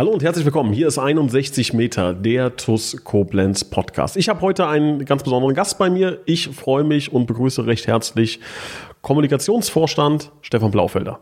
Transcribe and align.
Hallo 0.00 0.12
und 0.12 0.22
herzlich 0.22 0.46
willkommen. 0.46 0.72
Hier 0.72 0.88
ist 0.88 0.98
61 0.98 1.74
Meter, 1.74 2.14
der 2.14 2.56
TUS 2.56 3.04
Koblenz 3.04 3.64
Podcast. 3.64 4.16
Ich 4.16 4.30
habe 4.30 4.40
heute 4.40 4.66
einen 4.66 5.04
ganz 5.04 5.22
besonderen 5.22 5.54
Gast 5.54 5.76
bei 5.76 5.90
mir. 5.90 6.22
Ich 6.24 6.48
freue 6.48 6.84
mich 6.84 7.12
und 7.12 7.26
begrüße 7.26 7.66
recht 7.66 7.86
herzlich 7.86 8.40
Kommunikationsvorstand 9.02 10.32
Stefan 10.40 10.70
Blaufelder. 10.70 11.20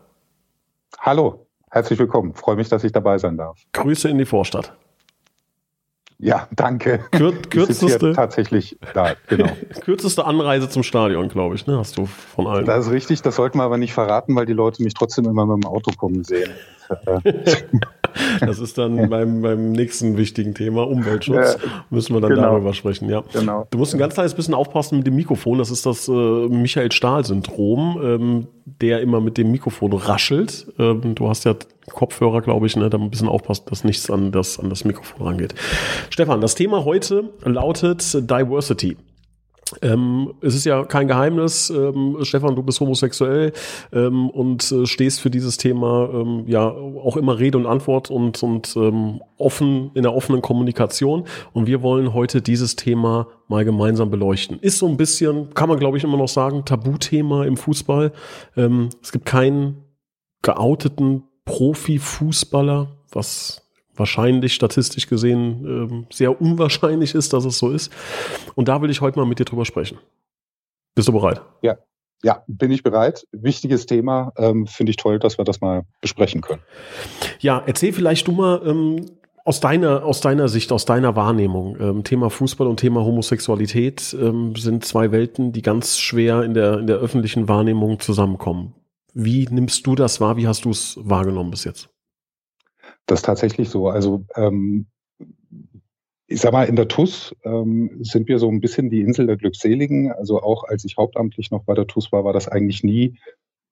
Hallo, 0.97 1.45
herzlich 1.69 1.99
willkommen. 1.99 2.33
Freue 2.35 2.55
mich, 2.55 2.69
dass 2.69 2.85
ich 2.85 2.93
dabei 2.93 3.17
sein 3.17 3.35
darf. 3.35 3.59
Grüße 3.73 4.07
in 4.07 4.17
die 4.17 4.23
Vorstadt. 4.23 4.71
Ja, 6.17 6.47
danke. 6.55 6.99
Kür 7.11 7.33
kürzeste, 7.33 8.13
tatsächlich 8.13 8.79
da, 8.93 9.15
genau. 9.27 9.49
kürzeste 9.81 10.23
Anreise 10.23 10.69
zum 10.69 10.83
Stadion, 10.83 11.27
glaube 11.27 11.55
ich, 11.55 11.67
ne? 11.67 11.77
Hast 11.77 11.97
du 11.97 12.05
von 12.05 12.47
allen. 12.47 12.65
Das 12.65 12.85
ist 12.85 12.93
richtig, 12.93 13.21
das 13.23 13.35
sollten 13.35 13.57
wir 13.57 13.63
aber 13.63 13.77
nicht 13.77 13.93
verraten, 13.93 14.37
weil 14.37 14.45
die 14.45 14.53
Leute 14.53 14.83
mich 14.83 14.93
trotzdem 14.93 15.25
immer 15.25 15.45
mit 15.45 15.65
dem 15.65 15.69
Auto 15.69 15.91
kommen 15.91 16.23
sehen. 16.23 16.51
Das 18.39 18.59
ist 18.59 18.77
dann 18.77 19.09
beim, 19.09 19.41
beim 19.41 19.71
nächsten 19.71 20.17
wichtigen 20.17 20.53
Thema, 20.53 20.87
Umweltschutz. 20.87 21.57
Ja, 21.61 21.83
Müssen 21.89 22.13
wir 22.13 22.21
dann 22.21 22.31
genau. 22.31 22.41
darüber 22.43 22.73
sprechen, 22.73 23.09
ja. 23.09 23.23
Genau. 23.33 23.67
Du 23.69 23.77
musst 23.77 23.93
ein 23.93 23.99
ganz 23.99 24.13
kleines 24.13 24.33
bisschen 24.33 24.53
aufpassen 24.53 24.97
mit 24.97 25.07
dem 25.07 25.15
Mikrofon. 25.15 25.57
Das 25.57 25.71
ist 25.71 25.85
das 25.85 26.07
äh, 26.07 26.11
Michael 26.11 26.91
Stahl-Syndrom, 26.91 27.99
ähm, 28.03 28.47
der 28.65 29.01
immer 29.01 29.21
mit 29.21 29.37
dem 29.37 29.51
Mikrofon 29.51 29.93
raschelt. 29.93 30.67
Ähm, 30.79 31.15
du 31.15 31.27
hast 31.27 31.45
ja 31.45 31.55
Kopfhörer, 31.89 32.41
glaube 32.41 32.67
ich, 32.67 32.75
ne, 32.75 32.89
da 32.89 32.97
ein 32.97 33.09
bisschen 33.09 33.27
aufpassen, 33.27 33.65
dass 33.69 33.83
nichts 33.83 34.09
an 34.09 34.31
das, 34.31 34.59
an 34.59 34.69
das 34.69 34.85
Mikrofon 34.85 35.27
rangeht. 35.27 35.55
Stefan, 36.09 36.41
das 36.41 36.55
Thema 36.55 36.85
heute 36.85 37.29
lautet 37.43 38.13
Diversity. 38.29 38.97
Ähm, 39.81 40.33
es 40.41 40.55
ist 40.55 40.65
ja 40.65 40.83
kein 40.83 41.07
Geheimnis, 41.07 41.69
ähm, 41.69 42.17
Stefan, 42.21 42.55
du 42.55 42.63
bist 42.63 42.79
homosexuell 42.79 43.53
ähm, 43.93 44.29
und 44.29 44.71
äh, 44.71 44.85
stehst 44.85 45.21
für 45.21 45.29
dieses 45.29 45.57
Thema 45.57 46.09
ähm, 46.11 46.43
ja 46.47 46.67
auch 46.69 47.17
immer 47.17 47.37
Rede 47.37 47.57
und 47.57 47.65
Antwort 47.65 48.09
und, 48.09 48.41
und 48.41 48.75
ähm, 48.75 49.21
offen 49.37 49.91
in 49.93 50.03
der 50.03 50.13
offenen 50.15 50.41
Kommunikation. 50.41 51.25
Und 51.53 51.67
wir 51.67 51.81
wollen 51.81 52.13
heute 52.13 52.41
dieses 52.41 52.75
Thema 52.75 53.27
mal 53.47 53.65
gemeinsam 53.65 54.09
beleuchten. 54.09 54.59
Ist 54.59 54.79
so 54.79 54.87
ein 54.87 54.97
bisschen, 54.97 55.53
kann 55.53 55.69
man 55.69 55.79
glaube 55.79 55.97
ich 55.97 56.03
immer 56.03 56.17
noch 56.17 56.27
sagen, 56.27 56.65
Tabuthema 56.65 57.45
im 57.45 57.57
Fußball. 57.57 58.11
Ähm, 58.57 58.89
es 59.01 59.11
gibt 59.11 59.25
keinen 59.25 59.83
geouteten 60.41 61.23
Profifußballer, 61.45 62.87
was 63.11 63.68
wahrscheinlich 63.99 64.53
statistisch 64.53 65.07
gesehen 65.07 66.07
äh, 66.09 66.13
sehr 66.13 66.41
unwahrscheinlich 66.41 67.13
ist, 67.13 67.33
dass 67.33 67.45
es 67.45 67.59
so 67.59 67.71
ist. 67.71 67.91
Und 68.55 68.67
da 68.67 68.81
will 68.81 68.89
ich 68.89 69.01
heute 69.01 69.19
mal 69.19 69.25
mit 69.25 69.39
dir 69.39 69.45
drüber 69.45 69.65
sprechen. 69.65 69.97
Bist 70.95 71.07
du 71.07 71.13
bereit? 71.13 71.41
Ja, 71.61 71.77
ja, 72.23 72.43
bin 72.47 72.71
ich 72.71 72.83
bereit. 72.83 73.25
Wichtiges 73.31 73.85
Thema. 73.85 74.33
Ähm, 74.37 74.67
Finde 74.67 74.89
ich 74.91 74.97
toll, 74.97 75.19
dass 75.19 75.37
wir 75.37 75.45
das 75.45 75.61
mal 75.61 75.83
besprechen 76.01 76.41
können. 76.41 76.61
Ja, 77.39 77.63
erzähl 77.65 77.93
vielleicht 77.93 78.27
du 78.27 78.33
mal 78.33 78.61
ähm, 78.65 79.05
aus 79.45 79.61
deiner, 79.61 80.03
aus 80.03 80.19
deiner 80.19 80.49
Sicht, 80.49 80.71
aus 80.71 80.85
deiner 80.85 81.15
Wahrnehmung. 81.15 81.77
Ähm, 81.79 82.03
Thema 82.03 82.29
Fußball 82.29 82.67
und 82.67 82.77
Thema 82.77 83.05
Homosexualität 83.05 84.15
ähm, 84.19 84.55
sind 84.55 84.83
zwei 84.83 85.11
Welten, 85.11 85.53
die 85.53 85.61
ganz 85.61 85.97
schwer 85.97 86.43
in 86.43 86.53
der, 86.53 86.79
in 86.79 86.87
der 86.87 86.97
öffentlichen 86.97 87.47
Wahrnehmung 87.47 87.99
zusammenkommen. 87.99 88.73
Wie 89.13 89.47
nimmst 89.49 89.87
du 89.87 89.95
das 89.95 90.19
wahr? 90.21 90.37
Wie 90.37 90.47
hast 90.47 90.65
du 90.65 90.71
es 90.71 90.99
wahrgenommen 91.01 91.51
bis 91.51 91.63
jetzt? 91.63 91.89
Das 93.09 93.19
ist 93.19 93.25
tatsächlich 93.25 93.69
so. 93.69 93.89
Also 93.89 94.23
ähm, 94.35 94.85
ich 96.27 96.41
sag 96.41 96.53
mal, 96.53 96.65
in 96.65 96.75
der 96.75 96.87
TUS 96.87 97.35
ähm, 97.43 97.97
sind 98.03 98.27
wir 98.27 98.37
so 98.37 98.47
ein 98.49 98.61
bisschen 98.61 98.91
die 98.91 99.01
Insel 99.01 99.25
der 99.25 99.35
Glückseligen. 99.35 100.11
Also 100.11 100.43
auch 100.43 100.63
als 100.63 100.85
ich 100.85 100.95
hauptamtlich 100.95 101.49
noch 101.49 101.63
bei 101.63 101.73
der 101.73 101.87
TUS 101.87 102.11
war, 102.11 102.23
war 102.23 102.33
das 102.33 102.47
eigentlich 102.47 102.83
nie 102.83 103.17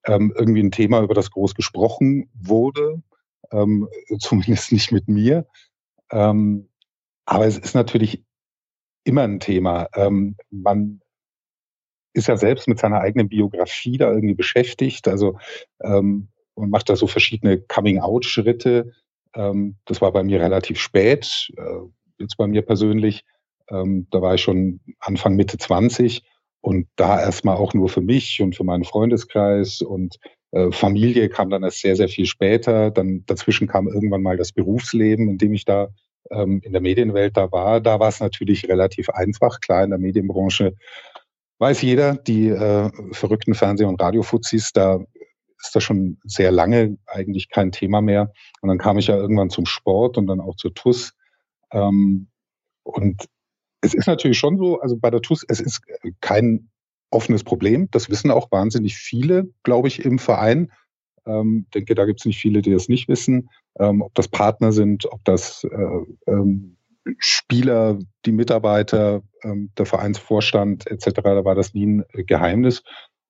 ähm, 0.05 0.33
irgendwie 0.35 0.63
ein 0.63 0.71
Thema, 0.71 1.03
über 1.03 1.13
das 1.13 1.29
groß 1.29 1.53
gesprochen 1.53 2.31
wurde. 2.33 3.03
Ähm, 3.51 3.87
zumindest 4.19 4.71
nicht 4.71 4.91
mit 4.91 5.07
mir. 5.07 5.45
Ähm, 6.11 6.69
aber 7.25 7.45
es 7.45 7.59
ist 7.59 7.75
natürlich 7.75 8.23
immer 9.03 9.21
ein 9.21 9.39
Thema. 9.39 9.87
Ähm, 9.93 10.35
man 10.49 11.01
ist 12.13 12.27
ja 12.27 12.37
selbst 12.37 12.67
mit 12.67 12.79
seiner 12.79 13.01
eigenen 13.01 13.29
Biografie 13.29 13.99
da 13.99 14.11
irgendwie 14.11 14.33
beschäftigt. 14.33 15.07
Also 15.07 15.37
ähm, 15.83 16.29
man 16.55 16.71
macht 16.71 16.89
da 16.89 16.95
so 16.95 17.05
verschiedene 17.05 17.59
Coming-out-Schritte. 17.59 18.93
Ähm, 19.35 19.75
das 19.85 20.01
war 20.01 20.11
bei 20.11 20.23
mir 20.23 20.39
relativ 20.39 20.79
spät, 20.79 21.49
äh, 21.57 21.61
jetzt 22.19 22.37
bei 22.37 22.47
mir 22.47 22.61
persönlich. 22.61 23.23
Ähm, 23.69 24.07
da 24.11 24.21
war 24.21 24.35
ich 24.35 24.41
schon 24.41 24.79
Anfang, 24.99 25.35
Mitte 25.35 25.57
20 25.57 26.23
und 26.61 26.87
da 26.95 27.19
erstmal 27.19 27.57
auch 27.57 27.73
nur 27.73 27.89
für 27.89 28.01
mich 28.01 28.41
und 28.41 28.55
für 28.55 28.63
meinen 28.63 28.83
Freundeskreis 28.83 29.81
und 29.81 30.17
äh, 30.51 30.71
Familie 30.71 31.29
kam 31.29 31.49
dann 31.49 31.63
erst 31.63 31.81
sehr, 31.81 31.95
sehr 31.95 32.09
viel 32.09 32.25
später. 32.25 32.91
Dann 32.91 33.23
dazwischen 33.25 33.67
kam 33.67 33.87
irgendwann 33.87 34.21
mal 34.21 34.37
das 34.37 34.51
Berufsleben, 34.51 35.29
in 35.29 35.37
dem 35.37 35.53
ich 35.53 35.65
da 35.65 35.89
ähm, 36.31 36.61
in 36.63 36.71
der 36.71 36.81
Medienwelt 36.81 37.37
da 37.37 37.51
war. 37.51 37.81
Da 37.81 37.99
war 37.99 38.09
es 38.09 38.19
natürlich 38.19 38.67
relativ 38.67 39.09
einfach. 39.09 39.59
Klar, 39.61 39.83
in 39.83 39.89
der 39.89 39.99
Medienbranche 39.99 40.75
weiß 41.59 41.81
jeder, 41.81 42.15
die 42.15 42.49
äh, 42.49 42.89
verrückten 43.11 43.55
Fernseh- 43.55 43.85
und 43.85 44.01
Radiofuzis, 44.01 44.71
da 44.73 44.99
ist 45.59 45.75
das 45.75 45.83
schon 45.83 46.17
sehr 46.23 46.51
lange 46.51 46.97
eigentlich 47.05 47.49
kein 47.49 47.71
Thema 47.71 48.01
mehr. 48.01 48.31
Und 48.61 48.69
dann 48.69 48.77
kam 48.77 48.97
ich 48.97 49.07
ja 49.07 49.15
irgendwann 49.15 49.49
zum 49.49 49.65
Sport 49.65 50.17
und 50.17 50.27
dann 50.27 50.39
auch 50.39 50.55
zur 50.55 50.73
TUS. 50.73 51.13
Ähm, 51.71 52.27
und 52.83 53.25
es 53.81 53.93
ist 53.93 54.07
natürlich 54.07 54.37
schon 54.37 54.57
so, 54.57 54.79
also 54.79 54.97
bei 54.97 55.09
der 55.09 55.21
TUS, 55.21 55.45
es 55.47 55.59
ist 55.59 55.81
kein 56.21 56.69
offenes 57.09 57.43
Problem. 57.43 57.89
Das 57.91 58.09
wissen 58.09 58.31
auch 58.31 58.51
wahnsinnig 58.51 58.97
viele, 58.97 59.49
glaube 59.63 59.87
ich, 59.87 60.03
im 60.03 60.19
Verein. 60.19 60.71
Ähm, 61.25 61.67
denke, 61.73 61.95
da 61.95 62.05
gibt 62.05 62.21
es 62.21 62.25
nicht 62.25 62.39
viele, 62.39 62.61
die 62.61 62.71
das 62.71 62.87
nicht 62.87 63.07
wissen. 63.07 63.49
Ähm, 63.79 64.01
ob 64.01 64.13
das 64.15 64.27
Partner 64.27 64.71
sind, 64.71 65.05
ob 65.11 65.23
das 65.25 65.63
äh, 65.63 66.31
ähm, 66.31 66.77
Spieler, 67.19 67.99
die 68.25 68.31
Mitarbeiter, 68.31 69.21
ähm, 69.43 69.71
der 69.77 69.85
Vereinsvorstand 69.85 70.87
etc., 70.87 71.21
da 71.23 71.45
war 71.45 71.55
das 71.55 71.73
nie 71.73 71.85
ein 71.85 72.05
Geheimnis. 72.25 72.83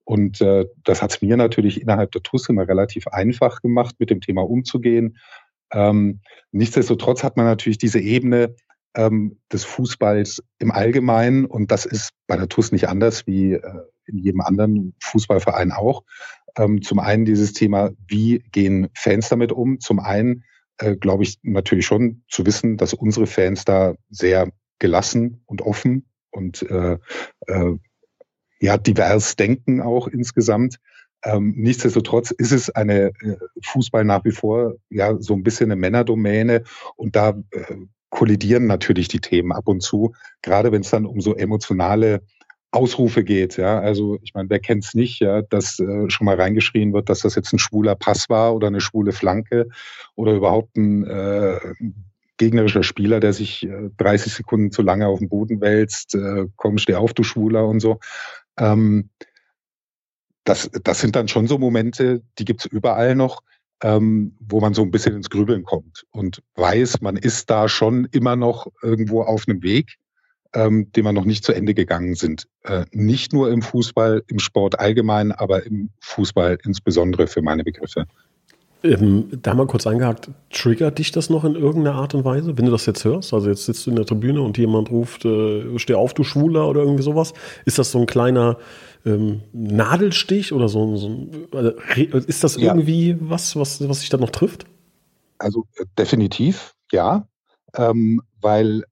Und 0.08 0.40
äh, 0.40 0.66
das 0.86 1.02
hat 1.02 1.12
es 1.12 1.22
mir 1.22 1.36
natürlich 1.36 1.82
innerhalb 1.82 2.14
der 2.14 2.24
TUS 2.24 2.48
immer 2.48 2.66
relativ 2.66 3.08
einfach 3.08 3.62
gemacht, 3.62 3.96
mit 4.00 4.10
dem 4.10 4.22
Thema 4.22 4.50
umzugehen. 4.50 5.18
Ähm, 5.74 6.22
nichtsdestotrotz 6.54 7.26
hat 7.26 7.36
man 7.36 7.46
natürlich 7.46 7.78
diese 7.78 8.00
Ebene 8.00 8.56
ähm, 8.96 9.38
des 9.52 9.66
Fußballs 9.66 10.42
im 10.60 10.72
Allgemeinen 10.72 11.46
und 11.46 11.72
das 11.72 11.86
ist 11.86 12.12
bei 12.26 12.38
der 12.38 12.48
TUS 12.48 12.72
nicht 12.72 12.88
anders 12.88 13.28
wie 13.28 13.56
äh, 13.56 13.62
in 14.06 14.18
jedem 14.20 14.40
anderen 14.40 14.96
Fußballverein 15.02 15.74
auch. 15.74 16.04
Ähm, 16.58 16.82
zum 16.82 17.00
einen 17.00 17.26
dieses 17.26 17.52
Thema, 17.52 17.92
wie 18.08 18.40
gehen 18.54 18.88
Fans 18.94 19.28
damit 19.28 19.52
um? 19.52 19.82
Zum 19.82 20.00
einen 20.00 20.46
äh, 20.78 20.96
glaube 20.96 21.24
ich 21.24 21.38
natürlich 21.44 21.86
schon 21.86 22.24
zu 22.30 22.46
wissen, 22.46 22.78
dass 22.78 22.94
unsere 22.94 23.28
Fans 23.28 23.66
da 23.66 23.96
sehr 24.10 24.54
gelassen 24.80 25.44
und 25.48 25.62
offen 25.62 26.06
und 26.32 26.62
äh, 26.62 26.98
äh, 27.48 27.78
ja, 28.60 28.78
divers 28.78 29.36
denken 29.36 29.82
auch 29.82 30.08
insgesamt. 30.08 30.78
Ähm, 31.24 31.54
nichtsdestotrotz 31.58 32.32
ist 32.32 32.52
es 32.52 32.70
eine 32.70 33.08
äh, 33.22 33.38
Fußball 33.64 34.06
nach 34.06 34.24
wie 34.24 34.32
vor 34.32 34.76
ja 34.90 35.16
so 35.20 35.34
ein 35.34 35.44
bisschen 35.44 35.72
eine 35.72 35.80
Männerdomäne 35.80 36.64
und 36.96 37.16
da 37.16 37.30
äh, 37.52 37.76
kollidieren 38.10 38.68
natürlich 38.68 39.08
die 39.08 39.20
Themen 39.20 39.52
ab 39.52 39.68
und 39.68 39.82
zu, 39.82 40.14
gerade 40.42 40.72
wenn 40.72 40.82
es 40.82 40.92
dann 40.92 41.06
um 41.06 41.20
so 41.20 41.36
emotionale 41.36 42.22
Ausrufe 42.72 43.24
geht. 43.24 43.58
Ja, 43.58 43.80
also 43.80 44.20
ich 44.22 44.34
meine, 44.34 44.50
wer 44.50 44.60
kennt's 44.60 44.94
nicht, 44.94 45.20
ja, 45.20 45.42
dass 45.42 45.80
äh, 45.80 46.10
schon 46.10 46.26
mal 46.26 46.36
reingeschrien 46.36 46.94
wird, 46.94 47.10
dass 47.10 47.22
das 47.22 47.36
jetzt 47.36 47.54
ein 47.54 47.60
schwuler 47.60 47.96
Pass 47.96 48.30
war 48.30 48.56
oder 48.56 48.68
eine 48.68 48.82
schwule 48.82 49.12
Flanke 49.12 49.70
oder 50.16 50.34
überhaupt 50.34 50.76
ein 50.78 51.06
äh, 51.06 51.60
gegnerischer 52.38 52.84
Spieler, 52.84 53.20
der 53.20 53.34
sich 53.34 53.64
äh, 53.64 53.90
30 53.98 54.34
Sekunden 54.34 54.72
zu 54.72 54.82
lange 54.82 55.08
auf 55.08 55.20
dem 55.20 55.30
Boden 55.30 55.60
wälzt, 55.62 56.14
äh, 56.16 56.46
komm, 56.56 56.78
steh 56.78 56.96
auf, 56.96 57.14
du 57.14 57.24
Schwuler 57.24 57.68
und 57.68 57.80
so. 57.80 58.00
Ähm, 58.58 59.10
das, 60.44 60.70
das 60.84 61.00
sind 61.00 61.16
dann 61.16 61.28
schon 61.28 61.48
so 61.48 61.58
Momente, 61.58 62.22
die 62.40 62.46
gibt's 62.46 62.66
überall 62.66 63.16
noch, 63.16 63.42
ähm, 63.84 64.36
wo 64.40 64.60
man 64.60 64.74
so 64.74 64.82
ein 64.82 64.92
bisschen 64.92 65.16
ins 65.16 65.30
Grübeln 65.30 65.64
kommt 65.64 66.06
und 66.12 66.42
weiß, 66.56 67.02
man 67.02 67.18
ist 67.18 67.50
da 67.50 67.68
schon 67.70 68.06
immer 68.12 68.36
noch 68.36 68.68
irgendwo 68.82 69.22
auf 69.22 69.48
einem 69.48 69.62
Weg, 69.62 69.98
ähm, 70.54 70.92
den 70.94 71.04
wir 71.04 71.12
noch 71.12 71.26
nicht 71.26 71.44
zu 71.44 71.54
Ende 71.54 71.74
gegangen 71.74 72.16
sind. 72.16 72.48
Äh, 72.64 72.86
nicht 72.92 73.34
nur 73.34 73.52
im 73.52 73.62
Fußball, 73.62 74.24
im 74.28 74.40
Sport 74.40 74.80
allgemein, 74.80 75.32
aber 75.32 75.66
im 75.66 75.90
Fußball 76.00 76.58
insbesondere 76.64 77.28
für 77.28 77.42
meine 77.42 77.64
Begriffe. 77.64 78.06
Ähm, 78.94 79.30
da 79.42 79.54
mal 79.54 79.68
kurz 79.68 79.86
eingehakt, 79.88 80.30
triggert 80.52 81.00
dich 81.00 81.12
das 81.12 81.30
noch 81.30 81.44
in 81.44 81.56
irgendeiner 81.56 81.98
Art 81.98 82.16
und 82.16 82.26
Weise, 82.26 82.58
wenn 82.58 82.66
du 82.66 82.72
das 82.72 82.86
jetzt 82.86 83.04
hörst? 83.06 83.34
Also 83.34 83.50
jetzt 83.50 83.66
sitzt 83.66 83.86
du 83.86 83.92
in 83.92 83.96
der 83.96 84.06
Tribüne 84.06 84.42
und 84.42 84.58
jemand 84.58 84.90
ruft, 84.90 85.26
äh, 85.26 85.78
steh 85.78 85.96
auf, 85.96 86.14
du 86.14 86.24
Schwuler 86.24 86.68
oder 86.68 86.82
irgendwie 86.82 87.04
sowas. 87.04 87.34
Ist 87.66 87.80
das 87.80 87.92
so 87.92 88.00
ein 88.00 88.06
kleiner 88.06 88.58
ähm, 89.06 89.42
Nadelstich 89.54 90.54
oder 90.54 90.70
so, 90.70 90.96
so 90.96 91.28
also, 91.52 91.72
ist 92.28 92.44
das 92.44 92.56
ja. 92.58 92.74
irgendwie 92.74 93.18
was, 93.20 93.56
was, 93.56 93.88
was 93.88 94.02
sich 94.02 94.10
da 94.10 94.18
noch 94.18 94.32
trifft? 94.32 94.66
Also 95.40 95.66
äh, 95.78 95.86
definitiv, 95.98 96.74
ja. 96.92 97.28
Ähm, 97.76 98.22
weil 98.42 98.84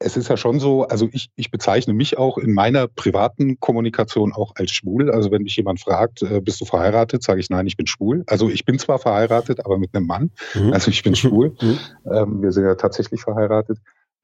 es 0.00 0.16
ist 0.16 0.28
ja 0.28 0.36
schon 0.36 0.60
so, 0.60 0.84
also 0.84 1.08
ich, 1.12 1.30
ich 1.34 1.50
bezeichne 1.50 1.92
mich 1.92 2.18
auch 2.18 2.38
in 2.38 2.52
meiner 2.52 2.86
privaten 2.86 3.58
Kommunikation 3.58 4.32
auch 4.32 4.52
als 4.54 4.70
schwul. 4.70 5.10
Also 5.10 5.30
wenn 5.30 5.42
mich 5.42 5.56
jemand 5.56 5.80
fragt, 5.80 6.22
äh, 6.22 6.40
bist 6.40 6.60
du 6.60 6.64
verheiratet, 6.64 7.22
sage 7.22 7.40
ich 7.40 7.50
nein, 7.50 7.66
ich 7.66 7.76
bin 7.76 7.86
schwul. 7.86 8.22
Also 8.26 8.48
ich 8.48 8.64
bin 8.64 8.78
zwar 8.78 9.00
verheiratet, 9.00 9.64
aber 9.64 9.76
mit 9.76 9.94
einem 9.94 10.06
Mann. 10.06 10.30
Mhm. 10.54 10.72
Also 10.72 10.90
ich 10.90 11.02
bin 11.02 11.16
schwul. 11.16 11.56
Mhm. 11.60 11.78
Ähm, 12.04 12.42
wir 12.42 12.52
sind 12.52 12.64
ja 12.64 12.74
tatsächlich 12.76 13.20
verheiratet 13.22 13.78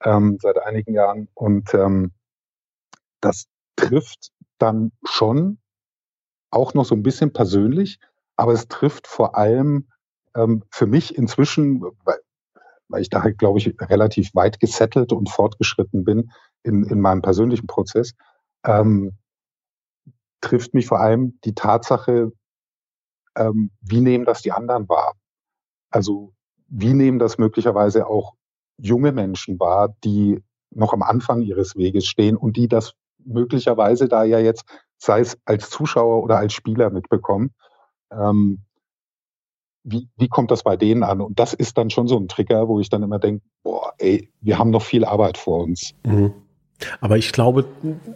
ähm, 0.04 0.38
seit 0.40 0.58
einigen 0.62 0.94
Jahren. 0.94 1.28
Und 1.34 1.74
ähm, 1.74 2.12
das 3.20 3.46
trifft 3.76 4.30
dann 4.58 4.92
schon 5.04 5.58
auch 6.50 6.74
noch 6.74 6.84
so 6.84 6.94
ein 6.94 7.02
bisschen 7.02 7.32
persönlich, 7.32 7.98
aber 8.36 8.52
es 8.52 8.68
trifft 8.68 9.06
vor 9.06 9.36
allem 9.36 9.88
ähm, 10.36 10.62
für 10.70 10.86
mich 10.86 11.16
inzwischen, 11.16 11.82
weil, 12.94 13.02
ich 13.02 13.10
da 13.10 13.22
halt, 13.22 13.38
glaube 13.38 13.58
ich, 13.58 13.74
relativ 13.80 14.34
weit 14.34 14.60
gesettelt 14.60 15.12
und 15.12 15.28
fortgeschritten 15.28 16.04
bin 16.04 16.30
in, 16.62 16.84
in 16.84 17.00
meinem 17.00 17.22
persönlichen 17.22 17.66
Prozess, 17.66 18.14
ähm, 18.64 19.18
trifft 20.40 20.74
mich 20.74 20.86
vor 20.86 21.00
allem 21.00 21.38
die 21.44 21.54
Tatsache, 21.54 22.32
ähm, 23.36 23.70
wie 23.80 24.00
nehmen 24.00 24.24
das 24.24 24.42
die 24.42 24.52
anderen 24.52 24.88
wahr? 24.88 25.14
Also 25.90 26.32
wie 26.68 26.94
nehmen 26.94 27.18
das 27.18 27.38
möglicherweise 27.38 28.06
auch 28.06 28.34
junge 28.78 29.12
Menschen 29.12 29.58
wahr, 29.58 29.94
die 30.04 30.42
noch 30.70 30.92
am 30.92 31.02
Anfang 31.02 31.42
ihres 31.42 31.76
Weges 31.76 32.06
stehen 32.06 32.36
und 32.36 32.56
die 32.56 32.68
das 32.68 32.94
möglicherweise 33.18 34.08
da 34.08 34.24
ja 34.24 34.38
jetzt, 34.38 34.64
sei 34.98 35.20
es 35.20 35.38
als 35.44 35.70
Zuschauer 35.70 36.22
oder 36.22 36.38
als 36.38 36.52
Spieler 36.52 36.90
mitbekommen. 36.90 37.54
Ähm, 38.10 38.63
wie, 39.84 40.08
wie 40.16 40.28
kommt 40.28 40.50
das 40.50 40.62
bei 40.62 40.76
denen 40.76 41.02
an? 41.02 41.20
Und 41.20 41.38
das 41.38 41.52
ist 41.52 41.78
dann 41.78 41.90
schon 41.90 42.08
so 42.08 42.18
ein 42.18 42.28
Trigger, 42.28 42.68
wo 42.68 42.80
ich 42.80 42.88
dann 42.88 43.02
immer 43.02 43.18
denke, 43.18 43.44
boah, 43.62 43.92
ey, 43.98 44.30
wir 44.40 44.58
haben 44.58 44.70
noch 44.70 44.82
viel 44.82 45.04
Arbeit 45.04 45.38
vor 45.38 45.62
uns. 45.62 45.94
Mhm. 46.04 46.32
Aber 47.00 47.16
ich 47.16 47.32
glaube, 47.32 47.66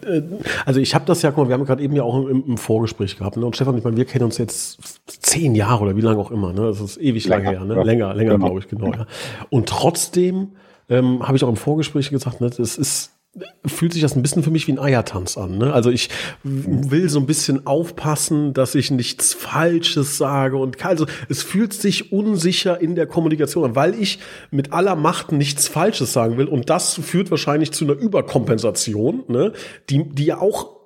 äh, 0.05 0.21
also 0.65 0.79
ich 0.79 0.93
habe 0.93 1.05
das 1.05 1.21
ja, 1.21 1.31
guck 1.31 1.43
mal, 1.43 1.49
wir 1.49 1.53
haben 1.53 1.65
gerade 1.65 1.81
eben 1.81 1.95
ja 1.95 2.03
auch 2.03 2.27
im, 2.27 2.43
im 2.45 2.57
Vorgespräch 2.57 3.17
gehabt, 3.17 3.37
ne? 3.37 3.45
Und 3.45 3.55
Stefan, 3.55 3.77
ich 3.77 3.83
meine, 3.83 3.95
wir 3.95 4.05
kennen 4.05 4.25
uns 4.25 4.37
jetzt 4.37 5.01
zehn 5.07 5.55
Jahre 5.55 5.83
oder 5.83 5.95
wie 5.95 6.01
lange 6.01 6.19
auch 6.19 6.31
immer, 6.31 6.51
ne? 6.51 6.61
Das 6.61 6.81
ist 6.81 6.97
ewig 6.97 7.25
länger, 7.27 7.53
lange 7.53 7.57
her, 7.57 7.65
ne? 7.65 7.75
Ja. 7.75 7.83
Länger, 7.83 8.13
länger, 8.13 8.33
genau. 8.33 8.45
glaube 8.45 8.59
ich, 8.59 8.67
genau, 8.67 8.91
ja. 8.91 9.05
Und 9.49 9.69
trotzdem 9.69 10.49
ähm, 10.89 11.25
habe 11.25 11.37
ich 11.37 11.43
auch 11.43 11.49
im 11.49 11.55
Vorgespräch 11.55 12.09
gesagt, 12.09 12.41
ne, 12.41 12.49
das 12.49 12.77
ist 12.77 13.18
fühlt 13.65 13.93
sich 13.93 14.01
das 14.01 14.15
ein 14.15 14.21
bisschen 14.21 14.43
für 14.43 14.49
mich 14.49 14.67
wie 14.67 14.71
ein 14.71 14.79
Eiertanz 14.79 15.37
an. 15.37 15.57
Ne? 15.57 15.71
Also 15.71 15.91
ich 15.91 16.09
will 16.43 17.09
so 17.09 17.19
ein 17.19 17.27
bisschen 17.27 17.67
aufpassen, 17.67 18.53
dass 18.53 18.75
ich 18.75 18.91
nichts 18.91 19.33
Falsches 19.33 20.17
sage 20.17 20.57
und 20.57 20.83
also 20.83 21.05
es 21.29 21.43
fühlt 21.43 21.73
sich 21.73 22.11
unsicher 22.11 22.81
in 22.81 22.95
der 22.95 23.05
Kommunikation 23.05 23.65
an, 23.65 23.75
weil 23.75 23.93
ich 23.93 24.19
mit 24.49 24.73
aller 24.73 24.95
Macht 24.95 25.31
nichts 25.31 25.67
Falsches 25.67 26.11
sagen 26.11 26.37
will 26.37 26.47
und 26.47 26.69
das 26.69 26.95
führt 26.95 27.29
wahrscheinlich 27.29 27.71
zu 27.71 27.85
einer 27.85 27.93
Überkompensation, 27.93 29.23
ne? 29.27 29.53
die 29.89 30.09
die 30.09 30.25
ja 30.25 30.39
auch 30.39 30.79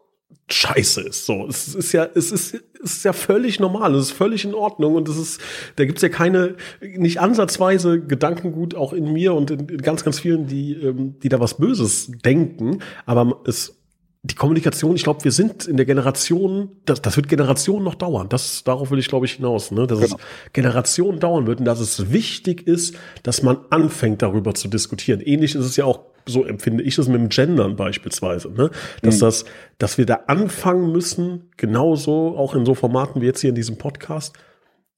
scheiße 0.49 1.01
ist. 1.01 1.25
So, 1.25 1.47
es 1.47 1.73
ist 1.73 1.91
ja, 1.93 2.07
es 2.13 2.31
ist, 2.31 2.61
ist 2.91 3.05
ja 3.05 3.13
völlig 3.13 3.59
normal, 3.59 3.95
es 3.95 4.07
ist 4.07 4.11
völlig 4.11 4.45
in 4.45 4.53
Ordnung 4.53 4.95
und 4.95 5.07
es 5.09 5.17
ist, 5.17 5.41
da 5.75 5.85
gibt's 5.85 6.01
ja 6.01 6.09
keine, 6.09 6.55
nicht 6.81 7.19
ansatzweise 7.19 8.01
Gedankengut 8.01 8.75
auch 8.75 8.93
in 8.93 9.11
mir 9.11 9.33
und 9.33 9.51
in, 9.51 9.69
in 9.69 9.81
ganz, 9.81 10.03
ganz 10.03 10.19
vielen, 10.19 10.47
die, 10.47 10.73
ähm, 10.73 11.19
die 11.19 11.29
da 11.29 11.39
was 11.39 11.57
Böses 11.57 12.11
denken, 12.23 12.79
aber 13.05 13.41
es 13.45 13.82
die 14.25 14.35
Kommunikation, 14.35 14.95
ich 14.95 15.03
glaube, 15.03 15.25
wir 15.25 15.33
sind 15.33 15.65
in 15.65 15.75
der 15.75 15.85
Generation, 15.85 16.71
das, 16.85 17.01
das 17.01 17.17
wird 17.17 17.27
Generationen 17.27 17.83
noch 17.83 17.95
dauern. 17.95 18.29
Das, 18.29 18.63
darauf 18.63 18.89
will 18.89 18.99
ich, 18.99 19.09
glaube 19.09 19.25
ich, 19.25 19.33
hinaus, 19.33 19.71
ne? 19.71 19.85
dass 19.85 19.99
genau. 19.99 20.15
es 20.15 20.53
Generationen 20.53 21.19
dauern 21.19 21.45
wird 21.45 21.59
und 21.59 21.65
dass 21.65 21.81
es 21.81 22.13
wichtig 22.13 22.65
ist, 22.65 22.95
dass 23.23 23.43
man 23.43 23.57
anfängt, 23.69 24.21
darüber 24.21 24.53
zu 24.53 24.69
diskutieren. 24.69 25.19
Ähnlich 25.19 25.55
ist 25.55 25.65
es 25.65 25.75
ja 25.75 25.83
auch 25.83 26.05
so 26.25 26.45
empfinde 26.45 26.83
ich 26.83 26.97
es 26.97 27.09
mit 27.09 27.19
dem 27.19 27.27
Gendern 27.27 27.75
beispielsweise, 27.75 28.49
ne? 28.49 28.71
dass 29.01 29.17
mhm. 29.17 29.19
das, 29.19 29.45
dass 29.77 29.97
wir 29.97 30.05
da 30.05 30.21
anfangen 30.27 30.93
müssen, 30.93 31.49
genauso 31.57 32.37
auch 32.37 32.55
in 32.55 32.65
so 32.65 32.75
Formaten 32.75 33.21
wie 33.21 33.25
jetzt 33.25 33.41
hier 33.41 33.49
in 33.49 33.55
diesem 33.55 33.77
Podcast, 33.77 34.33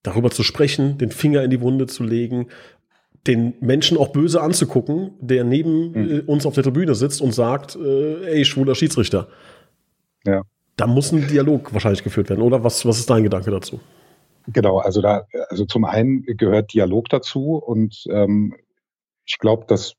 darüber 0.04 0.30
zu 0.30 0.44
sprechen, 0.44 1.00
den 1.00 1.10
Finger 1.10 1.44
in 1.44 1.50
die 1.50 1.62
Wunde 1.62 1.88
zu 1.88 2.04
legen, 2.04 2.48
den 3.28 3.56
Menschen 3.60 3.98
auch 3.98 4.10
böse 4.10 4.42
anzugucken, 4.42 5.14
der 5.20 5.44
neben 5.44 5.92
mhm. 5.92 6.24
Uns 6.28 6.46
auf 6.46 6.54
der 6.54 6.64
Tribüne 6.64 6.96
sitzt 6.96 7.22
und 7.22 7.34
sagt, 7.34 7.76
äh, 7.76 8.26
ey, 8.26 8.46
schwuler 8.46 8.76
Schiedsrichter. 8.76 9.28
Ja. 10.26 10.44
Da 10.78 10.88
muss 10.88 11.12
ein 11.12 11.28
Dialog 11.28 11.74
wahrscheinlich 11.74 12.04
geführt 12.04 12.30
werden, 12.30 12.42
oder? 12.42 12.64
Was, 12.64 12.86
was 12.86 13.00
ist 13.00 13.10
dein 13.10 13.24
Gedanke 13.24 13.50
dazu? 13.50 13.80
Genau, 14.48 14.78
also 14.78 15.02
da, 15.02 15.26
also 15.50 15.66
zum 15.66 15.86
einen 15.86 16.24
gehört 16.24 16.74
Dialog 16.74 17.10
dazu 17.10 17.56
und 17.56 18.04
ähm, 18.10 18.56
ich 19.26 19.40
glaube, 19.40 19.66
dass 19.68 19.96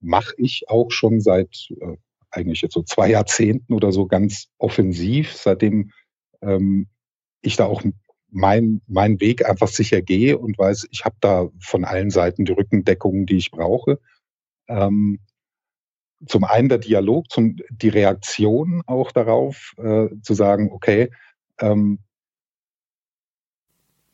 mache 0.00 0.34
ich 0.36 0.68
auch 0.68 0.90
schon 0.90 1.20
seit 1.20 1.68
äh, 1.80 1.96
eigentlich 2.30 2.60
jetzt 2.60 2.74
so 2.74 2.82
zwei 2.82 3.10
Jahrzehnten 3.10 3.72
oder 3.72 3.92
so 3.92 4.06
ganz 4.06 4.48
offensiv, 4.58 5.32
seitdem 5.34 5.90
ähm, 6.42 6.88
ich 7.40 7.56
da 7.56 7.66
auch 7.66 7.82
mein, 8.30 8.80
mein 8.86 9.20
Weg 9.20 9.48
einfach 9.48 9.68
sicher 9.68 10.02
gehe 10.02 10.38
und 10.38 10.58
weiß, 10.58 10.88
ich 10.90 11.04
habe 11.04 11.16
da 11.20 11.48
von 11.60 11.84
allen 11.84 12.10
Seiten 12.10 12.44
die 12.44 12.52
Rückendeckung, 12.52 13.26
die 13.26 13.36
ich 13.36 13.50
brauche. 13.50 13.98
Ähm, 14.68 15.20
zum 16.26 16.44
einen 16.44 16.68
der 16.68 16.78
Dialog, 16.78 17.30
zum, 17.30 17.56
die 17.70 17.88
Reaktion 17.88 18.82
auch 18.86 19.12
darauf, 19.12 19.74
äh, 19.78 20.08
zu 20.22 20.34
sagen, 20.34 20.70
okay, 20.72 21.10
ähm, 21.60 22.00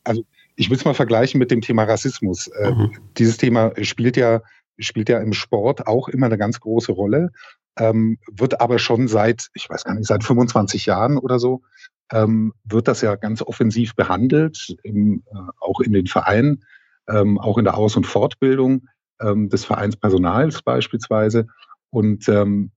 also 0.04 0.24
ich 0.54 0.70
will 0.70 0.76
es 0.76 0.84
mal 0.84 0.94
vergleichen 0.94 1.38
mit 1.38 1.50
dem 1.50 1.62
Thema 1.62 1.84
Rassismus. 1.84 2.46
Äh, 2.48 2.70
mhm. 2.70 2.98
Dieses 3.16 3.38
Thema 3.38 3.72
spielt 3.82 4.16
ja 4.16 4.42
spielt 4.78 5.08
ja 5.08 5.18
im 5.20 5.32
Sport 5.32 5.86
auch 5.86 6.08
immer 6.08 6.26
eine 6.26 6.38
ganz 6.38 6.60
große 6.60 6.92
Rolle, 6.92 7.30
ähm, 7.76 8.18
wird 8.30 8.60
aber 8.60 8.78
schon 8.78 9.08
seit, 9.08 9.48
ich 9.54 9.68
weiß 9.68 9.84
gar 9.84 9.94
nicht, 9.94 10.06
seit 10.06 10.24
25 10.24 10.86
Jahren 10.86 11.18
oder 11.18 11.38
so, 11.38 11.62
wird 12.10 12.86
das 12.86 13.00
ja 13.00 13.16
ganz 13.16 13.42
offensiv 13.42 13.94
behandelt, 13.94 14.76
im, 14.82 15.24
äh, 15.26 15.36
auch 15.58 15.80
in 15.80 15.92
den 15.92 16.06
Vereinen, 16.06 16.64
ähm, 17.08 17.38
auch 17.38 17.58
in 17.58 17.64
der 17.64 17.76
Aus- 17.76 17.96
und 17.96 18.06
Fortbildung 18.06 18.88
ähm, 19.20 19.48
des 19.48 19.64
Vereinspersonals 19.64 20.62
beispielsweise. 20.62 21.46
Und 21.90 22.28
ähm, 22.28 22.72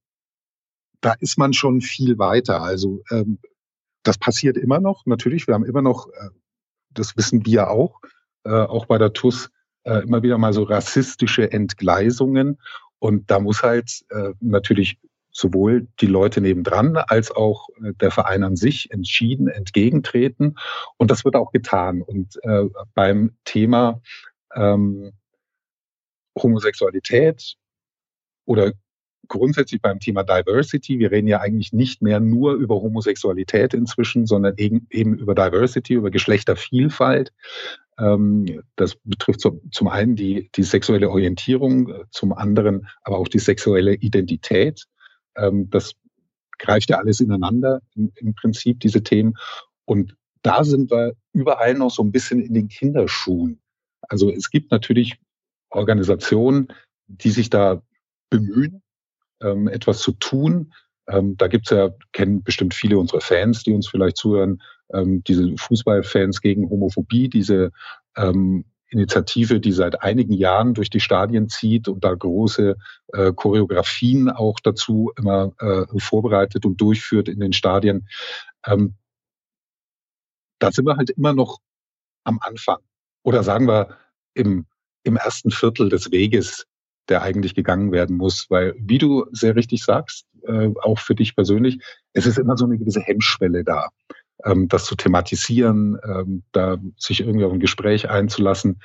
da 1.02 1.14
ist 1.20 1.38
man 1.38 1.54
schon 1.54 1.82
viel 1.82 2.18
weiter. 2.18 2.62
Also 2.62 3.04
ähm, 3.12 3.40
das 4.04 4.18
passiert 4.18 4.58
immer 4.58 4.80
noch, 4.80 5.06
natürlich. 5.06 5.48
Wir 5.48 5.54
haben 5.54 5.66
immer 5.66 5.82
noch, 5.82 6.08
äh, 6.08 6.30
das 6.92 7.18
wissen 7.18 7.46
wir 7.46 7.70
auch, 7.70 8.02
äh, 8.44 8.52
auch 8.52 8.86
bei 8.86 8.98
der 8.98 9.14
TUS, 9.14 9.50
immer 10.04 10.22
wieder 10.22 10.38
mal 10.38 10.52
so 10.52 10.64
rassistische 10.64 11.50
Entgleisungen. 11.50 12.58
Und 13.00 13.32
da 13.32 13.40
muss 13.40 13.64
halt 13.64 14.04
natürlich 14.42 15.00
sowohl 15.38 15.88
die 16.02 16.08
Leute 16.08 16.42
nebendran 16.42 16.98
als 16.98 17.32
auch 17.32 17.70
äh, 17.84 17.94
der 17.94 18.12
Verein 18.12 18.44
an 18.44 18.56
sich 18.56 18.92
entschieden 18.92 19.48
entgegentreten. 19.48 20.56
Und 20.98 21.12
das 21.12 21.26
wird 21.26 21.36
auch 21.36 21.52
getan. 21.52 22.02
Und 22.02 22.40
äh, 22.44 22.66
beim 22.96 23.38
Thema 23.46 24.02
ähm, 24.56 25.12
Homosexualität 26.36 27.56
oder 28.46 28.74
grundsätzlich 29.28 29.82
beim 29.82 30.00
Thema 30.00 30.24
Diversity, 30.24 30.98
wir 31.00 31.12
reden 31.12 31.28
ja 31.28 31.40
eigentlich 31.40 31.72
nicht 31.74 32.02
mehr 32.02 32.20
nur 32.20 32.54
über 32.54 32.76
Homosexualität 32.76 33.74
inzwischen, 33.74 34.26
sondern 34.26 34.56
eben, 34.58 34.88
über 34.90 35.36
Diversity, 35.36 35.96
über 35.96 36.10
Geschlechtervielfalt. 36.10 37.32
Ähm, 38.00 38.64
das 38.76 38.96
betrifft 39.04 39.42
zum 39.42 39.88
einen 39.88 40.16
die, 40.16 40.50
die 40.56 40.64
sexuelle 40.64 41.12
Orientierung, 41.12 41.90
äh, 41.90 42.04
zum 42.10 42.34
anderen 42.34 42.88
aber 43.04 43.18
auch 43.18 43.28
die 43.28 43.40
sexuelle 43.40 43.94
Identität. 43.94 44.88
Ähm, 45.38 45.70
das 45.70 45.94
greift 46.60 46.90
ja 46.90 46.98
alles 46.98 47.20
ineinander 47.20 47.82
im, 47.96 48.12
im 48.16 48.34
Prinzip, 48.34 48.80
diese 48.80 49.04
Themen. 49.04 49.36
Und 49.86 50.16
da 50.42 50.64
sind 50.64 50.92
wir 50.92 51.14
überall 51.34 51.74
noch 51.74 51.92
so 51.92 52.04
ein 52.04 52.12
bisschen 52.12 52.42
in 52.42 52.54
den 52.54 52.68
Kinderschuhen. 52.68 53.60
Also 54.02 54.32
es 54.32 54.50
gibt 54.50 54.72
natürlich 54.72 55.18
Organisationen, 55.70 56.68
die 57.08 57.32
sich 57.32 57.50
da 57.50 57.82
bemühen, 58.30 58.82
ähm, 59.42 59.68
etwas 59.68 60.00
zu 60.00 60.14
tun. 60.14 60.74
Ähm, 61.08 61.38
da 61.38 61.48
gibt's 61.48 61.70
ja, 61.70 61.90
kennen 62.12 62.44
bestimmt 62.44 62.74
viele 62.74 62.98
unserer 62.98 63.22
Fans, 63.22 63.64
die 63.64 63.74
uns 63.74 63.88
vielleicht 63.88 64.18
zuhören, 64.18 64.62
ähm, 64.94 65.24
diese 65.24 65.56
Fußballfans 65.58 66.42
gegen 66.42 66.70
Homophobie, 66.70 67.30
diese 67.30 67.72
ähm, 68.16 68.66
Initiative, 68.90 69.60
die 69.60 69.72
seit 69.72 70.02
einigen 70.02 70.34
Jahren 70.34 70.74
durch 70.74 70.90
die 70.90 71.00
Stadien 71.00 71.50
zieht 71.50 71.88
und 71.88 72.04
da 72.04 72.14
große 72.14 72.76
äh, 73.14 73.34
Choreografien 73.34 74.30
auch 74.30 74.60
dazu 74.60 75.12
immer 75.18 75.54
äh, 75.60 76.00
vorbereitet 76.00 76.66
und 76.66 76.80
durchführt 76.80 77.28
in 77.28 77.40
den 77.40 77.54
Stadien. 77.54 78.08
Ähm, 78.66 78.96
da 80.60 80.72
sind 80.72 80.86
wir 80.86 80.98
halt 80.98 81.10
immer 81.12 81.34
noch 81.34 81.60
am 82.24 82.40
Anfang. 82.42 82.80
oder 83.24 83.44
sagen 83.44 83.68
wir 83.68 83.98
im, 84.34 84.66
im 85.04 85.18
ersten 85.18 85.52
Viertel 85.52 85.90
des 85.90 86.12
Weges, 86.12 86.66
der 87.10 87.22
eigentlich 87.22 87.56
gegangen 87.56 87.92
werden 87.92 88.18
muss. 88.18 88.50
Weil, 88.50 88.76
wie 88.78 88.98
du 88.98 89.26
sehr 89.32 89.56
richtig 89.56 89.84
sagst, 89.84 90.26
äh, 90.44 90.70
auch 90.82 91.00
für 91.00 91.16
dich 91.16 91.36
persönlich, 91.36 91.80
es 92.14 92.26
ist 92.26 92.38
immer 92.38 92.58
so 92.58 92.66
eine 92.66 92.78
gewisse 92.78 93.02
Hemmschwelle 93.02 93.64
da, 93.64 93.90
ähm, 94.44 94.68
das 94.68 94.86
zu 94.86 94.96
thematisieren, 94.96 95.98
ähm, 96.04 96.44
da 96.52 96.78
sich 96.98 97.22
irgendwie 97.22 97.46
auf 97.46 97.54
ein 97.54 97.60
Gespräch 97.60 98.10
einzulassen. 98.10 98.82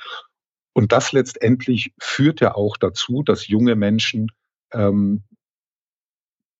Und 0.73 0.91
das 0.91 1.11
letztendlich 1.11 1.93
führt 1.99 2.41
ja 2.41 2.55
auch 2.55 2.77
dazu, 2.77 3.23
dass 3.23 3.47
junge 3.47 3.75
Menschen 3.75 4.31
ähm, 4.71 5.23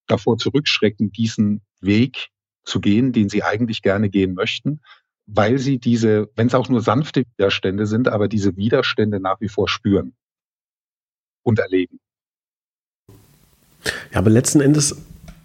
davor 0.08 0.38
zurückschrecken, 0.38 1.12
diesen 1.12 1.62
Weg 1.82 2.30
zu 2.64 2.80
gehen, 2.80 3.12
den 3.12 3.30
sie 3.30 3.44
eigentlich 3.44 3.82
gerne 3.82 4.10
gehen 4.10 4.36
möchten, 4.36 4.82
weil 5.26 5.58
sie 5.58 5.80
diese, 5.80 6.30
wenn 6.36 6.48
es 6.48 6.56
auch 6.56 6.70
nur 6.70 6.82
sanfte 6.82 7.24
Widerstände 7.38 7.88
sind, 7.88 8.08
aber 8.08 8.28
diese 8.28 8.56
Widerstände 8.56 9.20
nach 9.20 9.40
wie 9.42 9.50
vor 9.50 9.68
spüren 9.68 10.16
und 11.44 11.60
erleben. 11.60 12.00
Ja, 14.12 14.20
aber 14.20 14.30
letzten 14.30 14.62
Endes, 14.62 14.96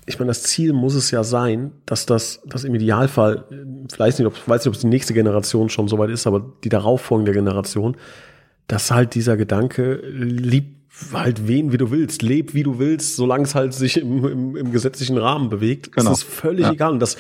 ich 0.09 0.19
meine, 0.19 0.29
das 0.29 0.43
Ziel 0.43 0.73
muss 0.73 0.95
es 0.95 1.11
ja 1.11 1.23
sein, 1.23 1.71
dass 1.85 2.07
das, 2.07 2.41
das 2.47 2.65
im 2.65 2.75
Idealfall, 2.75 3.45
vielleicht 3.93 4.19
nicht, 4.19 4.27
ob, 4.27 4.35
weiß 4.49 4.63
nicht, 4.63 4.69
ob 4.69 4.75
es 4.75 4.81
die 4.81 4.87
nächste 4.87 5.13
Generation 5.13 5.69
schon 5.69 5.87
soweit 5.87 6.09
ist, 6.09 6.27
aber 6.27 6.45
die 6.65 6.71
darauffolgende 6.71 7.33
Generation, 7.33 7.97
dass 8.69 8.91
halt 8.91 9.15
dieser 9.15 9.37
Gedanke, 9.37 10.03
lieb 10.11 10.77
halt 11.13 11.47
wen, 11.47 11.73
wie 11.73 11.77
du 11.77 11.91
willst, 11.91 12.23
leb, 12.23 12.55
wie 12.55 12.63
du 12.63 12.79
willst, 12.79 13.17
solange 13.17 13.45
es 13.45 13.55
halt 13.55 13.75
sich 13.75 13.99
im, 13.99 14.25
im, 14.25 14.57
im 14.57 14.73
gesetzlichen 14.73 15.19
Rahmen 15.19 15.51
bewegt, 15.51 15.93
genau. 15.93 16.11
ist 16.11 16.19
es 16.19 16.23
völlig 16.25 16.65
ja. 16.65 16.73
egal. 16.73 16.93
Und 16.93 17.01
das 17.01 17.19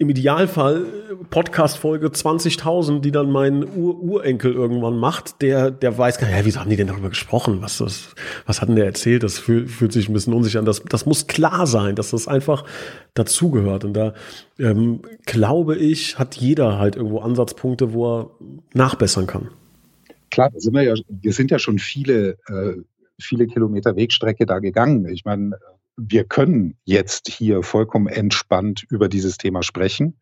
im 0.00 0.08
Idealfall 0.08 0.86
Podcast-Folge 1.28 2.06
20.000, 2.06 3.00
die 3.00 3.10
dann 3.10 3.30
mein 3.30 3.62
Ur 3.62 4.00
Urenkel 4.00 4.50
irgendwann 4.50 4.96
macht, 4.96 5.42
der, 5.42 5.70
der 5.70 5.98
weiß 5.98 6.18
gar 6.18 6.26
nicht, 6.26 6.38
ja, 6.38 6.44
wieso 6.46 6.58
haben 6.58 6.70
die 6.70 6.76
denn 6.76 6.86
darüber 6.86 7.10
gesprochen? 7.10 7.60
Was, 7.60 7.76
das, 7.76 8.14
was 8.46 8.62
hat 8.62 8.70
denn 8.70 8.76
der 8.76 8.86
erzählt? 8.86 9.22
Das 9.22 9.38
fühl, 9.38 9.66
fühlt 9.66 9.92
sich 9.92 10.08
ein 10.08 10.14
bisschen 10.14 10.32
unsicher 10.32 10.58
an. 10.58 10.64
Das, 10.64 10.82
das 10.84 11.04
muss 11.04 11.26
klar 11.26 11.66
sein, 11.66 11.96
dass 11.96 12.12
das 12.12 12.28
einfach 12.28 12.64
dazugehört. 13.12 13.84
Und 13.84 13.92
da 13.92 14.14
ähm, 14.58 15.02
glaube 15.26 15.76
ich, 15.76 16.18
hat 16.18 16.34
jeder 16.36 16.78
halt 16.78 16.96
irgendwo 16.96 17.18
Ansatzpunkte, 17.18 17.92
wo 17.92 18.20
er 18.20 18.30
nachbessern 18.72 19.26
kann. 19.26 19.50
Klar, 20.30 20.50
sind 20.56 20.72
wir 20.72 20.82
ja, 20.82 20.94
wir 21.08 21.32
sind 21.34 21.50
ja 21.50 21.58
schon 21.58 21.78
viele, 21.78 22.38
äh, 22.48 22.72
viele 23.20 23.46
Kilometer 23.46 23.96
Wegstrecke 23.96 24.46
da 24.46 24.60
gegangen. 24.60 25.06
Ich 25.08 25.26
meine, 25.26 25.58
wir 26.02 26.24
können 26.24 26.78
jetzt 26.84 27.28
hier 27.28 27.62
vollkommen 27.62 28.06
entspannt 28.06 28.84
über 28.88 29.08
dieses 29.08 29.36
Thema 29.36 29.62
sprechen 29.62 30.18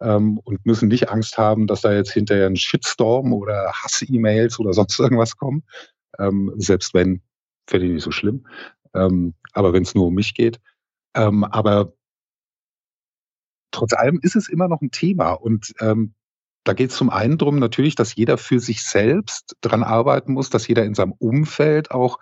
ähm, 0.00 0.38
und 0.38 0.64
müssen 0.64 0.88
nicht 0.88 1.10
Angst 1.10 1.36
haben, 1.36 1.66
dass 1.66 1.82
da 1.82 1.92
jetzt 1.92 2.12
hinterher 2.12 2.46
ein 2.46 2.56
Shitstorm 2.56 3.32
oder 3.32 3.72
Hass-E-Mails 3.72 4.58
oder 4.58 4.72
sonst 4.72 4.98
irgendwas 4.98 5.36
kommen. 5.36 5.64
Ähm, 6.18 6.52
selbst 6.56 6.94
wenn, 6.94 7.20
finde 7.68 7.86
ich 7.86 7.92
nicht 7.92 8.04
so 8.04 8.10
schlimm. 8.10 8.46
Ähm, 8.94 9.34
aber 9.52 9.72
wenn 9.72 9.82
es 9.82 9.94
nur 9.94 10.06
um 10.06 10.14
mich 10.14 10.34
geht. 10.34 10.60
Ähm, 11.14 11.44
aber 11.44 11.92
trotz 13.70 13.92
allem 13.92 14.18
ist 14.22 14.36
es 14.36 14.48
immer 14.48 14.68
noch 14.68 14.80
ein 14.80 14.90
Thema 14.90 15.32
und 15.32 15.74
ähm, 15.80 16.14
da 16.64 16.72
geht 16.72 16.90
es 16.90 16.96
zum 16.96 17.10
einen 17.10 17.38
darum 17.38 17.58
natürlich, 17.58 17.94
dass 17.94 18.14
jeder 18.14 18.36
für 18.36 18.60
sich 18.60 18.82
selbst 18.82 19.56
dran 19.60 19.82
arbeiten 19.82 20.32
muss, 20.32 20.50
dass 20.50 20.68
jeder 20.68 20.84
in 20.84 20.94
seinem 20.94 21.12
Umfeld 21.12 21.90
auch 21.90 22.18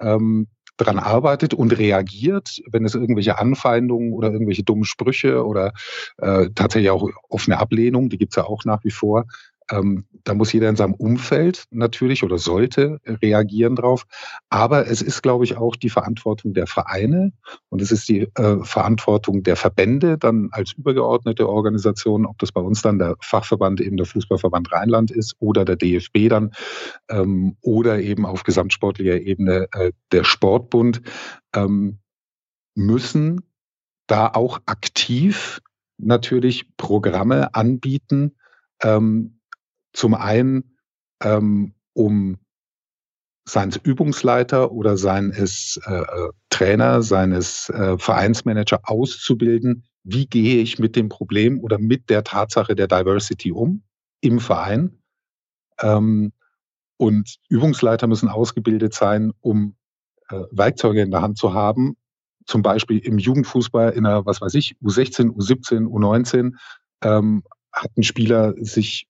ähm, 0.00 0.48
dran 0.76 0.98
arbeitet 0.98 1.54
und 1.54 1.76
reagiert, 1.78 2.60
wenn 2.70 2.84
es 2.84 2.94
irgendwelche 2.94 3.38
Anfeindungen 3.38 4.12
oder 4.12 4.32
irgendwelche 4.32 4.64
dummen 4.64 4.84
Sprüche 4.84 5.44
oder 5.44 5.72
äh, 6.18 6.48
tatsächlich 6.54 6.90
auch 6.90 7.08
offene 7.28 7.58
Ablehnung, 7.58 8.08
die 8.08 8.18
gibt's 8.18 8.36
ja 8.36 8.44
auch 8.44 8.64
nach 8.64 8.82
wie 8.84 8.90
vor, 8.90 9.26
ähm, 9.70 10.06
da 10.24 10.34
muss 10.34 10.52
jeder 10.52 10.68
in 10.68 10.76
seinem 10.76 10.94
Umfeld 10.94 11.64
natürlich 11.70 12.22
oder 12.22 12.38
sollte 12.38 13.00
reagieren 13.06 13.76
drauf. 13.76 14.04
Aber 14.48 14.86
es 14.86 15.02
ist, 15.02 15.22
glaube 15.22 15.44
ich, 15.44 15.56
auch 15.56 15.76
die 15.76 15.90
Verantwortung 15.90 16.54
der 16.54 16.66
Vereine 16.66 17.32
und 17.68 17.80
es 17.80 17.90
ist 17.90 18.08
die 18.08 18.28
äh, 18.34 18.62
Verantwortung 18.62 19.42
der 19.42 19.56
Verbände 19.56 20.18
dann 20.18 20.48
als 20.52 20.72
übergeordnete 20.72 21.48
Organisation, 21.48 22.26
ob 22.26 22.38
das 22.38 22.52
bei 22.52 22.60
uns 22.60 22.82
dann 22.82 22.98
der 22.98 23.16
Fachverband 23.20 23.80
eben 23.80 23.96
der 23.96 24.06
Fußballverband 24.06 24.72
Rheinland 24.72 25.10
ist 25.10 25.34
oder 25.38 25.64
der 25.64 25.76
DFB 25.76 26.28
dann 26.28 26.52
ähm, 27.08 27.56
oder 27.60 28.00
eben 28.00 28.26
auf 28.26 28.42
gesamtsportlicher 28.42 29.20
Ebene 29.20 29.68
äh, 29.72 29.92
der 30.12 30.24
Sportbund, 30.24 31.02
ähm, 31.54 31.98
müssen 32.74 33.42
da 34.06 34.28
auch 34.28 34.60
aktiv 34.66 35.60
natürlich 35.96 36.76
Programme 36.76 37.54
anbieten, 37.54 38.36
ähm, 38.82 39.33
zum 39.94 40.14
einen, 40.14 40.76
ähm, 41.22 41.74
um 41.94 42.36
seien 43.46 43.70
es 43.70 43.76
Übungsleiter 43.76 44.72
oder 44.72 44.96
seien 44.96 45.30
es 45.30 45.80
äh, 45.86 45.94
äh, 45.94 46.30
Trainer, 46.50 47.02
seien 47.02 47.32
es 47.32 47.68
äh, 47.70 47.98
Vereinsmanager 47.98 48.80
auszubilden, 48.84 49.84
wie 50.02 50.26
gehe 50.26 50.60
ich 50.62 50.78
mit 50.78 50.96
dem 50.96 51.08
Problem 51.08 51.60
oder 51.60 51.78
mit 51.78 52.10
der 52.10 52.24
Tatsache 52.24 52.74
der 52.74 52.88
Diversity 52.88 53.52
um 53.52 53.82
im 54.20 54.40
Verein. 54.40 54.98
Ähm, 55.80 56.32
und 56.96 57.36
Übungsleiter 57.48 58.06
müssen 58.06 58.28
ausgebildet 58.28 58.94
sein, 58.94 59.32
um 59.40 59.76
äh, 60.30 60.42
Werkzeuge 60.50 61.02
in 61.02 61.10
der 61.10 61.22
Hand 61.22 61.38
zu 61.38 61.52
haben, 61.52 61.96
zum 62.46 62.62
Beispiel 62.62 62.98
im 62.98 63.18
Jugendfußball 63.18 63.90
in 63.90 64.06
einer, 64.06 64.24
was 64.26 64.40
weiß 64.40 64.54
ich, 64.54 64.76
U16, 64.82 65.30
U17, 65.30 65.86
U19, 65.86 66.52
ähm, 67.02 67.42
hat 67.72 67.90
ein 67.96 68.02
Spieler 68.02 68.54
sich 68.56 69.08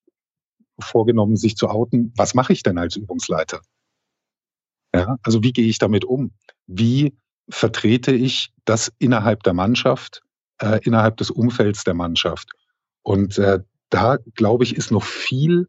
vorgenommen, 0.79 1.37
sich 1.37 1.55
zu 1.55 1.69
outen. 1.69 2.13
Was 2.15 2.33
mache 2.33 2.53
ich 2.53 2.63
denn 2.63 2.77
als 2.77 2.95
Übungsleiter? 2.95 3.61
Ja, 4.93 5.17
also 5.23 5.43
wie 5.43 5.51
gehe 5.53 5.67
ich 5.67 5.77
damit 5.77 6.05
um? 6.05 6.31
Wie 6.67 7.13
vertrete 7.49 8.11
ich 8.13 8.53
das 8.65 8.91
innerhalb 8.97 9.43
der 9.43 9.53
Mannschaft, 9.53 10.21
äh, 10.61 10.79
innerhalb 10.83 11.17
des 11.17 11.31
Umfelds 11.31 11.83
der 11.83 11.93
Mannschaft? 11.93 12.51
Und 13.03 13.37
äh, 13.37 13.59
da 13.89 14.17
glaube 14.33 14.63
ich, 14.63 14.75
ist 14.75 14.91
noch 14.91 15.03
viel, 15.03 15.67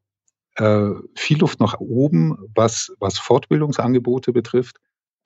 äh, 0.54 0.90
viel 1.16 1.38
Luft 1.38 1.60
nach 1.60 1.78
oben, 1.80 2.36
was, 2.54 2.92
was 2.98 3.18
Fortbildungsangebote 3.18 4.32
betrifft. 4.32 4.76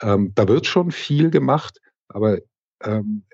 Ähm, 0.02 0.32
da 0.34 0.48
wird 0.48 0.66
schon 0.66 0.90
viel 0.90 1.30
gemacht, 1.30 1.78
aber 2.08 2.38
ähm, 2.82 3.24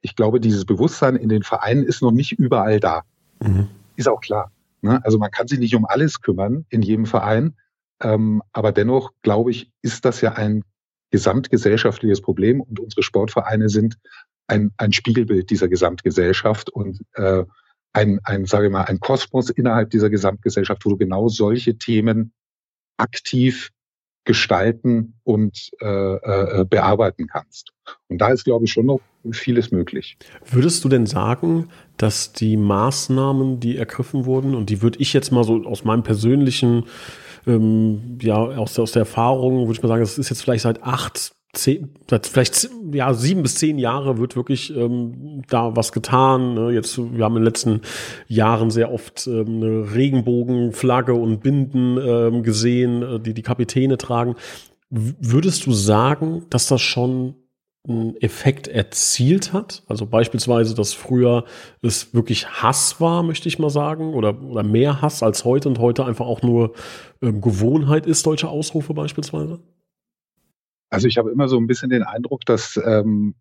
ich 0.00 0.16
glaube, 0.16 0.40
dieses 0.40 0.64
Bewusstsein 0.64 1.16
in 1.16 1.28
den 1.28 1.42
Vereinen 1.42 1.84
ist 1.84 2.02
noch 2.02 2.12
nicht 2.12 2.32
überall 2.32 2.80
da. 2.80 3.02
Mhm. 3.40 3.68
Ist 3.96 4.08
auch 4.08 4.20
klar. 4.20 4.50
Ne? 4.80 5.04
Also 5.04 5.18
man 5.18 5.30
kann 5.30 5.48
sich 5.48 5.58
nicht 5.58 5.74
um 5.74 5.84
alles 5.86 6.20
kümmern 6.20 6.66
in 6.68 6.82
jedem 6.82 7.06
Verein. 7.06 7.56
Ähm, 8.00 8.42
aber 8.52 8.72
dennoch, 8.72 9.12
glaube 9.22 9.50
ich, 9.50 9.70
ist 9.82 10.04
das 10.04 10.20
ja 10.20 10.32
ein 10.32 10.62
gesamtgesellschaftliches 11.10 12.20
Problem 12.20 12.60
und 12.60 12.78
unsere 12.80 13.02
Sportvereine 13.02 13.68
sind 13.68 13.98
ein, 14.46 14.72
ein 14.76 14.92
Spiegelbild 14.92 15.50
dieser 15.50 15.68
Gesamtgesellschaft 15.68 16.70
und 16.70 17.00
äh, 17.14 17.44
ein, 17.92 18.20
ein, 18.24 18.44
sage 18.46 18.66
ich 18.66 18.72
mal, 18.72 18.84
ein 18.84 19.00
Kosmos 19.00 19.50
innerhalb 19.50 19.90
dieser 19.90 20.10
Gesamtgesellschaft, 20.10 20.84
wo 20.84 20.90
du 20.90 20.96
genau 20.96 21.28
solche 21.28 21.76
Themen 21.78 22.32
aktiv 22.98 23.70
gestalten 24.28 25.14
und 25.24 25.70
äh, 25.80 25.86
äh, 25.86 26.64
bearbeiten 26.68 27.28
kannst. 27.28 27.72
Und 28.08 28.18
da 28.18 28.28
ist, 28.28 28.44
glaube 28.44 28.66
ich, 28.66 28.72
schon 28.72 28.84
noch 28.84 29.00
vieles 29.32 29.70
möglich. 29.70 30.18
Würdest 30.44 30.84
du 30.84 30.90
denn 30.90 31.06
sagen, 31.06 31.70
dass 31.96 32.34
die 32.34 32.58
Maßnahmen, 32.58 33.58
die 33.58 33.78
ergriffen 33.78 34.26
wurden, 34.26 34.54
und 34.54 34.68
die 34.68 34.82
würde 34.82 34.98
ich 34.98 35.14
jetzt 35.14 35.32
mal 35.32 35.44
so 35.44 35.64
aus 35.64 35.84
meinem 35.84 36.02
persönlichen, 36.02 36.84
ähm, 37.46 38.18
ja, 38.20 38.36
aus, 38.36 38.78
aus 38.78 38.92
der 38.92 39.00
Erfahrung, 39.00 39.60
würde 39.60 39.72
ich 39.72 39.82
mal 39.82 39.88
sagen, 39.88 40.02
das 40.02 40.18
ist 40.18 40.28
jetzt 40.28 40.42
vielleicht 40.42 40.64
seit 40.64 40.82
acht 40.82 41.32
zehn, 41.52 41.90
vielleicht 42.22 42.68
ja 42.92 43.14
sieben 43.14 43.42
bis 43.42 43.56
zehn 43.56 43.78
Jahre 43.78 44.18
wird 44.18 44.36
wirklich 44.36 44.74
ähm, 44.74 45.42
da 45.48 45.74
was 45.76 45.92
getan. 45.92 46.54
Ne? 46.54 46.70
Jetzt 46.72 46.98
wir 46.98 47.24
haben 47.24 47.36
in 47.36 47.42
den 47.42 47.44
letzten 47.44 47.80
Jahren 48.26 48.70
sehr 48.70 48.92
oft 48.92 49.26
ähm, 49.26 49.62
eine 49.62 49.94
Regenbogenflagge 49.94 51.14
und 51.14 51.40
Binden 51.40 51.98
ähm, 51.98 52.42
gesehen, 52.42 53.02
äh, 53.02 53.20
die 53.20 53.34
die 53.34 53.42
Kapitäne 53.42 53.98
tragen. 53.98 54.36
Würdest 54.90 55.66
du 55.66 55.72
sagen, 55.72 56.46
dass 56.50 56.66
das 56.66 56.80
schon 56.80 57.34
einen 57.86 58.16
Effekt 58.16 58.68
erzielt 58.68 59.52
hat? 59.52 59.82
Also 59.86 60.06
beispielsweise, 60.06 60.74
dass 60.74 60.92
früher 60.92 61.44
es 61.82 62.14
wirklich 62.14 62.48
Hass 62.48 63.00
war, 63.00 63.22
möchte 63.22 63.48
ich 63.48 63.58
mal 63.58 63.70
sagen, 63.70 64.14
oder, 64.14 64.42
oder 64.42 64.62
mehr 64.62 65.00
Hass 65.02 65.22
als 65.22 65.44
heute 65.44 65.68
und 65.68 65.78
heute 65.78 66.04
einfach 66.04 66.26
auch 66.26 66.42
nur 66.42 66.72
ähm, 67.22 67.40
Gewohnheit 67.40 68.06
ist, 68.06 68.26
deutsche 68.26 68.48
Ausrufe 68.48 68.94
beispielsweise? 68.94 69.60
Also 70.90 71.08
ich 71.08 71.18
habe 71.18 71.30
immer 71.30 71.48
so 71.48 71.58
ein 71.58 71.66
bisschen 71.66 71.90
den 71.90 72.02
Eindruck, 72.02 72.44
dass 72.46 72.80
ähm, 72.82 73.34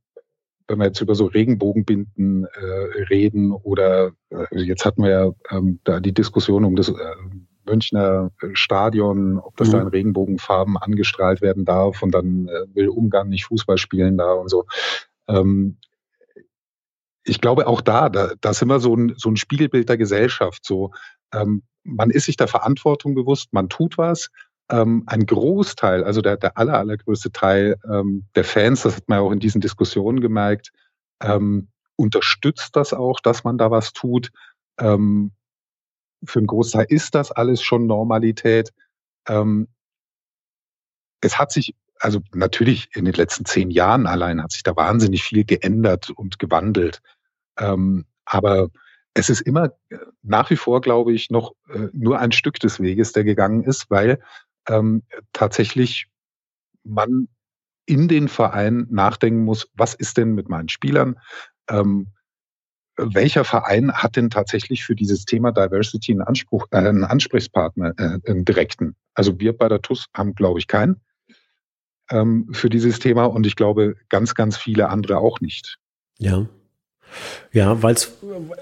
wenn 0.68 0.80
wir 0.80 0.86
jetzt 0.86 1.02
über 1.02 1.16
so 1.16 1.26
Regenbogenbinden 1.26 2.46
äh, 2.46 3.04
reden 3.10 3.52
oder 3.52 4.12
äh, 4.30 4.62
jetzt 4.62 4.86
hatten 4.86 5.04
wir 5.04 5.10
ja 5.10 5.32
ähm, 5.50 5.80
da 5.84 6.00
die 6.00 6.14
Diskussion 6.14 6.66
um 6.66 6.76
das 6.76 6.90
äh, 6.90 6.94
Münchner 7.66 8.32
Stadion, 8.54 9.40
ob 9.40 9.56
das 9.58 9.70
mhm. 9.70 9.72
da 9.72 9.82
in 9.82 9.88
Regenbogenfarben 9.88 10.78
angestrahlt 10.78 11.42
werden 11.42 11.66
darf 11.66 12.02
und 12.02 12.12
dann 12.12 12.48
äh, 12.48 12.76
will 12.76 12.90
Ungarn 12.90 13.30
nicht 13.30 13.46
Fußball 13.46 13.78
spielen 13.78 14.18
da 14.18 14.34
und 14.34 14.50
so. 14.50 14.66
Ähm, 15.28 15.78
ich 17.24 17.42
glaube 17.42 17.68
auch 17.68 17.82
da, 17.82 18.10
da, 18.10 18.34
da 18.40 18.54
sind 18.54 18.70
wir 18.70 18.80
so 18.80 18.96
ein, 18.96 19.14
so 19.18 19.30
ein 19.30 19.36
Spiegelbild 19.36 19.90
der 19.90 19.98
Gesellschaft. 19.98 20.66
So, 20.66 20.92
ähm, 21.34 21.64
man 21.84 22.10
ist 22.10 22.26
sich 22.26 22.38
der 22.38 22.48
Verantwortung 22.48 23.16
bewusst, 23.16 23.54
man 23.54 23.70
tut 23.70 23.98
was. 23.98 24.30
Ähm, 24.70 25.04
ein 25.08 25.26
Großteil, 25.26 26.04
also 26.04 26.22
der, 26.22 26.38
der 26.38 26.58
aller, 26.58 26.78
allergrößte 26.78 27.32
Teil 27.32 27.78
ähm, 27.90 28.26
der 28.36 28.44
Fans, 28.44 28.84
das 28.84 28.98
hat 28.98 29.08
man 29.08 29.20
auch 29.20 29.32
in 29.32 29.40
diesen 29.40 29.62
Diskussionen 29.62 30.20
gemerkt, 30.20 30.72
ähm, 31.22 31.70
unterstützt 31.96 32.76
das 32.76 32.94
auch, 32.94 33.20
dass 33.22 33.44
man 33.44 33.58
da 33.58 33.72
was 33.72 33.94
tut. 33.94 34.30
Ähm, 34.80 35.32
für 36.24 36.40
einen 36.40 36.48
Großteil 36.48 36.86
ist 36.90 37.16
das 37.16 37.32
alles 37.32 37.62
schon 37.62 37.88
Normalität. 37.88 38.74
Ähm, 39.28 39.68
es 41.22 41.40
hat 41.40 41.52
sich, 41.52 41.76
also 42.00 42.20
natürlich 42.34 42.90
in 42.96 43.06
den 43.06 43.14
letzten 43.14 43.46
zehn 43.46 43.72
Jahren 43.72 44.06
allein 44.06 44.42
hat 44.42 44.52
sich 44.52 44.64
da 44.64 44.76
wahnsinnig 44.76 45.24
viel 45.24 45.44
geändert 45.46 46.10
und 46.10 46.40
gewandelt. 46.40 47.02
Ähm, 47.58 48.06
aber 48.26 48.70
es 49.14 49.30
ist 49.30 49.42
immer 49.42 49.72
äh, 49.90 49.98
nach 50.22 50.50
wie 50.50 50.56
vor, 50.56 50.82
glaube 50.82 51.14
ich, 51.14 51.30
noch 51.30 51.54
äh, 51.70 51.88
nur 51.94 52.20
ein 52.20 52.32
Stück 52.32 52.60
des 52.60 52.80
Weges, 52.80 53.14
der 53.14 53.24
gegangen 53.24 53.64
ist, 53.64 53.90
weil 53.90 54.22
ähm, 54.68 55.04
tatsächlich 55.34 56.08
man 56.84 57.28
in 57.86 58.08
den 58.08 58.28
Verein 58.28 58.88
nachdenken 58.90 59.44
muss, 59.44 59.70
was 59.74 59.94
ist 59.94 60.18
denn 60.18 60.34
mit 60.34 60.50
meinen 60.50 60.70
Spielern? 60.70 61.20
Ähm, 61.70 62.08
welcher 62.98 63.44
Verein 63.44 63.94
hat 63.94 64.16
denn 64.16 64.30
tatsächlich 64.30 64.84
für 64.84 64.96
dieses 64.96 65.26
Thema 65.26 65.52
Diversity 65.52 66.12
einen, 66.12 66.22
Anspruch, 66.22 66.68
äh, 66.72 66.78
einen 66.78 67.04
Ansprechpartner, 67.04 67.94
äh, 67.98 68.20
einen 68.30 68.44
direkten? 68.44 68.96
Also 69.14 69.40
wir 69.40 69.56
bei 69.56 69.70
der 69.70 69.82
TUS 69.82 70.08
haben, 70.14 70.34
glaube 70.36 70.60
ich, 70.60 70.68
keinen 70.68 71.02
ähm, 72.10 72.50
für 72.52 72.70
dieses 72.70 73.00
Thema 73.00 73.26
und 73.26 73.46
ich 73.46 73.56
glaube 73.56 73.96
ganz, 74.10 74.36
ganz 74.36 74.58
viele 74.58 74.90
andere 74.90 75.18
auch 75.18 75.40
nicht. 75.40 75.78
Ja. 76.18 76.48
Ja, 77.54 77.82
weil's, 77.82 78.18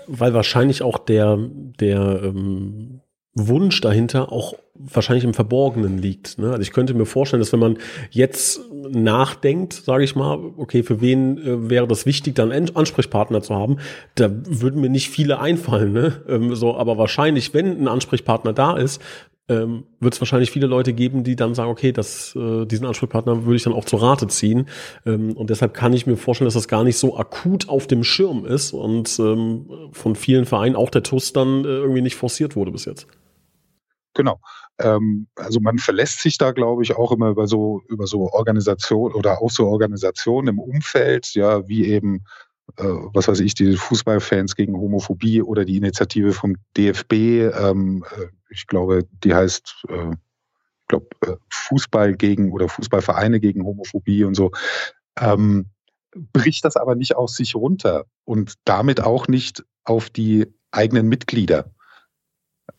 weil 0.06 0.34
wahrscheinlich 0.34 0.84
auch 0.84 1.00
der, 1.00 1.38
der 1.40 2.22
ähm, 2.24 3.02
Wunsch 3.36 3.82
dahinter 3.82 4.32
auch 4.32 4.56
wahrscheinlich 4.74 5.26
im 5.26 5.34
Verborgenen 5.34 5.98
liegt. 5.98 6.38
Ne? 6.38 6.52
Also 6.52 6.62
ich 6.62 6.72
könnte 6.72 6.94
mir 6.94 7.06
vorstellen, 7.06 7.42
dass 7.42 7.52
wenn 7.52 7.60
man 7.60 7.78
jetzt 8.10 8.62
nachdenkt, 8.90 9.74
sage 9.74 10.04
ich 10.06 10.16
mal, 10.16 10.40
okay, 10.58 10.84
für 10.84 11.02
wen 11.02 11.38
äh, 11.38 11.70
wäre 11.70 11.88
das 11.88 12.06
wichtig, 12.06 12.36
dann 12.36 12.52
einen 12.52 12.76
Ansprechpartner 12.76 13.42
zu 13.42 13.54
haben, 13.56 13.78
da 14.16 14.30
würden 14.32 14.82
mir 14.82 14.90
nicht 14.90 15.10
viele 15.10 15.40
einfallen. 15.40 15.92
Ne? 15.92 16.24
Ähm, 16.28 16.56
so, 16.56 16.76
aber 16.76 16.98
wahrscheinlich, 16.98 17.54
wenn 17.54 17.82
ein 17.82 17.88
Ansprechpartner 17.90 18.54
da 18.54 18.78
ist, 18.78 19.02
ähm, 19.48 19.84
wird 20.00 20.14
es 20.14 20.22
wahrscheinlich 20.22 20.50
viele 20.50 20.68
Leute 20.68 20.94
geben, 20.94 21.24
die 21.24 21.36
dann 21.36 21.54
sagen, 21.54 21.70
okay, 21.70 21.92
das, 21.92 22.36
äh, 22.36 22.66
diesen 22.66 22.88
Ansprechpartner 22.88 23.46
würde 23.46 23.56
ich 23.58 23.64
dann 23.64 23.74
auch 23.74 23.86
zu 23.86 23.98
Rate 23.98 24.28
ziehen. 24.28 24.68
Ähm, 25.06 25.34
und 25.34 25.50
deshalb 25.50 25.74
kann 25.74 25.94
ich 25.94 26.08
mir 26.08 26.18
vorstellen, 26.18 26.48
dass 26.48 26.56
das 26.56 26.68
gar 26.68 26.84
nicht 26.84 26.98
so 26.98 27.18
akut 27.18 27.70
auf 27.70 27.86
dem 27.86 28.04
Schirm 28.04 28.46
ist 28.46 28.74
und 28.74 29.20
ähm, 29.20 29.70
von 29.92 30.16
vielen 30.16 30.46
Vereinen, 30.46 30.76
auch 30.76 30.90
der 30.90 31.04
TUS, 31.04 31.34
dann 31.34 31.64
äh, 31.64 31.68
irgendwie 31.68 32.02
nicht 32.02 32.16
forciert 32.16 32.56
wurde 32.56 32.72
bis 32.72 32.86
jetzt. 32.86 33.08
Genau. 34.16 34.40
Ähm, 34.80 35.28
also 35.36 35.60
man 35.60 35.78
verlässt 35.78 36.22
sich 36.22 36.38
da, 36.38 36.52
glaube 36.52 36.82
ich, 36.82 36.96
auch 36.96 37.12
immer 37.12 37.30
über 37.30 37.48
so, 37.48 37.82
über 37.88 38.08
so 38.08 38.32
Organisation 38.32 39.14
oder 39.14 39.42
auch 39.42 39.52
so 39.52 39.68
Organisationen 39.68 40.48
im 40.48 40.60
Umfeld, 40.60 41.36
ja, 41.36 41.68
wie 41.68 41.86
eben, 41.86 42.24
äh, 42.78 42.84
was 42.84 43.28
weiß 43.28 43.42
ich, 43.42 43.54
die 43.54 43.76
Fußballfans 43.76 44.56
gegen 44.56 44.76
Homophobie 44.76 45.42
oder 45.42 45.66
die 45.66 45.78
Initiative 45.78 46.34
vom 46.34 46.56
DFB, 46.76 47.14
ähm, 47.14 48.04
äh, 48.18 48.28
ich 48.50 48.68
glaube, 48.68 49.06
die 49.24 49.36
heißt, 49.36 49.86
äh, 49.90 50.12
ich 50.12 50.88
glaube, 50.88 51.08
äh, 51.22 51.36
Fußball 51.50 52.16
gegen 52.16 52.52
oder 52.52 52.70
Fußballvereine 52.70 53.40
gegen 53.40 53.66
Homophobie 53.66 54.24
und 54.24 54.36
so. 54.36 54.52
Ähm, 55.20 55.68
bricht 56.32 56.64
das 56.64 56.78
aber 56.78 56.96
nicht 56.96 57.16
aus 57.18 57.36
sich 57.36 57.56
runter 57.56 58.06
und 58.24 58.54
damit 58.64 59.02
auch 59.02 59.28
nicht 59.28 59.66
auf 59.84 60.10
die 60.10 60.48
eigenen 60.72 61.10
Mitglieder. 61.10 61.72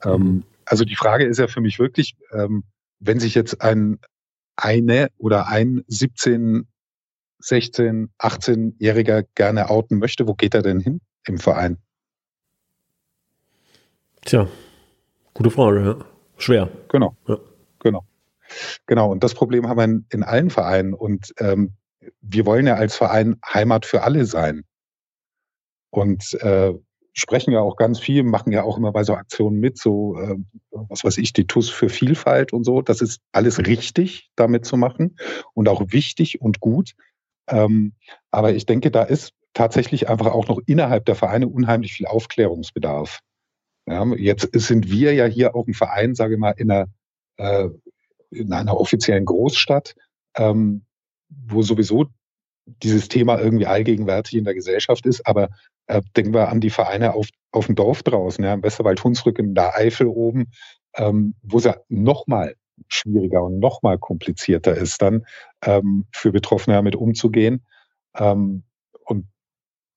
Ähm, 0.02 0.23
mhm. 0.23 0.45
Also 0.66 0.85
die 0.85 0.96
Frage 0.96 1.25
ist 1.25 1.38
ja 1.38 1.46
für 1.46 1.61
mich 1.61 1.78
wirklich, 1.78 2.16
ähm, 2.32 2.64
wenn 2.99 3.20
sich 3.20 3.35
jetzt 3.35 3.62
ein 3.62 3.99
eine 4.56 5.11
oder 5.18 5.49
ein 5.49 5.85
17, 5.87 6.66
16, 7.38 8.11
18-Jähriger 8.18 9.25
gerne 9.35 9.70
outen 9.70 9.99
möchte, 9.99 10.26
wo 10.26 10.35
geht 10.35 10.54
er 10.54 10.62
denn 10.62 10.80
hin 10.80 11.00
im 11.26 11.38
Verein? 11.38 11.78
Tja, 14.25 14.49
gute 15.35 15.50
Frage, 15.50 15.85
ja. 15.85 16.04
Schwer. 16.38 16.70
Genau. 16.88 17.16
Ja. 17.29 17.38
Genau. 17.81 18.05
Genau. 18.87 19.11
Und 19.11 19.22
das 19.22 19.35
Problem 19.35 19.68
haben 19.68 19.79
wir 19.79 19.85
in, 19.85 20.07
in 20.11 20.22
allen 20.22 20.50
Vereinen. 20.50 20.94
Und 20.94 21.33
ähm, 21.38 21.74
wir 22.20 22.46
wollen 22.46 22.66
ja 22.66 22.74
als 22.74 22.96
Verein 22.96 23.37
Heimat 23.44 23.87
für 23.87 24.02
alle 24.02 24.24
sein. 24.26 24.64
Und 25.90 26.35
äh, 26.42 26.74
sprechen 27.16 27.52
ja 27.52 27.61
auch 27.61 27.76
ganz 27.76 27.98
viel, 27.98 28.22
machen 28.22 28.52
ja 28.52 28.62
auch 28.62 28.76
immer 28.76 28.92
bei 28.92 29.02
so 29.02 29.14
Aktionen 29.14 29.59
mit, 29.59 29.79
so 29.79 30.18
äh, 30.18 30.37
was 30.70 31.02
weiß 31.02 31.16
ich, 31.18 31.33
die 31.33 31.46
TUS 31.46 31.70
für 31.70 31.88
Vielfalt 31.88 32.52
und 32.52 32.64
so. 32.64 32.83
Das 32.83 33.00
ist 33.00 33.20
alles 33.33 33.59
richtig, 33.59 34.31
damit 34.37 34.66
zu 34.66 34.76
machen 34.76 35.16
und 35.55 35.68
auch 35.68 35.83
wichtig 35.88 36.42
und 36.42 36.61
gut. 36.61 36.92
Ähm, 37.48 37.94
aber 38.31 38.55
ich 38.55 38.66
denke, 38.66 38.90
da 38.90 39.02
ist 39.02 39.33
tatsächlich 39.55 40.11
einfach 40.11 40.26
auch 40.26 40.46
noch 40.48 40.61
innerhalb 40.66 41.07
der 41.07 41.14
Vereine 41.14 41.48
unheimlich 41.48 41.94
viel 41.94 42.07
Aufklärungsbedarf. 42.07 43.20
Ja, 43.87 44.05
jetzt 44.16 44.48
sind 44.52 44.90
wir 44.90 45.14
ja 45.14 45.24
hier 45.24 45.55
auch 45.55 45.66
ein 45.66 45.74
Verein, 45.74 46.14
sage 46.14 46.35
ich 46.35 46.40
mal, 46.40 46.50
in 46.50 46.70
einer, 46.70 46.88
äh, 47.38 47.68
in 48.31 48.52
einer 48.52 48.79
offiziellen 48.79 49.24
Großstadt, 49.24 49.94
ähm, 50.37 50.85
wo 51.31 51.62
sowieso 51.62 52.07
dieses 52.66 53.09
Thema 53.09 53.38
irgendwie 53.38 53.66
allgegenwärtig 53.66 54.35
in 54.35 54.44
der 54.44 54.55
Gesellschaft 54.55 55.07
ist. 55.07 55.26
Aber 55.26 55.50
äh, 55.87 56.02
denken 56.16 56.35
wir 56.35 56.48
an 56.48 56.61
die 56.61 56.70
Vereine 56.70 57.14
auf, 57.14 57.29
auf 57.52 57.66
dem 57.66 57.74
Dorf 57.74 58.02
draußen, 58.02 58.44
ja, 58.44 58.55
im 58.55 58.62
Westerwald, 58.62 59.02
Hunsrück, 59.02 59.38
in 59.38 59.55
der 59.55 59.76
Eifel 59.76 60.07
oben, 60.07 60.50
ähm, 60.96 61.35
wo 61.42 61.59
es 61.59 61.64
ja 61.64 61.76
noch 61.88 62.26
mal 62.26 62.55
schwieriger 62.88 63.42
und 63.44 63.59
noch 63.59 63.83
mal 63.83 63.98
komplizierter 63.98 64.76
ist, 64.76 65.00
dann 65.00 65.24
ähm, 65.62 66.07
für 66.12 66.33
Betroffene 66.33 66.76
damit 66.76 66.96
umzugehen. 66.96 67.64
Ähm, 68.14 68.64
und 69.05 69.26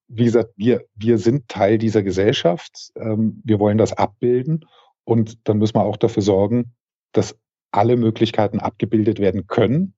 wie 0.07 0.25
gesagt, 0.25 0.51
wir, 0.55 0.85
wir 0.95 1.17
sind 1.17 1.47
Teil 1.49 1.77
dieser 1.77 2.03
Gesellschaft. 2.03 2.91
Ähm, 2.95 3.41
wir 3.43 3.59
wollen 3.59 3.77
das 3.77 3.93
abbilden. 3.93 4.65
Und 5.03 5.47
dann 5.47 5.57
müssen 5.57 5.75
wir 5.75 5.83
auch 5.83 5.97
dafür 5.97 6.23
sorgen, 6.23 6.73
dass 7.11 7.37
alle 7.71 7.97
Möglichkeiten 7.97 8.59
abgebildet 8.59 9.19
werden 9.19 9.47
können. 9.47 9.93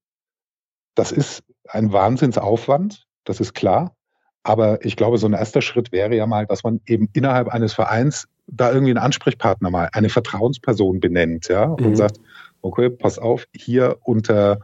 Das 0.95 1.11
ist 1.11 1.43
ein 1.67 1.91
Wahnsinnsaufwand, 1.91 3.05
das 3.23 3.39
ist 3.39 3.53
klar. 3.53 3.95
Aber 4.43 4.83
ich 4.83 4.95
glaube, 4.95 5.17
so 5.17 5.27
ein 5.27 5.33
erster 5.33 5.61
Schritt 5.61 5.91
wäre 5.91 6.15
ja 6.15 6.25
mal, 6.25 6.47
dass 6.47 6.63
man 6.63 6.81
eben 6.87 7.09
innerhalb 7.13 7.47
eines 7.49 7.73
Vereins 7.73 8.27
da 8.47 8.71
irgendwie 8.71 8.91
einen 8.91 9.03
Ansprechpartner 9.03 9.69
mal, 9.69 9.89
eine 9.93 10.09
Vertrauensperson 10.09 10.99
benennt, 10.99 11.47
ja, 11.47 11.65
und 11.65 11.91
mhm. 11.91 11.95
sagt, 11.95 12.19
okay, 12.61 12.89
pass 12.89 13.19
auf, 13.19 13.45
hier 13.55 13.97
unter 14.03 14.59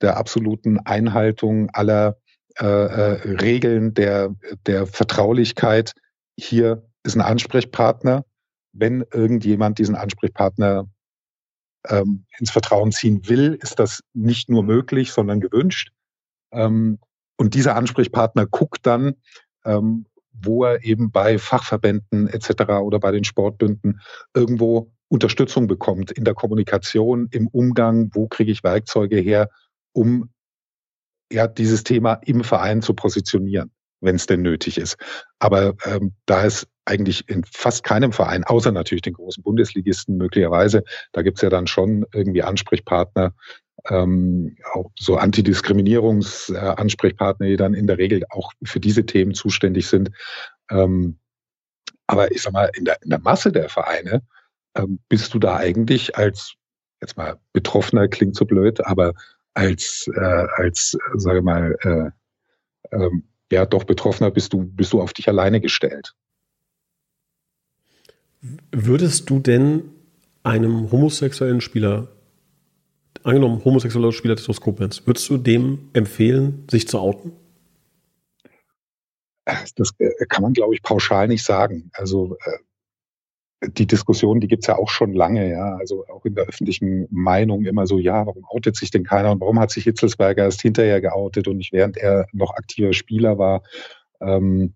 der 0.00 0.16
absoluten 0.16 0.78
Einhaltung 0.80 1.70
aller 1.70 2.16
äh, 2.58 2.64
äh, 2.64 3.36
Regeln 3.40 3.94
der, 3.94 4.34
der 4.66 4.86
Vertraulichkeit, 4.86 5.92
hier 6.36 6.82
ist 7.02 7.14
ein 7.14 7.20
Ansprechpartner. 7.20 8.24
Wenn 8.72 9.04
irgendjemand 9.12 9.78
diesen 9.78 9.94
Ansprechpartner 9.94 10.88
ähm, 11.88 12.24
ins 12.38 12.50
Vertrauen 12.50 12.92
ziehen 12.92 13.28
will, 13.28 13.58
ist 13.60 13.78
das 13.78 14.02
nicht 14.12 14.48
nur 14.48 14.62
möglich, 14.62 15.12
sondern 15.12 15.40
gewünscht. 15.40 15.92
Ähm, 16.52 16.98
und 17.36 17.54
dieser 17.54 17.76
Ansprechpartner 17.76 18.46
guckt 18.46 18.86
dann, 18.86 19.14
ähm, 19.64 20.06
wo 20.32 20.64
er 20.64 20.84
eben 20.84 21.10
bei 21.10 21.38
Fachverbänden 21.38 22.28
etc. 22.28 22.80
oder 22.82 23.00
bei 23.00 23.10
den 23.10 23.24
Sportbünden 23.24 24.00
irgendwo 24.34 24.92
Unterstützung 25.08 25.66
bekommt 25.66 26.10
in 26.10 26.24
der 26.24 26.34
Kommunikation, 26.34 27.28
im 27.30 27.48
Umgang, 27.48 28.10
wo 28.12 28.28
kriege 28.28 28.52
ich 28.52 28.62
Werkzeuge 28.62 29.16
her, 29.16 29.48
um 29.92 30.30
ja 31.32 31.46
dieses 31.46 31.84
Thema 31.84 32.14
im 32.24 32.44
Verein 32.44 32.82
zu 32.82 32.94
positionieren, 32.94 33.70
wenn 34.00 34.16
es 34.16 34.26
denn 34.26 34.42
nötig 34.42 34.78
ist. 34.78 34.96
Aber 35.38 35.74
ähm, 35.84 36.14
da 36.26 36.42
ist 36.42 36.68
eigentlich 36.84 37.28
in 37.28 37.44
fast 37.44 37.84
keinem 37.84 38.12
Verein, 38.12 38.44
außer 38.44 38.72
natürlich 38.72 39.02
den 39.02 39.12
großen 39.14 39.42
Bundesligisten 39.42 40.16
möglicherweise, 40.16 40.84
da 41.12 41.22
gibt's 41.22 41.42
ja 41.42 41.50
dann 41.50 41.66
schon 41.66 42.06
irgendwie 42.12 42.42
Ansprechpartner, 42.42 43.34
ähm, 43.88 44.56
auch 44.72 44.90
so 44.98 45.16
Antidiskriminierungsansprechpartner, 45.16 47.46
die 47.46 47.56
dann 47.56 47.74
in 47.74 47.86
der 47.86 47.98
Regel 47.98 48.24
auch 48.30 48.52
für 48.64 48.80
diese 48.80 49.06
Themen 49.06 49.34
zuständig 49.34 49.86
sind. 49.88 50.10
Ähm, 50.70 51.18
aber 52.06 52.32
ich 52.32 52.42
sag 52.42 52.52
mal, 52.52 52.70
in 52.74 52.84
der, 52.84 53.00
in 53.02 53.10
der 53.10 53.20
Masse 53.20 53.52
der 53.52 53.68
Vereine 53.68 54.22
ähm, 54.74 54.98
bist 55.08 55.32
du 55.34 55.38
da 55.38 55.56
eigentlich 55.56 56.16
als, 56.16 56.54
jetzt 57.00 57.16
mal 57.16 57.38
Betroffener 57.52 58.08
klingt 58.08 58.34
so 58.36 58.44
blöd, 58.44 58.84
aber 58.84 59.14
als, 59.54 60.10
äh, 60.14 60.46
als 60.56 60.96
sage 61.14 61.42
mal, 61.42 61.76
äh, 61.82 62.10
äh, 62.96 63.10
ja, 63.50 63.66
doch 63.66 63.84
Betroffener 63.84 64.30
bist 64.30 64.52
du, 64.52 64.64
bist 64.64 64.92
du 64.92 65.00
auf 65.00 65.12
dich 65.12 65.28
alleine 65.28 65.60
gestellt. 65.60 66.14
Würdest 68.70 69.28
du 69.30 69.40
denn 69.40 69.90
einem 70.42 70.92
homosexuellen 70.92 71.60
Spieler 71.60 72.08
angenommen, 73.24 73.64
homosexueller 73.64 74.12
Spieler 74.12 74.34
des 74.34 74.60
Koblenz, 74.60 75.06
würdest 75.06 75.28
du 75.28 75.36
dem 75.38 75.90
empfehlen, 75.92 76.66
sich 76.70 76.88
zu 76.88 76.98
outen? 76.98 77.32
Das 79.76 79.92
äh, 79.98 80.26
kann 80.28 80.42
man, 80.42 80.52
glaube 80.52 80.74
ich, 80.74 80.82
pauschal 80.82 81.28
nicht 81.28 81.44
sagen. 81.44 81.90
Also 81.94 82.36
äh, 82.44 82.58
die 83.70 83.86
Diskussion, 83.86 84.40
die 84.40 84.48
gibt's 84.48 84.66
ja 84.66 84.76
auch 84.76 84.90
schon 84.90 85.12
lange, 85.12 85.50
ja. 85.50 85.76
Also 85.76 86.06
auch 86.08 86.24
in 86.24 86.34
der 86.34 86.44
öffentlichen 86.44 87.08
Meinung 87.10 87.64
immer 87.64 87.86
so, 87.86 87.98
ja, 87.98 88.26
warum 88.26 88.44
outet 88.44 88.76
sich 88.76 88.90
denn 88.90 89.04
keiner 89.04 89.32
und 89.32 89.40
warum 89.40 89.58
hat 89.58 89.70
sich 89.70 89.84
Hitzelsberger 89.84 90.44
erst 90.44 90.62
hinterher 90.62 91.00
geoutet 91.00 91.48
und 91.48 91.56
nicht 91.56 91.72
während 91.72 91.96
er 91.96 92.26
noch 92.32 92.54
aktiver 92.54 92.92
Spieler 92.92 93.38
war. 93.38 93.62
Ähm, 94.20 94.74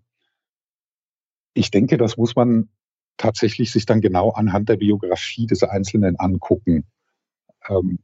ich 1.53 1.71
denke, 1.71 1.97
das 1.97 2.17
muss 2.17 2.35
man 2.35 2.69
tatsächlich 3.17 3.71
sich 3.71 3.85
dann 3.85 4.01
genau 4.01 4.31
anhand 4.31 4.69
der 4.69 4.77
Biografie 4.77 5.45
des 5.47 5.63
Einzelnen 5.63 6.19
angucken. 6.19 6.85
Ähm, 7.69 7.99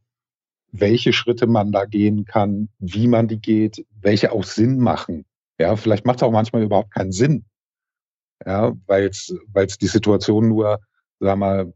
welche 0.72 1.12
Schritte 1.12 1.46
man 1.46 1.72
da 1.72 1.84
gehen 1.84 2.24
kann, 2.24 2.68
wie 2.78 3.08
man 3.08 3.28
die 3.28 3.40
geht, 3.40 3.84
welche 4.00 4.32
auch 4.32 4.44
Sinn 4.44 4.78
machen. 4.78 5.24
Ja, 5.58 5.76
vielleicht 5.76 6.06
macht 6.06 6.18
es 6.18 6.22
auch 6.22 6.32
manchmal 6.32 6.62
überhaupt 6.62 6.94
keinen 6.94 7.12
Sinn. 7.12 7.44
Ja, 8.44 8.72
weil 8.86 9.06
es 9.08 9.34
es 9.54 9.78
die 9.78 9.86
Situation 9.86 10.48
nur, 10.48 10.80
sagen 11.18 11.40
wir 11.40 11.46
mal, 11.46 11.72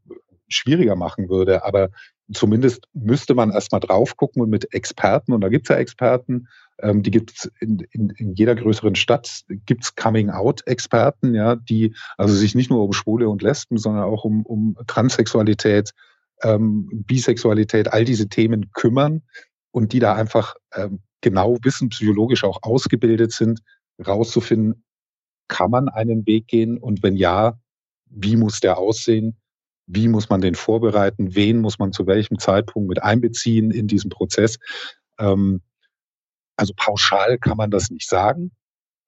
schwieriger 0.48 0.96
machen 0.96 1.28
würde. 1.28 1.64
Aber 1.64 1.90
zumindest 2.32 2.88
müsste 2.94 3.34
man 3.34 3.50
erstmal 3.50 3.80
drauf 3.80 4.16
gucken 4.16 4.42
und 4.42 4.50
mit 4.50 4.72
Experten, 4.72 5.32
und 5.32 5.42
da 5.42 5.48
gibt's 5.48 5.68
ja 5.68 5.76
Experten, 5.76 6.48
ähm, 6.78 7.02
die 7.02 7.10
gibt's 7.10 7.50
in, 7.60 7.80
in, 7.90 8.10
in 8.10 8.34
jeder 8.34 8.54
größeren 8.54 8.94
Stadt, 8.94 9.44
gibt's 9.66 9.94
Coming-out-Experten, 9.94 11.34
ja, 11.34 11.56
die 11.56 11.94
also 12.16 12.34
sich 12.34 12.54
nicht 12.54 12.70
nur 12.70 12.82
um 12.82 12.92
Schwule 12.92 13.28
und 13.28 13.42
Lesben, 13.42 13.76
sondern 13.76 14.04
auch 14.04 14.24
um, 14.24 14.46
um 14.46 14.76
Transsexualität, 14.86 15.92
ähm, 16.42 16.88
Bisexualität, 17.06 17.92
all 17.92 18.04
diese 18.04 18.28
Themen 18.28 18.70
kümmern 18.72 19.22
und 19.70 19.92
die 19.92 19.98
da 19.98 20.14
einfach 20.14 20.54
ähm, 20.74 21.00
genau 21.20 21.56
wissen, 21.62 21.88
psychologisch 21.88 22.44
auch 22.44 22.58
ausgebildet 22.62 23.32
sind, 23.32 23.60
rauszufinden, 24.04 24.84
kann 25.48 25.70
man 25.70 25.88
einen 25.88 26.26
Weg 26.26 26.46
gehen 26.48 26.78
und 26.78 27.02
wenn 27.02 27.16
ja, 27.16 27.58
wie 28.06 28.36
muss 28.36 28.60
der 28.60 28.78
aussehen? 28.78 29.36
Wie 29.86 30.08
muss 30.08 30.30
man 30.30 30.40
den 30.40 30.54
vorbereiten? 30.54 31.34
Wen 31.34 31.60
muss 31.60 31.78
man 31.78 31.92
zu 31.92 32.06
welchem 32.06 32.38
Zeitpunkt 32.38 32.88
mit 32.88 33.02
einbeziehen 33.02 33.70
in 33.70 33.86
diesen 33.86 34.10
Prozess? 34.10 34.58
Ähm, 35.18 35.60
also 36.56 36.72
pauschal 36.76 37.38
kann 37.38 37.56
man 37.56 37.70
das 37.70 37.90
nicht 37.90 38.08
sagen. 38.08 38.52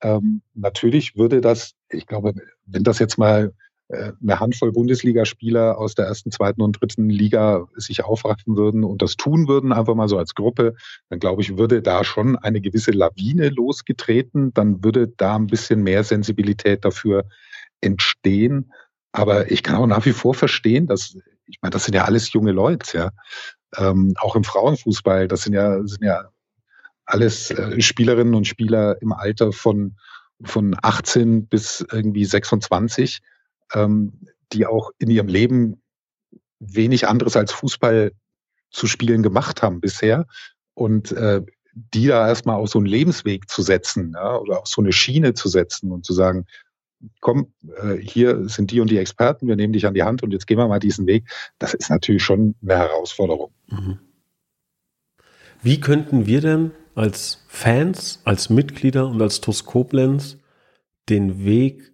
Ähm, 0.03 0.43
natürlich 0.55 1.17
würde 1.17 1.41
das, 1.41 1.73
ich 1.89 2.07
glaube, 2.07 2.35
wenn 2.67 2.85
das 2.85 2.99
jetzt 2.99 3.17
mal 3.17 3.55
eine 3.89 4.41
Handvoll 4.41 4.73
Bundesligaspieler 4.73 5.79
aus 5.79 5.95
der 5.95 6.07
ersten, 6.07 6.33
zweiten 6.33 6.61
und 6.61 6.81
dritten 6.81 7.09
Liga 7.09 7.69
sich 7.77 8.05
aufraffen 8.05 8.57
würden 8.57 8.83
und 8.83 9.01
das 9.01 9.17
tun 9.17 9.47
würden, 9.47 9.73
einfach 9.73 9.95
mal 9.95 10.09
so 10.09 10.19
als 10.19 10.35
Gruppe, 10.35 10.75
dann 11.09 11.21
glaube 11.21 11.43
ich, 11.43 11.57
würde 11.57 11.83
da 11.83 12.03
schon 12.03 12.37
eine 12.37 12.61
gewisse 12.61 12.91
Lawine 12.91 13.49
losgetreten. 13.51 14.53
Dann 14.55 14.83
würde 14.83 15.09
da 15.09 15.37
ein 15.37 15.47
bisschen 15.47 15.83
mehr 15.83 16.03
Sensibilität 16.03 16.85
dafür 16.85 17.25
entstehen. 17.81 18.73
Aber 19.13 19.51
ich 19.51 19.63
kann 19.63 19.77
auch 19.77 19.87
nach 19.87 20.05
wie 20.05 20.13
vor 20.13 20.35
verstehen, 20.35 20.87
dass, 20.87 21.17
ich 21.47 21.59
meine, 21.63 21.71
das 21.71 21.85
sind 21.85 21.95
ja 21.95 22.05
alles 22.05 22.33
junge 22.33 22.53
Leute, 22.53 22.99
ja. 22.99 23.11
Ähm, 23.77 24.15
auch 24.19 24.37
im 24.37 24.45
Frauenfußball, 24.45 25.29
das 25.29 25.43
sind 25.43 25.53
ja, 25.53 25.83
sind 25.87 26.05
ja 26.05 26.31
alles 27.05 27.51
äh, 27.51 27.81
Spielerinnen 27.81 28.35
und 28.35 28.47
Spieler 28.47 29.01
im 29.01 29.13
Alter 29.13 29.53
von, 29.53 29.97
von 30.43 30.77
18 30.81 31.47
bis 31.47 31.85
irgendwie 31.93 32.25
26 32.25 33.23
ähm, 33.75 34.13
die 34.53 34.67
auch 34.67 34.91
in 34.99 35.11
ihrem 35.11 35.29
Leben 35.29 35.83
wenig 36.59 37.09
anderes 37.09 37.37
als 37.37 37.53
Fußball 37.53 38.13
zu 38.71 38.87
spielen 38.87 39.23
gemacht 39.23 39.63
haben 39.63 39.81
bisher. 39.81 40.27
Und 40.75 41.13
äh, 41.13 41.43
die 41.77 42.07
da 42.07 42.27
erstmal 42.27 42.57
auf 42.57 42.71
so 42.71 42.79
einen 42.79 42.87
Lebensweg 42.87 43.51
zu 43.51 43.61
setzen 43.63 44.13
ja, 44.15 44.39
oder 44.39 44.61
auf 44.61 44.67
so 44.67 44.81
eine 44.81 44.93
Schiene 44.93 45.35
zu 45.35 45.49
setzen 45.49 45.93
und 45.93 46.07
zu 46.07 46.15
sagen, 46.15 46.47
komm, 47.21 47.53
äh, 47.83 47.97
hier 47.97 48.49
sind 48.49 48.71
die 48.71 48.81
und 48.81 48.91
die 48.91 48.99
Experten, 48.99 49.47
wir 49.47 49.57
nehmen 49.57 49.75
dich 49.75 49.87
an 49.87 49.95
die 49.95 50.03
Hand 50.03 50.23
und 50.23 50.33
jetzt 50.33 50.47
gehen 50.47 50.57
wir 50.57 50.69
mal 50.69 50.79
diesen 50.79 51.07
Weg. 51.07 51.29
Das 51.59 51.75
ist 51.75 51.91
natürlich 51.91 52.23
schon 52.23 52.55
eine 52.63 52.77
Herausforderung. 52.77 53.53
Mhm. 53.69 53.99
Wie 55.63 55.81
könnten 55.81 56.27
wir 56.27 56.41
denn 56.41 56.71
als 56.95 57.45
Fans, 57.49 58.21
als 58.25 58.49
Mitglieder 58.49 59.07
und 59.07 59.21
als 59.21 59.43
TUS 59.43 59.65
Koblenz 59.65 60.39
den 61.09 61.45
Weg 61.45 61.93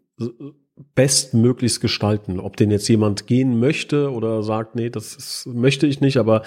bestmöglichst 0.94 1.80
gestalten. 1.80 2.40
Ob 2.40 2.56
den 2.56 2.70
jetzt 2.70 2.88
jemand 2.88 3.26
gehen 3.26 3.58
möchte 3.58 4.10
oder 4.10 4.42
sagt, 4.42 4.74
nee, 4.74 4.90
das 4.90 5.14
ist, 5.14 5.46
möchte 5.46 5.86
ich 5.86 6.00
nicht, 6.00 6.16
aber 6.16 6.42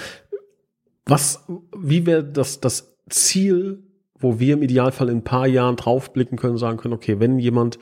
was, 1.05 1.45
wie 1.77 2.05
wäre 2.05 2.23
das, 2.23 2.59
das 2.59 2.97
Ziel, 3.09 3.83
wo 4.17 4.39
wir 4.39 4.53
im 4.53 4.63
Idealfall 4.63 5.09
in 5.09 5.17
ein 5.17 5.23
paar 5.23 5.45
Jahren 5.45 5.75
draufblicken 5.75 6.37
können, 6.37 6.57
sagen 6.57 6.77
können, 6.77 6.93
okay, 6.93 7.19
wenn 7.19 7.37
jemand 7.37 7.77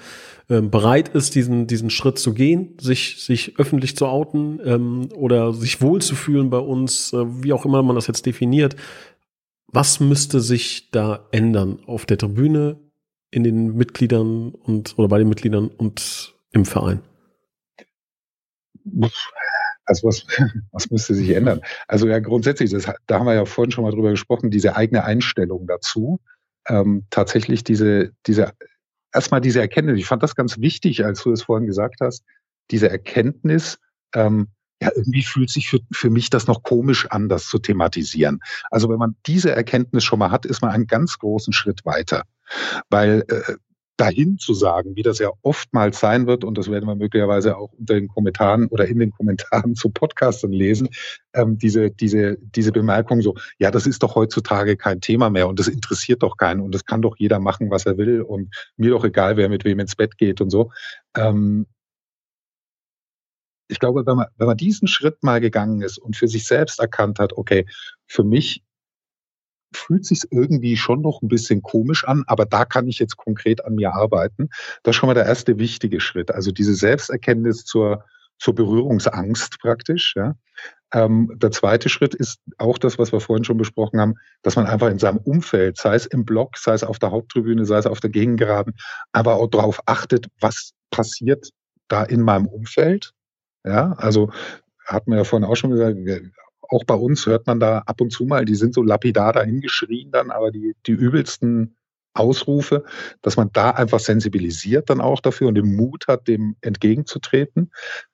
ähm, 0.49 0.71
bereit 0.71 1.10
ist, 1.10 1.36
diesen, 1.36 1.67
diesen 1.67 1.89
Schritt 1.89 2.19
zu 2.19 2.34
gehen, 2.34 2.75
sich, 2.82 3.23
sich 3.23 3.58
öffentlich 3.60 3.95
zu 3.95 4.08
outen 4.08 4.60
ähm, 4.65 5.10
oder 5.15 5.53
sich 5.53 5.82
wohlzufühlen 5.82 6.49
bei 6.49 6.58
uns, 6.58 7.13
äh, 7.13 7.43
wie 7.43 7.53
auch 7.53 7.65
immer 7.65 7.82
man 7.84 7.95
das 7.95 8.08
jetzt 8.08 8.25
definiert, 8.25 8.75
was 9.67 9.99
müsste 9.99 10.41
sich 10.41 10.91
da 10.91 11.27
ändern 11.32 11.79
auf 11.86 12.06
der 12.06 12.17
Tribüne, 12.17 12.79
in 13.32 13.43
den 13.43 13.75
Mitgliedern 13.75 14.53
und 14.53 14.93
oder 14.97 15.08
bei 15.08 15.17
den 15.17 15.27
Mitgliedern 15.27 15.67
und 15.67 16.33
im 16.53 16.65
Verein? 16.65 17.01
Also 19.85 20.07
was, 20.07 20.25
was 20.71 20.89
müsste 20.89 21.13
sich 21.13 21.29
ändern? 21.31 21.61
Also 21.87 22.07
ja, 22.07 22.19
grundsätzlich, 22.19 22.71
das, 22.71 22.87
da 23.07 23.19
haben 23.19 23.25
wir 23.25 23.33
ja 23.33 23.45
vorhin 23.45 23.71
schon 23.71 23.83
mal 23.83 23.91
drüber 23.91 24.11
gesprochen, 24.11 24.51
diese 24.51 24.75
eigene 24.75 25.03
Einstellung 25.03 25.67
dazu. 25.67 26.21
Ähm, 26.65 27.05
tatsächlich 27.09 27.65
diese, 27.65 28.13
diese, 28.25 28.53
erstmal 29.13 29.41
diese 29.41 29.59
Erkenntnis, 29.59 29.99
ich 29.99 30.05
fand 30.05 30.23
das 30.23 30.35
ganz 30.35 30.59
wichtig, 30.59 31.03
als 31.03 31.21
du 31.23 31.31
es 31.31 31.43
vorhin 31.43 31.67
gesagt 31.67 31.99
hast, 31.99 32.23
diese 32.71 32.89
Erkenntnis, 32.89 33.79
ähm, 34.15 34.47
ja, 34.81 34.89
irgendwie 34.95 35.23
fühlt 35.23 35.49
sich 35.49 35.69
für, 35.69 35.79
für 35.91 36.09
mich 36.09 36.29
das 36.29 36.47
noch 36.47 36.63
komisch 36.63 37.07
an, 37.09 37.29
das 37.29 37.47
zu 37.47 37.59
thematisieren. 37.59 38.39
Also 38.69 38.89
wenn 38.89 38.97
man 38.97 39.15
diese 39.25 39.51
Erkenntnis 39.51 40.03
schon 40.03 40.19
mal 40.19 40.31
hat, 40.31 40.45
ist 40.45 40.61
man 40.61 40.71
einen 40.71 40.87
ganz 40.87 41.17
großen 41.19 41.53
Schritt 41.53 41.85
weiter. 41.85 42.23
Weil 42.89 43.23
äh, 43.29 43.55
dahin 43.97 44.38
zu 44.39 44.53
sagen, 44.53 44.95
wie 44.95 45.03
das 45.03 45.19
ja 45.19 45.29
oftmals 45.41 45.99
sein 45.99 46.25
wird, 46.25 46.43
und 46.43 46.58
das 46.58 46.69
werden 46.69 46.88
wir 46.88 46.95
möglicherweise 46.95 47.58
auch 47.58 47.71
unter 47.73 47.93
den 47.93 48.08
Kommentaren 48.08 48.67
oder 48.67 48.88
in 48.88 48.99
den 48.99 49.12
Kommentaren 49.12 49.75
zu 49.75 49.89
Podcastern 49.89 50.51
lesen, 50.51 50.89
ähm, 51.34 51.58
diese, 51.58 51.91
diese, 51.91 52.38
diese 52.39 52.71
Bemerkung 52.71 53.21
so, 53.21 53.36
ja, 53.60 53.71
das 53.71 53.86
ist 53.86 54.01
doch 54.01 54.15
heutzutage 54.15 54.77
kein 54.77 55.01
Thema 55.01 55.29
mehr 55.29 55.47
und 55.47 55.60
das 55.60 55.67
interessiert 55.67 56.23
doch 56.23 56.38
keinen 56.38 56.62
und 56.62 56.73
das 56.73 56.86
kann 56.86 57.01
doch 57.01 57.15
jeder 57.17 57.39
machen, 57.39 57.69
was 57.69 57.86
er 57.86 57.97
will 57.97 58.21
und 58.21 58.53
mir 58.77 58.91
doch 58.91 59.03
egal, 59.03 59.38
wer 59.38 59.49
mit 59.49 59.63
wem 59.63 59.79
ins 59.79 59.95
Bett 59.95 60.17
geht 60.17 60.41
und 60.41 60.49
so. 60.49 60.71
Ähm, 61.15 61.67
ich 63.67 63.79
glaube, 63.79 64.06
wenn 64.06 64.17
man, 64.17 64.27
wenn 64.38 64.47
man 64.47 64.58
diesen 64.58 64.88
Schritt 64.88 65.23
mal 65.23 65.39
gegangen 65.39 65.82
ist 65.82 65.97
und 65.97 66.15
für 66.15 66.27
sich 66.27 66.45
selbst 66.45 66.79
erkannt 66.79 67.19
hat, 67.19 67.34
okay, 67.34 67.65
für 68.08 68.23
mich 68.23 68.63
fühlt 69.73 70.05
sich 70.05 70.21
irgendwie 70.31 70.77
schon 70.77 71.01
noch 71.01 71.21
ein 71.21 71.27
bisschen 71.27 71.62
komisch 71.62 72.05
an, 72.05 72.23
aber 72.27 72.45
da 72.45 72.65
kann 72.65 72.88
ich 72.88 72.99
jetzt 72.99 73.17
konkret 73.17 73.65
an 73.65 73.75
mir 73.75 73.93
arbeiten. 73.93 74.49
Das 74.83 74.95
ist 74.95 74.97
schon 74.97 75.07
mal 75.07 75.13
der 75.13 75.25
erste 75.25 75.59
wichtige 75.59 75.99
Schritt. 75.99 76.31
Also 76.31 76.51
diese 76.51 76.75
Selbsterkenntnis 76.75 77.65
zur, 77.65 78.05
zur 78.39 78.55
Berührungsangst 78.55 79.59
praktisch. 79.59 80.13
Ja. 80.15 80.36
Ähm, 80.93 81.31
der 81.36 81.51
zweite 81.51 81.89
Schritt 81.89 82.13
ist 82.13 82.39
auch 82.57 82.77
das, 82.77 82.99
was 82.99 83.12
wir 83.12 83.19
vorhin 83.19 83.43
schon 83.43 83.57
besprochen 83.57 83.99
haben, 83.99 84.15
dass 84.43 84.55
man 84.55 84.67
einfach 84.67 84.89
in 84.89 84.99
seinem 84.99 85.17
Umfeld, 85.17 85.77
sei 85.77 85.95
es 85.95 86.05
im 86.05 86.23
Blog, 86.23 86.57
sei 86.57 86.73
es 86.73 86.83
auf 86.83 86.99
der 86.99 87.12
Haupttribüne, 87.12 87.65
sei 87.65 87.77
es 87.77 87.88
auf 87.88 87.99
der 87.99 88.12
Gegengeraden, 88.12 88.75
aber 89.12 89.36
auch 89.36 89.47
darauf 89.47 89.81
achtet, 89.88 90.27
was 90.39 90.73
passiert 90.91 91.49
da 91.88 92.03
in 92.03 92.21
meinem 92.21 92.45
Umfeld. 92.47 93.13
Ja, 93.65 93.93
also 93.93 94.31
hat 94.86 95.07
man 95.07 95.17
ja 95.17 95.23
vorhin 95.23 95.47
auch 95.47 95.55
schon 95.55 95.71
gesagt, 95.71 95.97
auch 96.69 96.84
bei 96.86 96.95
uns 96.95 97.26
hört 97.26 97.47
man 97.47 97.60
da 97.60 97.80
ab 97.80 98.02
und 98.02 98.12
zu 98.12 98.26
mal, 98.26 98.45
die 98.45 98.56
sind 98.56 98.73
so 98.73 98.84
lapidar 98.84 99.34
dahingeschrien 99.34 100.12
dann, 100.12 100.32
aber 100.32 100.52
die, 100.52 100.76
die 100.86 100.91
übelsten 100.91 101.76
Ausrufe, 102.13 102.84
dass 103.21 103.38
man 103.38 103.52
da 103.54 103.71
einfach 103.71 103.99
sensibilisiert 103.99 104.89
dann 104.89 105.02
auch 105.02 105.19
dafür 105.19 105.47
und 105.47 105.56
den 105.56 105.76
Mut 105.76 106.08
hat, 106.08 106.28
dem 106.28 106.56
entgegenzutreten. 106.62 107.71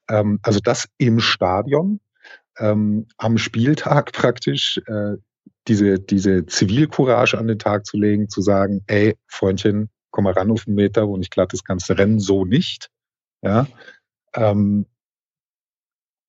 Ähm, 0.09 0.39
also 0.41 0.59
das 0.59 0.87
im 0.97 1.19
Stadion, 1.19 1.99
ähm, 2.57 3.07
am 3.17 3.37
Spieltag 3.37 4.11
praktisch, 4.13 4.79
äh, 4.85 5.17
diese, 5.67 5.99
diese 5.99 6.45
Zivilcourage 6.45 7.37
an 7.37 7.47
den 7.47 7.59
Tag 7.59 7.85
zu 7.85 7.97
legen, 7.97 8.29
zu 8.29 8.41
sagen, 8.41 8.81
ey, 8.87 9.15
Freundchen, 9.27 9.89
komm 10.09 10.23
mal 10.23 10.33
ran 10.33 10.51
auf 10.51 10.65
den 10.65 10.75
Meter, 10.75 11.07
wo 11.07 11.15
nicht 11.17 11.31
glatt 11.31 11.53
das 11.53 11.63
ganze 11.63 11.97
Rennen 11.97 12.19
so 12.19 12.45
nicht. 12.45 12.89
Ja, 13.41 13.67
ähm, 14.33 14.85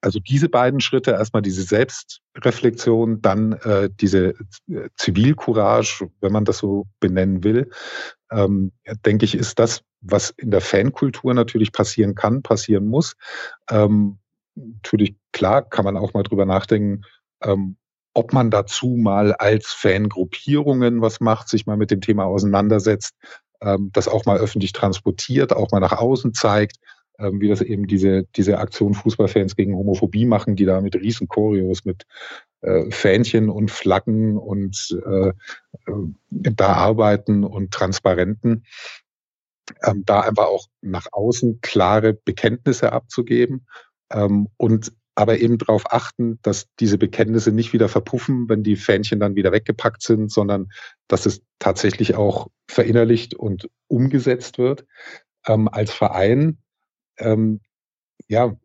also 0.00 0.18
diese 0.18 0.48
beiden 0.48 0.80
Schritte, 0.80 1.12
erstmal 1.12 1.42
diese 1.42 1.62
Selbstreflexion, 1.62 3.20
dann 3.20 3.52
äh, 3.52 3.90
diese 3.92 4.34
äh, 4.68 4.88
Zivilcourage, 4.96 6.10
wenn 6.20 6.32
man 6.32 6.44
das 6.44 6.58
so 6.58 6.86
benennen 7.00 7.44
will, 7.44 7.70
ähm, 8.30 8.72
denke 9.04 9.24
ich, 9.24 9.34
ist 9.34 9.58
das, 9.58 9.82
was 10.00 10.30
in 10.30 10.50
der 10.50 10.60
Fankultur 10.60 11.34
natürlich 11.34 11.72
passieren 11.72 12.14
kann, 12.14 12.42
passieren 12.42 12.86
muss. 12.86 13.14
Ähm, 13.68 14.18
natürlich, 14.54 15.16
klar, 15.32 15.62
kann 15.62 15.84
man 15.84 15.96
auch 15.96 16.14
mal 16.14 16.22
drüber 16.22 16.46
nachdenken, 16.46 17.02
ähm, 17.42 17.76
ob 18.14 18.32
man 18.32 18.50
dazu 18.50 18.96
mal 18.96 19.34
als 19.34 19.68
Fangruppierungen 19.68 21.00
was 21.00 21.20
macht, 21.20 21.48
sich 21.48 21.66
mal 21.66 21.76
mit 21.76 21.90
dem 21.90 22.00
Thema 22.00 22.24
auseinandersetzt, 22.24 23.14
ähm, 23.60 23.90
das 23.92 24.08
auch 24.08 24.24
mal 24.24 24.38
öffentlich 24.38 24.72
transportiert, 24.72 25.52
auch 25.52 25.70
mal 25.70 25.80
nach 25.80 25.92
außen 25.92 26.34
zeigt 26.34 26.78
wie 27.20 27.48
das 27.48 27.60
eben 27.60 27.86
diese, 27.86 28.24
diese 28.36 28.58
Aktion 28.58 28.94
Fußballfans 28.94 29.56
gegen 29.56 29.76
Homophobie 29.76 30.26
machen, 30.26 30.56
die 30.56 30.64
da 30.64 30.80
mit 30.80 30.94
riesen 30.94 31.28
Choreos, 31.28 31.84
mit 31.84 32.04
äh, 32.62 32.90
Fähnchen 32.90 33.48
und 33.48 33.70
Flaggen 33.70 34.36
und 34.36 34.98
äh, 35.06 35.28
äh, 35.28 35.32
da 36.30 36.72
arbeiten 36.74 37.44
und 37.44 37.70
Transparenten, 37.72 38.64
ähm, 39.84 40.04
da 40.04 40.20
einfach 40.20 40.46
auch 40.46 40.66
nach 40.80 41.06
außen 41.12 41.60
klare 41.60 42.14
Bekenntnisse 42.14 42.92
abzugeben 42.92 43.66
ähm, 44.12 44.48
und 44.56 44.92
aber 45.14 45.38
eben 45.38 45.58
darauf 45.58 45.92
achten, 45.92 46.38
dass 46.42 46.68
diese 46.78 46.96
Bekenntnisse 46.96 47.52
nicht 47.52 47.72
wieder 47.72 47.88
verpuffen, 47.88 48.48
wenn 48.48 48.62
die 48.62 48.76
Fähnchen 48.76 49.20
dann 49.20 49.34
wieder 49.34 49.52
weggepackt 49.52 50.02
sind, 50.02 50.32
sondern 50.32 50.70
dass 51.08 51.26
es 51.26 51.42
tatsächlich 51.58 52.14
auch 52.14 52.48
verinnerlicht 52.68 53.34
und 53.34 53.68
umgesetzt 53.88 54.56
wird. 54.56 54.86
Ähm, 55.46 55.68
als 55.68 55.92
Verein, 55.92 56.58
ähm, 57.20 57.60
ja, 58.28 58.56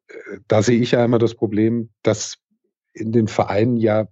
da 0.48 0.62
sehe 0.62 0.80
ich 0.80 0.91
ja 0.91 1.04
immer 1.04 1.18
das 1.18 1.34
Problem, 1.34 1.89
dass 2.04 2.38
in 2.94 3.12
den 3.12 3.28
Vereinen 3.28 3.78
ja 3.78 4.08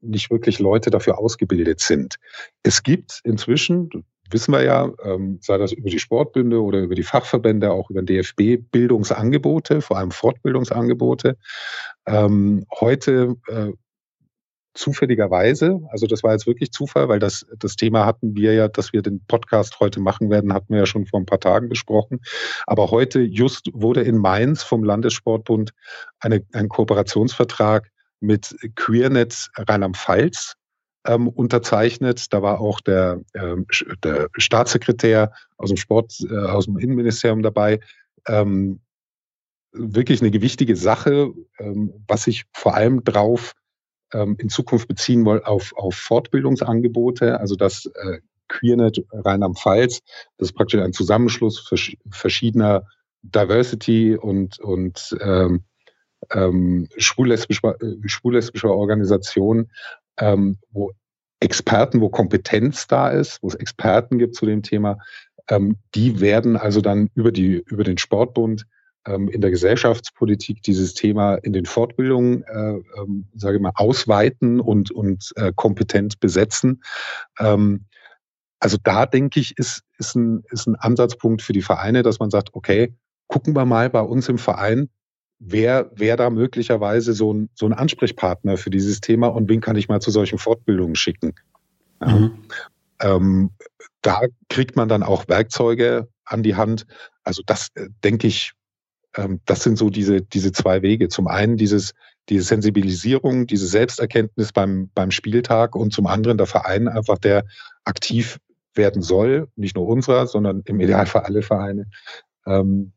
nicht 0.00 0.30
wirklich 0.30 0.58
Leute 0.58 0.90
dafür 0.90 1.18
ausgebildet 1.18 1.80
sind. 1.80 2.16
Es 2.62 2.82
gibt 2.82 3.20
inzwischen, 3.24 3.90
wissen 4.30 4.52
wir 4.52 4.62
ja, 4.62 4.90
ähm, 5.04 5.38
sei 5.42 5.58
das 5.58 5.72
über 5.72 5.90
die 5.90 5.98
Sportbünde 5.98 6.62
oder 6.62 6.80
über 6.80 6.94
die 6.94 7.02
Fachverbände, 7.02 7.70
auch 7.70 7.90
über 7.90 8.02
den 8.02 8.06
DFB, 8.06 8.70
Bildungsangebote, 8.70 9.80
vor 9.82 9.98
allem 9.98 10.10
Fortbildungsangebote. 10.10 11.36
Ähm, 12.06 12.64
heute 12.80 13.36
äh, 13.48 13.72
zufälligerweise, 14.74 15.80
also 15.90 16.06
das 16.06 16.22
war 16.22 16.32
jetzt 16.32 16.46
wirklich 16.46 16.70
Zufall, 16.70 17.08
weil 17.08 17.18
das, 17.18 17.46
das 17.58 17.76
Thema 17.76 18.06
hatten 18.06 18.36
wir 18.36 18.54
ja, 18.54 18.68
dass 18.68 18.92
wir 18.92 19.02
den 19.02 19.24
Podcast 19.26 19.80
heute 19.80 20.00
machen 20.00 20.30
werden, 20.30 20.52
hatten 20.52 20.72
wir 20.72 20.80
ja 20.80 20.86
schon 20.86 21.06
vor 21.06 21.20
ein 21.20 21.26
paar 21.26 21.40
Tagen 21.40 21.68
besprochen. 21.68 22.20
Aber 22.66 22.90
heute 22.90 23.20
just 23.20 23.70
wurde 23.72 24.02
in 24.02 24.16
Mainz 24.16 24.62
vom 24.62 24.84
Landessportbund 24.84 25.72
eine, 26.20 26.44
ein 26.52 26.68
Kooperationsvertrag 26.68 27.90
mit 28.20 28.54
QueerNet 28.76 29.50
Rheinland-Pfalz 29.56 30.54
ähm, 31.06 31.28
unterzeichnet. 31.28 32.32
Da 32.32 32.42
war 32.42 32.60
auch 32.60 32.80
der, 32.80 33.20
ähm, 33.34 33.66
der 34.04 34.28
Staatssekretär 34.36 35.32
aus 35.56 35.70
dem 35.70 35.76
Sport, 35.76 36.14
äh, 36.30 36.36
aus 36.36 36.66
dem 36.66 36.78
Innenministerium 36.78 37.42
dabei. 37.42 37.80
Ähm, 38.28 38.80
wirklich 39.72 40.20
eine 40.20 40.30
gewichtige 40.30 40.76
Sache, 40.76 41.32
ähm, 41.58 42.04
was 42.06 42.24
sich 42.24 42.44
vor 42.52 42.74
allem 42.74 43.04
drauf 43.04 43.54
ähm, 44.12 44.36
in 44.38 44.48
Zukunft 44.48 44.88
beziehen 44.88 45.24
wollen 45.24 45.44
auf, 45.44 45.72
auf 45.76 45.94
Fortbildungsangebote, 45.94 47.40
also 47.40 47.56
das 47.56 47.86
äh, 47.86 48.18
QueerNet 48.48 49.04
Rheinland-Pfalz, 49.12 50.00
das 50.38 50.48
ist 50.48 50.54
praktisch 50.54 50.80
ein 50.80 50.92
Zusammenschluss 50.92 51.72
verschiedener 52.10 52.84
Diversity 53.22 54.16
und, 54.16 54.58
und 54.58 55.16
ähm, 55.20 55.64
ähm, 56.30 56.88
schwul-lesbischer 56.96 57.76
schwul 58.06 58.70
Organisationen, 58.70 59.70
ähm, 60.18 60.58
wo 60.70 60.92
Experten, 61.40 62.00
wo 62.00 62.10
Kompetenz 62.10 62.86
da 62.86 63.08
ist, 63.08 63.42
wo 63.42 63.48
es 63.48 63.54
Experten 63.54 64.18
gibt 64.18 64.34
zu 64.34 64.44
dem 64.46 64.62
Thema, 64.62 64.98
ähm, 65.48 65.76
die 65.94 66.20
werden 66.20 66.56
also 66.56 66.80
dann 66.80 67.08
über, 67.14 67.32
die, 67.32 67.62
über 67.66 67.84
den 67.84 67.98
Sportbund 67.98 68.66
in 69.06 69.40
der 69.40 69.50
Gesellschaftspolitik 69.50 70.62
dieses 70.62 70.92
Thema 70.92 71.36
in 71.36 71.54
den 71.54 71.64
Fortbildungen, 71.64 72.42
äh, 72.42 72.80
ähm, 72.98 73.24
sage 73.34 73.56
ich 73.56 73.62
mal, 73.62 73.72
ausweiten 73.74 74.60
und, 74.60 74.90
und 74.90 75.32
äh, 75.36 75.52
kompetent 75.56 76.20
besetzen. 76.20 76.82
Ähm, 77.38 77.86
also 78.58 78.76
da 78.82 79.06
denke 79.06 79.40
ich, 79.40 79.56
ist, 79.56 79.82
ist, 79.98 80.14
ein, 80.16 80.44
ist 80.50 80.66
ein 80.66 80.76
Ansatzpunkt 80.76 81.40
für 81.40 81.54
die 81.54 81.62
Vereine, 81.62 82.02
dass 82.02 82.18
man 82.18 82.30
sagt, 82.30 82.50
okay, 82.52 82.94
gucken 83.26 83.56
wir 83.56 83.64
mal 83.64 83.88
bei 83.88 84.02
uns 84.02 84.28
im 84.28 84.36
Verein, 84.36 84.90
wer, 85.38 85.90
wer 85.94 86.18
da 86.18 86.28
möglicherweise 86.28 87.14
so 87.14 87.32
ein, 87.32 87.48
so 87.54 87.64
ein 87.66 87.72
Ansprechpartner 87.72 88.58
für 88.58 88.70
dieses 88.70 89.00
Thema 89.00 89.28
und 89.28 89.48
wen 89.48 89.62
kann 89.62 89.76
ich 89.76 89.88
mal 89.88 90.00
zu 90.00 90.10
solchen 90.10 90.38
Fortbildungen 90.38 90.94
schicken. 90.94 91.34
Mhm. 92.00 92.32
Ähm, 93.00 93.50
da 94.02 94.20
kriegt 94.50 94.76
man 94.76 94.88
dann 94.88 95.02
auch 95.02 95.26
Werkzeuge 95.28 96.08
an 96.24 96.42
die 96.42 96.54
Hand. 96.54 96.86
Also 97.24 97.42
das 97.44 97.68
äh, 97.74 97.88
denke 98.04 98.26
ich, 98.26 98.52
ähm, 99.16 99.40
das 99.44 99.62
sind 99.62 99.78
so 99.78 99.90
diese, 99.90 100.22
diese 100.22 100.52
zwei 100.52 100.82
Wege. 100.82 101.08
Zum 101.08 101.26
einen 101.26 101.56
dieses, 101.56 101.92
diese 102.28 102.44
Sensibilisierung, 102.44 103.46
diese 103.46 103.66
Selbsterkenntnis 103.66 104.52
beim, 104.52 104.90
beim 104.94 105.10
Spieltag 105.10 105.74
und 105.74 105.92
zum 105.92 106.06
anderen 106.06 106.38
der 106.38 106.46
Verein 106.46 106.88
einfach, 106.88 107.18
der 107.18 107.44
aktiv 107.84 108.38
werden 108.74 109.02
soll, 109.02 109.48
nicht 109.56 109.76
nur 109.76 109.86
unserer, 109.86 110.26
sondern 110.26 110.62
im 110.66 110.80
Idealfall 110.80 111.22
alle 111.22 111.42
Vereine, 111.42 111.86
ähm, 112.46 112.92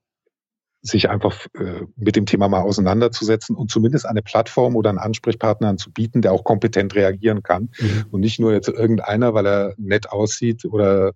sich 0.81 1.09
einfach 1.09 1.47
äh, 1.57 1.85
mit 1.95 2.15
dem 2.17 2.25
Thema 2.25 2.49
mal 2.49 2.61
auseinanderzusetzen 2.61 3.55
und 3.55 3.71
zumindest 3.71 4.05
eine 4.05 4.21
Plattform 4.21 4.75
oder 4.75 4.89
einen 4.89 4.99
Ansprechpartner 4.99 5.69
anzubieten, 5.69 6.21
der 6.21 6.33
auch 6.33 6.43
kompetent 6.43 6.93
reagieren 6.93 7.41
kann 7.41 7.69
mhm. 7.79 8.05
und 8.11 8.19
nicht 8.19 8.39
nur 8.39 8.51
jetzt 8.51 8.67
irgendeiner, 8.67 9.33
weil 9.33 9.47
er 9.47 9.73
nett 9.77 10.09
aussieht 10.11 10.65
oder 10.65 11.13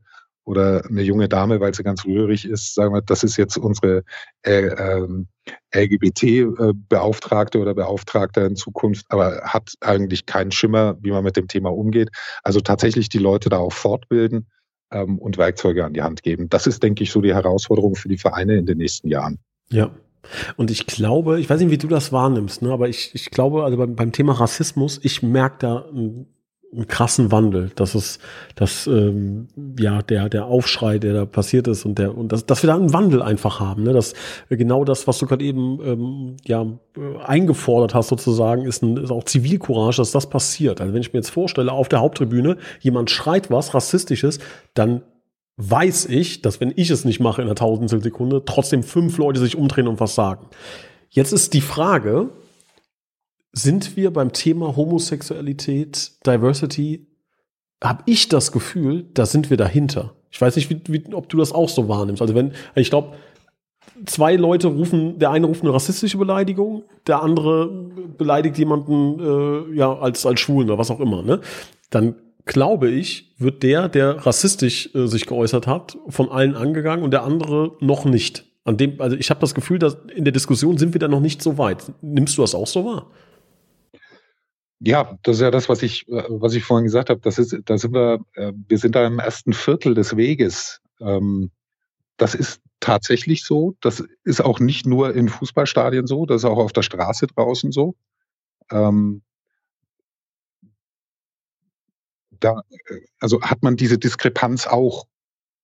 oder 0.47 0.85
eine 0.87 1.01
junge 1.01 1.27
Dame, 1.27 1.59
weil 1.59 1.73
sie 1.73 1.83
ganz 1.83 2.05
rührig 2.05 2.45
ist, 2.45 2.73
sagen 2.73 2.93
wir, 2.93 3.01
das 3.01 3.23
ist 3.23 3.35
jetzt 3.35 3.57
unsere 3.57 4.03
äh, 4.43 4.67
ähm, 4.67 5.27
LGBT-Beauftragte 5.75 7.59
oder 7.59 7.73
Beauftragter 7.73 8.45
in 8.45 8.55
Zukunft, 8.55 9.05
aber 9.09 9.41
hat 9.41 9.73
eigentlich 9.81 10.25
keinen 10.25 10.51
Schimmer, 10.51 10.95
wie 11.01 11.11
man 11.11 11.25
mit 11.25 11.35
dem 11.35 11.49
Thema 11.49 11.73
umgeht. 11.73 12.11
Also 12.43 12.61
tatsächlich 12.61 13.09
die 13.09 13.17
Leute 13.17 13.49
da 13.49 13.57
auch 13.57 13.73
fortbilden 13.73 14.47
ähm, 14.89 15.19
und 15.19 15.37
Werkzeuge 15.37 15.83
an 15.83 15.93
die 15.93 16.01
Hand 16.01 16.23
geben. 16.23 16.47
Das 16.47 16.65
ist, 16.65 16.81
denke 16.81 17.03
ich, 17.03 17.11
so 17.11 17.19
die 17.19 17.33
Herausforderung 17.33 17.95
für 17.95 18.07
die 18.07 18.17
Vereine 18.17 18.55
in 18.55 18.65
den 18.65 18.77
nächsten 18.77 19.09
Jahren. 19.09 19.39
Ja. 19.69 19.91
Und 20.55 20.71
ich 20.71 20.87
glaube, 20.87 21.41
ich 21.41 21.49
weiß 21.49 21.59
nicht, 21.59 21.71
wie 21.71 21.77
du 21.77 21.87
das 21.87 22.13
wahrnimmst, 22.13 22.61
ne, 22.61 22.71
aber 22.71 22.87
ich, 22.87 23.13
ich 23.13 23.31
glaube, 23.31 23.65
also 23.65 23.75
beim, 23.75 23.95
beim 23.95 24.13
Thema 24.13 24.33
Rassismus, 24.33 24.99
ich 25.03 25.23
merke 25.23 25.57
da 25.59 25.85
einen, 25.89 26.27
einen 26.73 26.87
krassen 26.87 27.31
Wandel. 27.31 27.71
Das 27.75 27.95
ist, 27.95 28.19
das, 28.55 28.87
ähm, 28.87 29.47
ja, 29.79 30.01
der, 30.01 30.29
der 30.29 30.45
Aufschrei, 30.45 30.99
der 30.99 31.13
da 31.13 31.25
passiert 31.25 31.67
ist 31.67 31.85
und 31.85 31.97
der, 31.97 32.17
und 32.17 32.31
das, 32.31 32.45
dass 32.45 32.61
wir 32.61 32.67
da 32.67 32.75
einen 32.75 32.93
Wandel 32.93 33.21
einfach 33.21 33.59
haben, 33.59 33.83
ne, 33.83 33.93
dass 33.93 34.13
genau 34.49 34.83
das, 34.83 35.07
was 35.07 35.17
du 35.17 35.25
gerade 35.25 35.45
eben, 35.45 35.79
ähm, 35.83 36.37
ja, 36.45 36.65
eingefordert 37.25 37.93
hast 37.93 38.09
sozusagen, 38.09 38.65
ist, 38.65 38.83
ein, 38.83 38.97
ist 38.97 39.11
auch 39.11 39.23
Zivilcourage, 39.23 39.97
dass 39.97 40.11
das 40.11 40.29
passiert. 40.29 40.81
Also 40.81 40.93
wenn 40.93 41.01
ich 41.01 41.13
mir 41.13 41.19
jetzt 41.19 41.29
vorstelle, 41.29 41.71
auf 41.71 41.89
der 41.89 41.99
Haupttribüne, 41.99 42.57
jemand 42.81 43.11
schreit 43.11 43.49
was 43.49 43.73
Rassistisches, 43.73 44.39
dann 44.73 45.03
weiß 45.57 46.05
ich, 46.05 46.41
dass 46.41 46.59
wenn 46.59 46.73
ich 46.75 46.89
es 46.89 47.05
nicht 47.05 47.19
mache 47.19 47.41
in 47.41 47.47
einer 47.47 47.55
Tausendstel 47.55 48.03
Sekunde, 48.03 48.43
trotzdem 48.45 48.83
fünf 48.83 49.17
Leute 49.17 49.39
sich 49.39 49.55
umdrehen 49.55 49.87
und 49.87 49.99
was 49.99 50.15
sagen. 50.15 50.47
Jetzt 51.09 51.31
ist 51.31 51.53
die 51.53 51.61
Frage, 51.61 52.29
sind 53.51 53.95
wir 53.95 54.11
beim 54.11 54.33
Thema 54.33 54.75
Homosexualität, 54.75 56.11
Diversity, 56.25 57.07
habe 57.83 58.03
ich 58.05 58.27
das 58.29 58.51
Gefühl, 58.51 59.05
da 59.13 59.25
sind 59.25 59.49
wir 59.49 59.57
dahinter. 59.57 60.15
Ich 60.31 60.41
weiß 60.41 60.55
nicht, 60.55 60.69
wie, 60.69 60.81
wie, 60.87 61.13
ob 61.13 61.29
du 61.29 61.37
das 61.37 61.51
auch 61.51 61.69
so 61.69 61.87
wahrnimmst. 61.87 62.21
Also 62.21 62.35
wenn, 62.35 62.53
ich 62.75 62.89
glaube, 62.89 63.15
zwei 64.05 64.35
Leute 64.35 64.67
rufen, 64.67 65.19
der 65.19 65.31
eine 65.31 65.47
ruft 65.47 65.63
eine 65.63 65.73
rassistische 65.73 66.17
Beleidigung, 66.17 66.83
der 67.05 67.21
andere 67.21 67.67
beleidigt 68.17 68.57
jemanden 68.57 69.19
äh, 69.19 69.75
ja 69.75 69.97
als 69.97 70.25
als 70.25 70.39
Schwulen 70.39 70.69
oder 70.69 70.77
was 70.77 70.91
auch 70.91 70.99
immer. 70.99 71.23
Ne? 71.23 71.39
Dann 71.89 72.15
glaube 72.45 72.89
ich, 72.89 73.35
wird 73.37 73.63
der, 73.63 73.89
der 73.89 74.25
rassistisch 74.25 74.93
äh, 74.95 75.07
sich 75.07 75.25
geäußert 75.25 75.67
hat, 75.67 75.97
von 76.07 76.29
allen 76.29 76.55
angegangen 76.55 77.03
und 77.03 77.11
der 77.11 77.23
andere 77.23 77.73
noch 77.79 78.05
nicht. 78.05 78.45
An 78.63 78.77
dem, 78.77 78.99
also 78.99 79.15
ich 79.15 79.29
habe 79.29 79.39
das 79.39 79.55
Gefühl, 79.55 79.79
dass 79.79 79.97
in 80.13 80.25
der 80.25 80.33
Diskussion 80.33 80.77
sind 80.77 80.93
wir 80.93 80.99
da 80.99 81.07
noch 81.07 81.19
nicht 81.19 81.41
so 81.41 81.57
weit. 81.57 81.91
Nimmst 82.01 82.37
du 82.37 82.41
das 82.41 82.55
auch 82.55 82.67
so 82.67 82.85
wahr? 82.85 83.07
Ja, 84.79 85.17
das 85.23 85.37
ist 85.37 85.41
ja 85.41 85.51
das, 85.51 85.69
was 85.69 85.81
ich, 85.81 86.05
was 86.07 86.53
ich 86.53 86.63
vorhin 86.63 86.85
gesagt 86.85 87.09
habe. 87.09 87.19
Das 87.21 87.39
ist, 87.39 87.55
da 87.65 87.77
sind 87.77 87.93
wir, 87.93 88.19
äh, 88.35 88.53
wir 88.67 88.77
sind 88.77 88.95
da 88.95 89.05
im 89.07 89.19
ersten 89.19 89.53
Viertel 89.53 89.95
des 89.95 90.15
Weges. 90.17 90.81
Ähm, 90.99 91.51
das 92.17 92.35
ist 92.35 92.61
tatsächlich 92.79 93.43
so. 93.45 93.75
Das 93.81 94.03
ist 94.23 94.41
auch 94.41 94.59
nicht 94.59 94.85
nur 94.85 95.15
in 95.15 95.29
Fußballstadien 95.29 96.07
so, 96.07 96.25
das 96.25 96.41
ist 96.41 96.45
auch 96.45 96.57
auf 96.59 96.73
der 96.73 96.83
Straße 96.83 97.27
draußen 97.27 97.71
so. 97.71 97.95
Ähm, 98.71 99.23
da, 102.39 102.61
äh, 102.89 102.99
also 103.19 103.41
hat 103.41 103.63
man 103.63 103.75
diese 103.77 103.97
Diskrepanz 103.97 104.67
auch. 104.67 105.07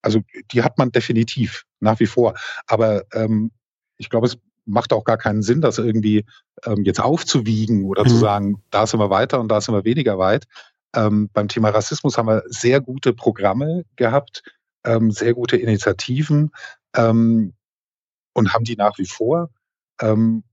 Also 0.02 0.21
die 0.52 0.63
hat 0.63 0.78
man 0.78 0.91
definitiv 0.91 1.65
nach 1.80 1.99
wie 1.99 2.08
vor. 2.08 2.34
Aber 2.67 3.04
ähm, 3.13 3.52
ich 3.97 4.10
glaube, 4.10 4.28
es 4.28 4.38
macht 4.65 4.93
auch 4.93 5.04
gar 5.04 5.17
keinen 5.17 5.41
Sinn, 5.41 5.62
das 5.62 5.78
irgendwie 5.78 6.26
ähm, 6.65 6.84
jetzt 6.84 7.02
aufzuwiegen 7.02 7.86
oder 7.86 8.04
mhm. 8.04 8.10
zu 8.10 8.15
sagen, 8.15 8.63
da 8.69 8.88
sind 8.88 8.99
wir 8.99 9.10
weiter 9.10 9.39
und 9.39 9.49
da 9.49 9.62
sind 9.62 9.73
wir 9.73 9.86
weniger 9.86 10.17
weit. 10.17 10.45
Ähm, 10.95 11.30
beim 11.34 11.47
Thema 11.47 11.69
Rassismus 11.69 12.17
haben 12.17 12.28
wir 12.28 12.43
sehr 12.47 12.80
gute 12.80 13.13
Programme 13.13 13.84
gehabt, 13.95 14.43
ähm, 14.86 15.12
sehr 15.12 15.34
gute 15.34 15.58
Initiativen 15.58 16.52
ähm, 16.95 17.54
und 18.34 18.54
haben 18.54 18.63
die 18.63 18.76
nach 18.76 18.97
wie 18.97 19.06
vor, 19.06 19.49
ähm, 20.02 20.43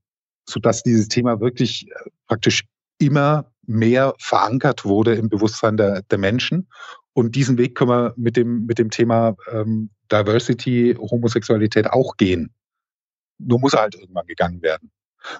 sodass 0.47 0.83
dieses 0.83 1.07
Thema 1.07 1.39
wirklich 1.39 1.87
äh, 1.89 2.09
praktisch 2.27 2.65
immer 2.97 3.51
mehr 3.65 4.13
verankert 4.19 4.85
wurde 4.85 5.15
im 5.15 5.29
Bewusstsein 5.29 5.77
der, 5.77 6.01
der 6.03 6.17
Menschen. 6.17 6.67
Und 7.13 7.35
diesen 7.35 7.57
Weg 7.57 7.75
können 7.75 7.89
wir 7.89 8.13
mit 8.17 8.37
dem, 8.37 8.65
mit 8.65 8.79
dem 8.79 8.89
Thema 8.89 9.35
ähm, 9.51 9.89
Diversity, 10.11 10.95
Homosexualität 10.97 11.87
auch 11.87 12.17
gehen. 12.17 12.53
Nur 13.45 13.59
muss 13.59 13.73
er 13.73 13.81
halt 13.81 13.95
irgendwann 13.95 14.27
gegangen 14.27 14.61
werden. 14.61 14.91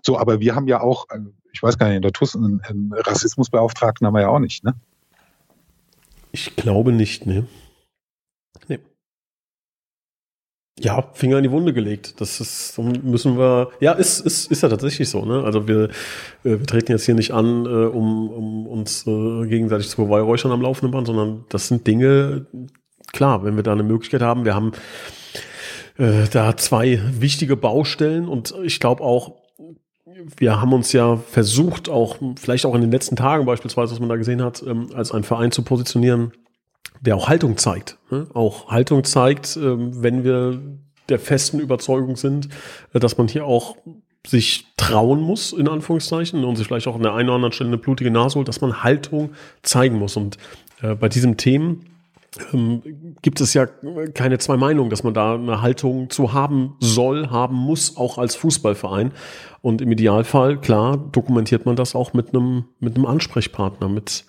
So, 0.03 0.17
aber 0.17 0.39
wir 0.39 0.55
haben 0.55 0.67
ja 0.67 0.81
auch, 0.81 1.09
also 1.09 1.31
ich 1.53 1.61
weiß 1.61 1.77
gar 1.77 1.87
nicht, 1.87 1.97
in 1.97 2.01
der 2.01 2.13
TUS 2.13 2.35
einen, 2.35 2.61
einen 2.61 2.93
Rassismusbeauftragten 2.93 4.05
haben 4.05 4.13
wir 4.13 4.21
ja 4.21 4.29
auch 4.29 4.39
nicht, 4.39 4.63
ne? 4.63 4.75
Ich 6.31 6.55
glaube 6.55 6.91
nicht, 6.91 7.25
ne. 7.25 7.47
Nee. 8.67 8.79
Ja, 10.79 11.09
Finger 11.13 11.37
in 11.37 11.43
die 11.43 11.51
Wunde 11.51 11.73
gelegt. 11.73 12.21
Das 12.21 12.39
ist, 12.39 12.77
müssen 12.77 13.37
wir, 13.37 13.71
ja, 13.81 13.91
ist, 13.91 14.19
ist, 14.19 14.49
ist 14.49 14.63
ja 14.63 14.69
tatsächlich 14.69 15.09
so, 15.09 15.25
ne? 15.25 15.43
Also 15.43 15.67
wir, 15.67 15.85
äh, 15.85 15.89
wir 16.43 16.63
treten 16.63 16.91
jetzt 16.91 17.05
hier 17.05 17.15
nicht 17.15 17.31
an, 17.31 17.65
äh, 17.65 17.69
um, 17.69 18.29
um 18.29 18.67
uns 18.67 19.05
äh, 19.05 19.47
gegenseitig 19.47 19.89
zu 19.89 19.97
beweihräuchern 19.97 20.51
am 20.51 20.61
laufenden 20.61 20.91
Band, 20.91 21.07
sondern 21.07 21.45
das 21.49 21.67
sind 21.67 21.85
Dinge, 21.85 22.45
klar, 23.11 23.43
wenn 23.43 23.55
wir 23.55 23.63
da 23.63 23.73
eine 23.73 23.83
Möglichkeit 23.83 24.21
haben, 24.21 24.45
wir 24.45 24.55
haben 24.55 24.71
äh, 26.01 26.27
da 26.31 26.57
zwei 26.57 26.99
wichtige 27.19 27.55
Baustellen 27.55 28.27
und 28.27 28.55
ich 28.63 28.79
glaube 28.79 29.03
auch, 29.03 29.35
wir 30.37 30.59
haben 30.59 30.73
uns 30.73 30.91
ja 30.93 31.17
versucht, 31.17 31.89
auch 31.89 32.17
vielleicht 32.39 32.65
auch 32.65 32.73
in 32.73 32.81
den 32.81 32.91
letzten 32.91 33.15
Tagen 33.15 33.45
beispielsweise, 33.45 33.91
was 33.93 33.99
man 33.99 34.09
da 34.09 34.15
gesehen 34.15 34.41
hat, 34.41 34.63
ähm, 34.65 34.89
als 34.95 35.11
ein 35.11 35.23
Verein 35.23 35.51
zu 35.51 35.61
positionieren, 35.61 36.31
der 37.01 37.15
auch 37.15 37.29
Haltung 37.29 37.57
zeigt. 37.57 37.99
Ne? 38.09 38.27
Auch 38.33 38.71
Haltung 38.71 39.03
zeigt, 39.03 39.55
ähm, 39.57 40.01
wenn 40.01 40.23
wir 40.23 40.59
der 41.09 41.19
festen 41.19 41.59
Überzeugung 41.59 42.15
sind, 42.15 42.49
äh, 42.93 42.99
dass 42.99 43.17
man 43.19 43.27
hier 43.27 43.45
auch 43.45 43.77
sich 44.25 44.65
trauen 44.77 45.21
muss, 45.21 45.53
in 45.53 45.67
Anführungszeichen, 45.67 46.43
und 46.43 46.55
sich 46.55 46.65
vielleicht 46.65 46.87
auch 46.87 46.95
an 46.95 47.03
der 47.03 47.13
einen 47.13 47.29
oder 47.29 47.35
anderen 47.35 47.53
Stelle 47.53 47.69
eine 47.69 47.77
blutige 47.77 48.09
Nase 48.09 48.35
holt, 48.35 48.47
dass 48.47 48.61
man 48.61 48.83
Haltung 48.83 49.33
zeigen 49.61 49.99
muss. 49.99 50.17
Und 50.17 50.37
äh, 50.81 50.95
bei 50.95 51.09
diesem 51.09 51.37
Themen 51.37 51.90
ähm, 52.53 52.81
gibt 53.21 53.41
es 53.41 53.53
ja 53.53 53.67
keine 54.13 54.37
zwei 54.37 54.57
Meinungen, 54.57 54.89
dass 54.89 55.03
man 55.03 55.13
da 55.13 55.35
eine 55.35 55.61
Haltung 55.61 56.09
zu 56.09 56.33
haben 56.33 56.75
soll, 56.79 57.29
haben 57.29 57.55
muss, 57.55 57.97
auch 57.97 58.17
als 58.17 58.35
Fußballverein. 58.35 59.11
Und 59.61 59.81
im 59.81 59.91
Idealfall, 59.91 60.59
klar, 60.59 60.97
dokumentiert 60.97 61.65
man 61.65 61.75
das 61.75 61.93
auch 61.93 62.13
mit 62.13 62.29
einem, 62.29 62.65
mit 62.79 62.95
einem 62.95 63.05
Ansprechpartner, 63.05 63.89
mit 63.89 64.25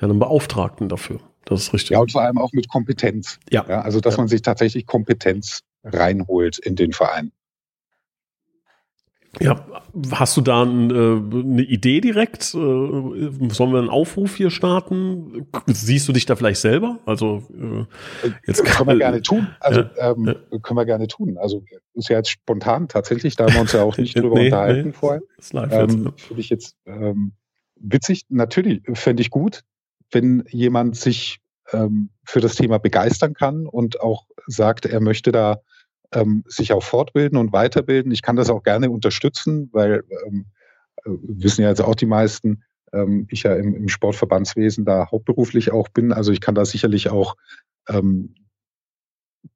ja, 0.00 0.02
einem 0.02 0.18
Beauftragten 0.18 0.88
dafür. 0.88 1.20
Das 1.44 1.62
ist 1.62 1.72
richtig. 1.72 1.90
Ja, 1.90 2.00
und 2.00 2.12
vor 2.12 2.22
allem 2.22 2.38
auch 2.38 2.52
mit 2.52 2.68
Kompetenz. 2.68 3.38
Ja. 3.50 3.64
ja 3.68 3.80
also, 3.80 4.00
dass 4.00 4.14
ja. 4.14 4.22
man 4.22 4.28
sich 4.28 4.42
tatsächlich 4.42 4.86
Kompetenz 4.86 5.62
reinholt 5.84 6.58
in 6.58 6.76
den 6.76 6.92
Verein. 6.92 7.32
Ja, 9.40 9.66
hast 10.12 10.36
du 10.36 10.40
da 10.40 10.62
ein, 10.62 10.90
äh, 10.90 11.38
eine 11.38 11.62
Idee 11.62 12.00
direkt? 12.00 12.54
Äh, 12.54 12.56
sollen 12.56 13.72
wir 13.72 13.78
einen 13.78 13.90
Aufruf 13.90 14.36
hier 14.36 14.50
starten? 14.50 15.46
Siehst 15.66 16.08
du 16.08 16.12
dich 16.12 16.26
da 16.26 16.36
vielleicht 16.36 16.60
selber? 16.60 16.98
Also 17.06 17.42
äh, 17.52 18.30
jetzt 18.46 18.64
können 18.64 18.88
wir 18.88 18.96
gerne 18.96 19.22
tun. 19.22 19.48
Also 19.60 19.80
ja, 19.80 20.12
ähm, 20.12 20.26
ja. 20.26 20.58
können 20.58 20.78
wir 20.78 20.86
gerne 20.86 21.06
tun. 21.06 21.36
Also 21.38 21.64
ist 21.94 22.08
ja 22.08 22.16
jetzt 22.16 22.30
spontan 22.30 22.88
tatsächlich. 22.88 23.36
Da 23.36 23.44
haben 23.44 23.54
wir 23.54 23.60
uns 23.60 23.72
ja 23.72 23.82
auch 23.82 23.96
nicht 23.98 24.16
drüber 24.16 24.38
nee, 24.38 24.46
unterhalten 24.46 24.88
nee, 24.88 24.92
vorher. 24.92 25.22
Das 25.36 25.52
ähm, 25.52 26.12
Finde 26.16 26.40
ich 26.40 26.48
jetzt 26.48 26.76
ähm, 26.86 27.32
witzig. 27.76 28.22
Natürlich 28.28 28.82
fände 28.94 29.20
ich 29.20 29.30
gut, 29.30 29.62
wenn 30.10 30.44
jemand 30.48 30.96
sich 30.96 31.40
ähm, 31.72 32.10
für 32.24 32.40
das 32.40 32.54
Thema 32.54 32.78
begeistern 32.78 33.34
kann 33.34 33.66
und 33.66 34.00
auch 34.00 34.26
sagt, 34.46 34.86
er 34.86 35.00
möchte 35.00 35.32
da 35.32 35.60
ähm, 36.16 36.44
sich 36.46 36.72
auch 36.72 36.82
fortbilden 36.82 37.38
und 37.38 37.52
weiterbilden. 37.52 38.10
Ich 38.10 38.22
kann 38.22 38.36
das 38.36 38.50
auch 38.50 38.62
gerne 38.62 38.90
unterstützen, 38.90 39.68
weil 39.72 40.02
ähm, 40.26 40.46
äh, 41.04 41.10
wissen 41.22 41.62
ja 41.62 41.68
jetzt 41.68 41.82
auch 41.82 41.94
die 41.94 42.06
meisten, 42.06 42.62
ähm, 42.92 43.26
ich 43.30 43.42
ja 43.42 43.54
im, 43.54 43.74
im, 43.74 43.88
Sportverbandswesen 43.88 44.84
da 44.84 45.10
hauptberuflich 45.10 45.72
auch 45.72 45.88
bin. 45.88 46.12
Also 46.12 46.32
ich 46.32 46.40
kann 46.40 46.54
da 46.54 46.64
sicherlich 46.64 47.10
auch 47.10 47.36
ähm, 47.88 48.34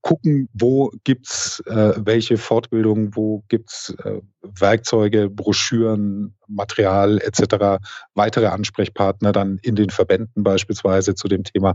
gucken, 0.03 0.49
wo 0.53 0.93
gibt's 1.05 1.61
äh, 1.67 1.95
welche 1.97 2.37
Fortbildungen, 2.37 3.17
wo 3.17 3.43
gibt's 3.49 3.95
äh, 4.05 4.21
Werkzeuge, 4.43 5.29
Broschüren, 5.31 6.37
Material 6.47 7.19
etc., 7.19 7.83
weitere 8.15 8.47
Ansprechpartner 8.47 9.33
dann 9.33 9.59
in 9.63 9.77
den 9.77 9.91
Verbänden 9.91 10.45
beispielsweise 10.45 11.15
zu 11.15 11.27
dem 11.27 11.43
Thema. 11.43 11.75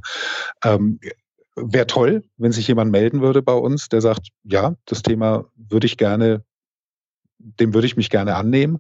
Ähm, 0.63 0.99
Wäre 1.55 1.87
toll, 1.87 2.23
wenn 2.37 2.51
sich 2.51 2.67
jemand 2.67 2.91
melden 2.91 3.21
würde 3.21 3.41
bei 3.41 3.53
uns, 3.53 3.89
der 3.89 4.01
sagt, 4.01 4.29
ja, 4.43 4.75
das 4.85 5.03
Thema 5.03 5.45
würde 5.55 5.87
ich 5.87 5.97
gerne, 5.97 6.43
dem 7.37 7.73
würde 7.73 7.87
ich 7.87 7.95
mich 7.95 8.09
gerne 8.09 8.35
annehmen. 8.35 8.79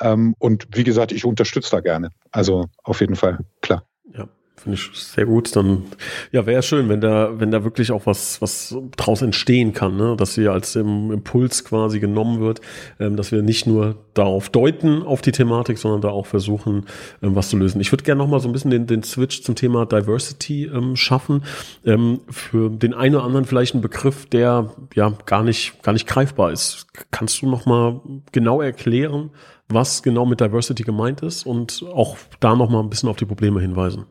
Ähm, 0.00 0.34
und 0.38 0.66
wie 0.76 0.84
gesagt, 0.84 1.12
ich 1.12 1.24
unterstütze 1.24 1.70
da 1.70 1.80
gerne. 1.80 2.10
Also 2.32 2.66
auf 2.82 3.00
jeden 3.00 3.16
Fall, 3.16 3.38
klar. 3.60 3.86
Ja. 4.12 4.28
Finde 4.62 4.76
ich 4.76 4.90
sehr 4.92 5.24
gut. 5.24 5.56
Dann, 5.56 5.84
ja, 6.32 6.44
wäre 6.44 6.62
schön, 6.62 6.90
wenn 6.90 7.00
da, 7.00 7.40
wenn 7.40 7.50
da 7.50 7.64
wirklich 7.64 7.92
auch 7.92 8.04
was, 8.04 8.42
was 8.42 8.76
draus 8.94 9.22
entstehen 9.22 9.72
kann, 9.72 9.96
ne? 9.96 10.16
dass 10.18 10.34
sie 10.34 10.48
als 10.48 10.76
im 10.76 11.10
Impuls 11.10 11.64
quasi 11.64 11.98
genommen 11.98 12.40
wird, 12.40 12.60
ähm, 12.98 13.16
dass 13.16 13.32
wir 13.32 13.40
nicht 13.40 13.66
nur 13.66 13.96
darauf 14.12 14.50
deuten, 14.50 15.02
auf 15.02 15.22
die 15.22 15.32
Thematik, 15.32 15.78
sondern 15.78 16.02
da 16.02 16.08
auch 16.10 16.26
versuchen, 16.26 16.84
ähm, 17.22 17.34
was 17.34 17.48
zu 17.48 17.56
lösen. 17.56 17.80
Ich 17.80 17.90
würde 17.90 18.04
gerne 18.04 18.18
nochmal 18.18 18.40
so 18.40 18.50
ein 18.50 18.52
bisschen 18.52 18.70
den, 18.70 18.86
den 18.86 19.02
Switch 19.02 19.42
zum 19.42 19.54
Thema 19.54 19.86
Diversity 19.86 20.66
ähm, 20.66 20.94
schaffen. 20.94 21.42
Ähm, 21.86 22.20
für 22.28 22.68
den 22.68 22.92
einen 22.92 23.14
oder 23.14 23.24
anderen 23.24 23.46
vielleicht 23.46 23.74
ein 23.74 23.80
Begriff, 23.80 24.26
der 24.26 24.74
ja 24.94 25.14
gar 25.24 25.42
nicht, 25.42 25.82
gar 25.82 25.92
nicht 25.92 26.06
greifbar 26.06 26.52
ist. 26.52 26.86
Kannst 27.10 27.40
du 27.40 27.48
nochmal 27.48 28.00
genau 28.30 28.60
erklären, 28.60 29.30
was 29.68 30.02
genau 30.02 30.26
mit 30.26 30.42
Diversity 30.42 30.82
gemeint 30.82 31.22
ist 31.22 31.46
und 31.46 31.82
auch 31.94 32.18
da 32.40 32.54
nochmal 32.54 32.82
ein 32.82 32.90
bisschen 32.90 33.08
auf 33.08 33.16
die 33.16 33.24
Probleme 33.24 33.62
hinweisen? 33.62 34.04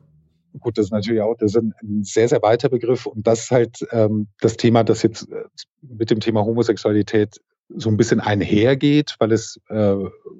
Gut, 0.59 0.77
das 0.77 0.85
ist 0.85 0.91
natürlich 0.91 1.21
auch, 1.21 1.35
das 1.37 1.55
ist 1.55 1.61
ein, 1.61 2.03
sehr, 2.03 2.27
sehr 2.27 2.41
weiter 2.41 2.69
Begriff 2.69 3.05
und 3.05 3.25
das 3.27 3.41
ist 3.41 3.51
halt 3.51 3.87
ähm, 3.91 4.27
das 4.39 4.57
Thema, 4.57 4.83
das 4.83 5.03
jetzt 5.03 5.29
äh, 5.31 5.43
mit 5.81 6.09
dem 6.09 6.19
Thema 6.19 6.43
Homosexualität 6.43 7.39
so 7.75 7.89
ein 7.89 7.97
bisschen 7.97 8.19
einhergeht, 8.19 9.15
weil 9.19 9.31
es, 9.31 9.59
äh, 9.69 9.95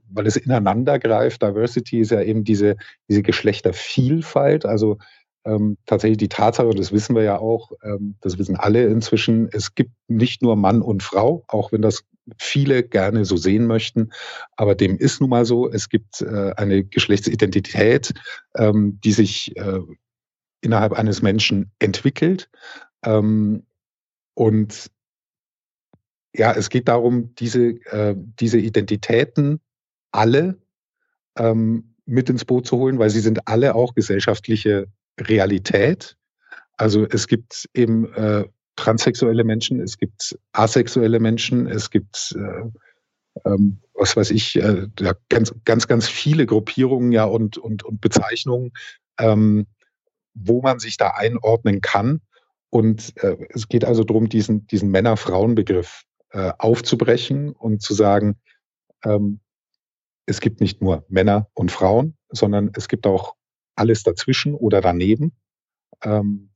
weil 0.10 0.26
es 0.26 0.36
ineinander 0.36 0.98
greift. 0.98 1.44
Diversity 1.44 2.00
ist 2.00 2.12
ja 2.12 2.22
eben 2.22 2.44
diese, 2.44 2.76
diese 3.08 3.22
Geschlechtervielfalt, 3.22 4.66
also 4.66 4.98
ähm, 5.46 5.78
tatsächlich 5.86 6.18
die 6.18 6.30
Tatsache, 6.30 6.68
und 6.68 6.80
das 6.80 6.92
wissen 6.92 7.16
wir 7.16 7.24
ja 7.24 7.38
auch, 7.38 7.72
ähm, 7.84 8.16
das 8.22 8.38
wissen 8.38 8.56
alle 8.56 8.86
inzwischen, 8.88 9.48
es 9.52 9.76
gibt 9.76 9.92
nicht 10.08 10.42
nur 10.42 10.56
Mann 10.56 10.82
und 10.82 11.04
Frau, 11.04 11.44
auch 11.48 11.72
wenn 11.72 11.82
das 11.82 12.04
viele 12.38 12.84
gerne 12.84 13.26
so 13.26 13.38
sehen 13.38 13.68
möchten, 13.68 14.12
aber 14.56 14.76
dem 14.76 14.98
ist 14.98 15.22
nun 15.22 15.30
mal 15.30 15.46
so, 15.46 15.70
es 15.70 15.90
gibt 15.90 16.22
äh, 16.22 16.54
eine 16.56 16.84
Geschlechtsidentität, 16.84 18.14
ähm, 18.56 19.00
die 19.04 19.12
sich 19.12 19.56
äh, 19.58 19.80
innerhalb 20.62 20.94
eines 20.94 21.22
Menschen 21.22 21.72
entwickelt. 21.80 22.50
Ähm, 23.04 23.66
und 24.34 24.92
ja, 26.34 26.54
es 26.54 26.70
geht 26.70 26.88
darum, 26.88 27.34
diese, 27.36 27.70
äh, 27.92 28.16
diese 28.16 28.60
Identitäten 28.60 29.62
alle 30.12 30.62
ähm, 31.38 31.96
mit 32.06 32.30
ins 32.30 32.46
Boot 32.46 32.68
zu 32.68 32.78
holen, 32.78 33.00
weil 33.00 33.10
sie 33.10 33.20
sind 33.20 33.48
alle 33.48 33.76
auch 33.76 33.94
gesellschaftliche 33.94 34.88
Realität. 35.20 36.18
Also 36.78 37.06
es 37.06 37.28
gibt 37.28 37.68
eben 37.74 38.12
äh, 38.14 38.46
transsexuelle 38.80 39.44
Menschen, 39.44 39.80
es 39.80 39.98
gibt 39.98 40.38
asexuelle 40.54 41.20
Menschen, 41.20 41.68
es 41.68 41.90
gibt 41.90 42.36
äh, 42.38 42.70
ähm, 43.46 43.82
was 43.94 44.16
weiß 44.16 44.32
ich, 44.32 44.56
äh, 44.56 44.88
ja, 45.00 45.14
ganz, 45.30 45.54
ganz, 45.66 45.88
ganz 45.88 46.08
viele 46.08 46.46
Gruppierungen 46.46 47.12
ja 47.12 47.26
und, 47.26 47.58
und, 47.58 47.84
und 47.84 48.02
Bezeichnungen, 48.02 48.72
ähm, 49.20 49.68
wo 50.34 50.62
man 50.62 50.80
sich 50.80 50.98
da 50.98 51.12
einordnen 51.12 51.82
kann. 51.82 52.22
Und 52.70 53.14
äh, 53.24 53.38
es 53.50 53.68
geht 53.68 53.84
also 53.84 54.04
darum, 54.04 54.30
diesen, 54.30 54.68
diesen 54.68 54.90
Männer-Frauen-Begriff 54.92 56.04
äh, 56.32 56.54
aufzubrechen 56.58 57.52
und 57.52 57.82
zu 57.82 57.94
sagen, 57.94 58.40
ähm, 59.04 59.40
es 60.26 60.40
gibt 60.40 60.62
nicht 60.62 60.82
nur 60.82 61.06
Männer 61.10 61.48
und 61.54 61.72
Frauen, 61.72 62.16
sondern 62.30 62.72
es 62.76 62.88
gibt 62.88 63.08
auch 63.08 63.36
alles 63.76 64.04
dazwischen 64.04 64.54
oder 64.54 64.82
daneben. 64.82 65.36
Ähm, 66.04 66.52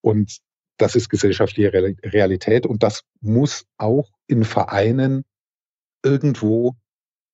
und 0.00 0.38
das 0.82 0.96
ist 0.96 1.08
gesellschaftliche 1.08 1.72
Realität 1.72 2.66
und 2.66 2.82
das 2.82 3.04
muss 3.20 3.64
auch 3.78 4.10
in 4.26 4.44
Vereinen 4.44 5.24
irgendwo 6.04 6.74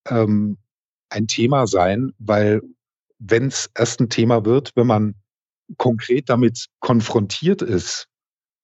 ähm, 0.07 0.59
ein 1.09 1.27
Thema 1.27 1.67
sein, 1.67 2.13
weil 2.19 2.61
wenn 3.19 3.47
es 3.47 3.71
erst 3.75 4.01
ein 4.01 4.11
Thema 4.11 4.45
wird, 4.45 4.73
wenn 4.75 4.87
man 4.87 5.15
konkret 5.79 6.29
damit 6.29 6.67
konfrontiert 6.81 7.63
ist, 7.63 8.07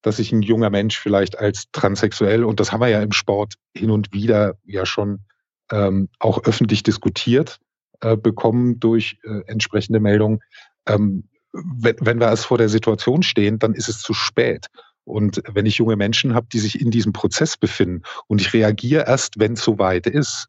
dass 0.02 0.18
sich 0.18 0.32
ein 0.32 0.42
junger 0.42 0.68
Mensch 0.68 0.98
vielleicht 0.98 1.38
als 1.38 1.64
transsexuell, 1.72 2.44
und 2.44 2.60
das 2.60 2.70
haben 2.70 2.80
wir 2.80 2.88
ja 2.88 3.02
im 3.02 3.12
Sport 3.12 3.54
hin 3.74 3.90
und 3.90 4.12
wieder 4.12 4.58
ja 4.64 4.84
schon 4.84 5.24
ähm, 5.72 6.10
auch 6.18 6.44
öffentlich 6.44 6.82
diskutiert, 6.82 7.58
äh, 8.00 8.18
bekommen 8.18 8.78
durch 8.80 9.18
äh, 9.24 9.40
entsprechende 9.46 9.98
Meldungen. 9.98 10.40
Ähm, 10.86 11.28
wenn, 11.54 11.96
wenn 12.00 12.20
wir 12.20 12.26
erst 12.26 12.46
vor 12.46 12.58
der 12.58 12.68
Situation 12.68 13.22
stehen, 13.22 13.58
dann 13.58 13.74
ist 13.74 13.88
es 13.88 14.00
zu 14.00 14.12
spät. 14.12 14.66
Und 15.04 15.42
wenn 15.52 15.66
ich 15.66 15.76
junge 15.76 15.96
Menschen 15.96 16.34
habe, 16.34 16.46
die 16.52 16.58
sich 16.58 16.80
in 16.80 16.90
diesem 16.90 17.12
Prozess 17.12 17.56
befinden 17.56 18.02
und 18.26 18.40
ich 18.40 18.52
reagiere 18.52 19.04
erst, 19.06 19.38
wenn 19.38 19.52
es 19.52 19.62
soweit 19.62 20.06
ist 20.06 20.48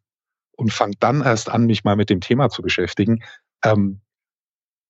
und 0.55 0.71
fange 0.71 0.95
dann 0.99 1.21
erst 1.21 1.49
an, 1.49 1.65
mich 1.65 1.83
mal 1.83 1.95
mit 1.95 2.09
dem 2.09 2.21
Thema 2.21 2.49
zu 2.49 2.61
beschäftigen, 2.61 3.23
ähm, 3.63 3.99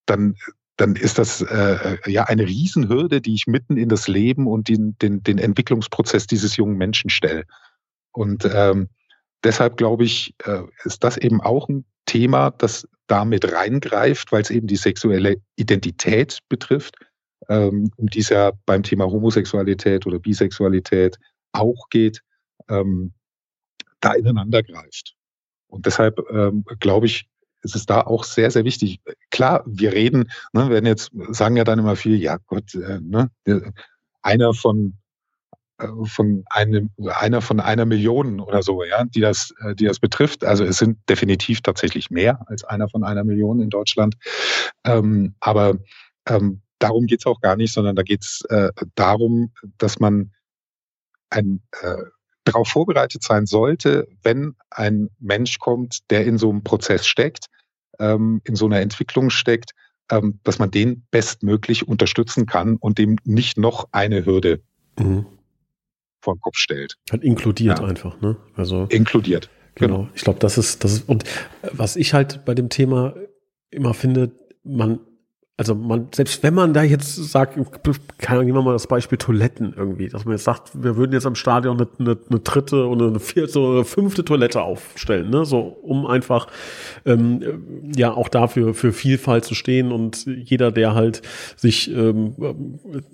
dann, 0.06 0.36
dann 0.78 0.96
ist 0.96 1.18
das 1.18 1.42
äh, 1.42 1.98
ja 2.06 2.26
eine 2.26 2.46
Riesenhürde, 2.46 3.22
die 3.22 3.34
ich 3.34 3.48
mitten 3.48 3.76
in 3.76 3.90
das 3.90 4.08
Leben 4.08 4.48
und 4.48 4.70
den, 4.70 4.98
den, 5.00 5.24
den 5.24 5.40
Entwicklungsprozess 5.40 6.28
dieses 6.28 6.58
jungen 6.58 6.78
Menschen 6.78 7.10
stelle. 7.10 7.46
Und 8.12 8.48
ähm, 8.50 8.90
deshalb 9.44 9.78
glaube 9.78 10.04
ich, 10.04 10.36
äh, 10.46 10.62
ist 10.84 11.04
das 11.04 11.18
eben 11.18 11.42
auch 11.42 11.68
ein 11.68 11.86
Thema, 12.06 12.52
das 12.52 12.88
damit 13.08 13.52
reingreift, 13.52 14.32
weil 14.32 14.42
es 14.42 14.50
eben 14.50 14.68
die 14.68 14.76
sexuelle 14.76 15.38
Identität 15.56 16.40
betrifft, 16.50 16.96
ähm, 17.50 17.92
um 17.98 18.08
die 18.08 18.20
es 18.20 18.30
ja 18.30 18.52
beim 18.66 18.84
Thema 18.84 19.06
Homosexualität 19.06 20.06
oder 20.06 20.20
Bisexualität 20.20 21.18
auch 21.52 21.90
geht, 21.90 22.22
ähm, 22.70 23.14
da 24.00 24.14
ineinander 24.14 24.64
greift. 24.64 25.16
Und 25.68 25.86
deshalb 25.86 26.20
ähm, 26.32 26.64
glaube 26.80 27.06
ich, 27.06 27.28
ist 27.62 27.76
es 27.76 27.86
da 27.86 28.02
auch 28.02 28.24
sehr, 28.24 28.52
sehr 28.52 28.64
wichtig. 28.64 29.00
Klar, 29.32 29.64
wir 29.66 29.92
reden, 29.92 30.30
ne, 30.54 30.70
werden 30.70 30.86
jetzt, 30.86 31.12
sagen 31.30 31.58
ja 31.58 31.64
dann 31.64 31.80
immer 31.80 31.96
viel, 31.96 32.16
ja 32.22 32.38
Gott, 32.46 32.76
äh, 32.76 33.00
ne, 33.02 33.32
einer 34.22 34.54
von 34.54 34.98
von 36.06 36.46
einem, 36.50 36.90
einer 37.06 37.42
von 37.42 37.60
einer 37.60 37.86
Million 37.86 38.40
oder 38.40 38.64
so, 38.64 38.84
ja, 38.84 39.04
die 39.04 39.20
das, 39.20 39.54
äh, 39.60 39.76
die 39.76 39.86
das 39.86 40.00
betrifft. 40.00 40.46
Also 40.46 40.64
es 40.64 40.78
sind 40.78 40.98
definitiv 41.10 41.62
tatsächlich 41.62 42.10
mehr 42.10 42.40
als 42.48 42.64
einer 42.64 42.88
von 42.88 43.04
einer 43.04 43.24
Million 43.24 43.60
in 43.60 43.70
Deutschland. 43.70 44.16
Ähm, 44.86 45.36
aber 45.42 45.78
ähm, 46.28 46.62
darum 46.80 47.08
geht's 47.08 47.26
auch 47.26 47.42
gar 47.42 47.58
nicht, 47.58 47.74
sondern 47.74 47.96
da 47.96 48.04
geht's 48.04 48.42
äh, 48.50 48.72
darum, 48.96 49.52
dass 49.78 50.00
man 50.00 50.32
ein, 51.30 51.62
äh, 51.82 52.04
darauf 52.46 52.70
vorbereitet 52.70 53.24
sein 53.24 53.46
sollte, 53.46 54.08
wenn 54.24 54.56
ein 54.70 55.10
Mensch 55.20 55.60
kommt, 55.60 56.10
der 56.10 56.26
in 56.26 56.38
so 56.38 56.50
einem 56.50 56.64
Prozess 56.64 57.06
steckt, 57.06 57.48
ähm, 58.00 58.42
in 58.46 58.56
so 58.56 58.66
einer 58.66 58.80
Entwicklung 58.80 59.30
steckt, 59.30 59.72
ähm, 60.10 60.40
dass 60.44 60.58
man 60.58 60.72
den 60.72 61.06
bestmöglich 61.12 61.86
unterstützen 61.86 62.46
kann 62.46 62.78
und 62.78 62.98
dem 62.98 63.18
nicht 63.26 63.58
noch 63.58 63.90
eine 63.92 64.26
Hürde 64.26 64.62
mhm 64.98 65.26
vor 66.26 66.36
den 66.36 66.42
Kopf 66.42 66.58
stellt. 66.58 66.98
Halt 67.12 67.24
inkludiert 67.24 67.80
ja. 67.80 67.86
einfach, 67.86 68.20
ne? 68.20 68.36
Also 68.56 68.88
inkludiert. 68.90 69.50
Genau. 69.76 69.98
genau. 69.98 70.10
Ich 70.16 70.24
glaube, 70.24 70.40
das 70.40 70.58
ist, 70.58 70.84
das 70.84 70.94
ist, 70.94 71.10
und 71.10 71.24
was 71.72 71.96
ich 71.96 72.14
halt 72.14 72.44
bei 72.46 72.54
dem 72.54 72.70
Thema 72.70 73.16
immer 73.70 73.94
finde, 73.94 74.32
man 74.64 75.00
also 75.58 75.74
man, 75.74 76.10
selbst 76.14 76.44
wenn 76.44 76.54
man 76.54 76.74
da 76.74 76.84
jetzt 76.84 77.16
sagt, 77.16 77.58
kann 78.18 78.40
nehmen 78.40 78.58
wir 78.58 78.62
mal 78.62 78.74
das 78.74 78.88
Beispiel 78.88 79.18
Toiletten 79.18 79.74
irgendwie, 79.78 80.10
dass 80.10 80.26
man 80.26 80.34
jetzt 80.34 80.44
sagt, 80.44 80.84
wir 80.84 80.98
würden 80.98 81.14
jetzt 81.14 81.26
am 81.26 81.36
Stadion 81.36 81.78
eine, 81.78 81.88
eine, 81.98 82.18
eine 82.30 82.40
dritte 82.42 82.86
oder 82.86 83.08
eine 83.08 83.22
vierte 83.22 83.60
oder 83.60 83.76
eine 83.76 83.86
fünfte 83.86 84.26
Toilette 84.26 84.62
aufstellen, 84.62 85.30
ne? 85.30 85.46
So, 85.46 85.60
um 85.60 86.06
einfach 86.08 86.48
ähm, 87.06 87.42
ja 87.96 88.12
auch 88.12 88.28
dafür 88.28 88.74
für 88.74 88.92
Vielfalt 88.92 89.46
zu 89.46 89.56
stehen 89.56 89.94
und 89.94 90.26
jeder, 90.26 90.74
der 90.74 90.94
halt 90.94 91.22
sich 91.56 91.90
ähm, 91.90 92.36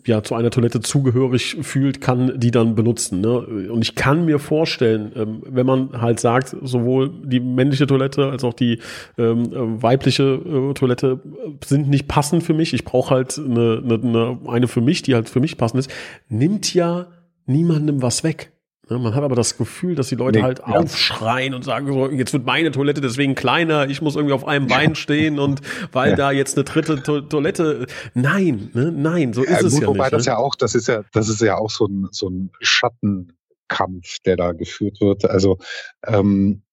ja 0.07 0.23
zu 0.23 0.33
einer 0.33 0.49
Toilette 0.49 0.79
zugehörig 0.79 1.57
fühlt, 1.61 2.01
kann 2.01 2.39
die 2.39 2.49
dann 2.49 2.73
benutzen. 2.73 3.21
Ne? 3.21 3.37
Und 3.69 3.83
ich 3.83 3.93
kann 3.93 4.25
mir 4.25 4.39
vorstellen, 4.39 5.11
ähm, 5.15 5.43
wenn 5.45 5.67
man 5.67 6.01
halt 6.01 6.19
sagt, 6.19 6.55
sowohl 6.63 7.11
die 7.23 7.39
männliche 7.39 7.85
Toilette 7.85 8.31
als 8.31 8.43
auch 8.43 8.55
die 8.55 8.79
ähm, 9.19 9.81
weibliche 9.83 10.23
äh, 10.23 10.73
Toilette 10.73 11.19
sind 11.63 11.87
nicht 11.87 12.07
passend 12.07 12.30
passend 12.31 12.43
für 12.43 12.53
mich, 12.53 12.73
ich 12.73 12.85
brauche 12.85 13.13
halt 13.13 13.37
eine, 13.37 13.83
eine, 13.83 14.39
eine 14.47 14.67
für 14.69 14.79
mich, 14.79 15.01
die 15.01 15.15
halt 15.15 15.29
für 15.29 15.41
mich 15.41 15.57
passend 15.57 15.79
ist, 15.81 15.91
nimmt 16.29 16.73
ja 16.73 17.07
niemandem 17.45 18.01
was 18.01 18.23
weg. 18.23 18.53
Man 18.87 19.15
hat 19.15 19.23
aber 19.23 19.35
das 19.35 19.57
Gefühl, 19.57 19.95
dass 19.95 20.09
die 20.09 20.15
Leute 20.15 20.39
nee, 20.39 20.43
halt 20.43 20.59
ja. 20.59 20.65
aufschreien 20.65 21.53
und 21.53 21.63
sagen 21.63 21.87
so, 21.87 22.09
jetzt 22.09 22.33
wird 22.33 22.45
meine 22.45 22.71
Toilette 22.71 22.99
deswegen 22.99 23.35
kleiner, 23.35 23.89
ich 23.89 24.01
muss 24.01 24.17
irgendwie 24.17 24.33
auf 24.33 24.45
einem 24.45 24.67
Bein 24.67 24.95
stehen 24.95 25.39
und 25.39 25.61
weil 25.93 26.11
ja. 26.11 26.15
da 26.17 26.31
jetzt 26.31 26.57
eine 26.57 26.65
dritte 26.65 27.01
to 27.01 27.21
Toilette, 27.21 27.85
nein, 28.13 28.69
ne, 28.73 28.91
nein, 28.91 29.31
so 29.31 29.43
ist 29.43 29.49
ja, 29.49 29.59
es 29.59 29.73
gut, 29.73 29.83
ja 29.83 29.87
wobei 29.87 30.05
nicht. 30.05 30.13
das 30.13 30.25
ne? 30.25 30.33
ja 30.33 30.37
auch, 30.37 30.55
das 30.55 30.75
ist 30.75 30.89
ja, 30.89 31.03
das 31.13 31.29
ist 31.29 31.41
ja 31.41 31.57
auch 31.57 31.69
so 31.69 31.85
ein, 31.85 32.09
so 32.11 32.29
ein 32.29 32.51
Schattenkampf, 32.59 34.19
der 34.25 34.35
da 34.35 34.51
geführt 34.51 34.99
wird. 34.99 35.23
Also 35.23 35.57
ähm, 36.05 36.63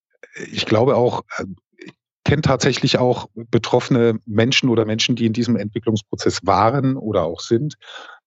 ich 0.50 0.66
glaube 0.66 0.96
auch, 0.96 1.22
äh, 1.38 1.44
kenne 2.28 2.42
tatsächlich 2.42 2.98
auch 2.98 3.30
betroffene 3.34 4.20
Menschen 4.26 4.68
oder 4.68 4.84
Menschen, 4.84 5.16
die 5.16 5.24
in 5.24 5.32
diesem 5.32 5.56
Entwicklungsprozess 5.56 6.40
waren 6.44 6.96
oder 6.96 7.22
auch 7.22 7.40
sind. 7.40 7.76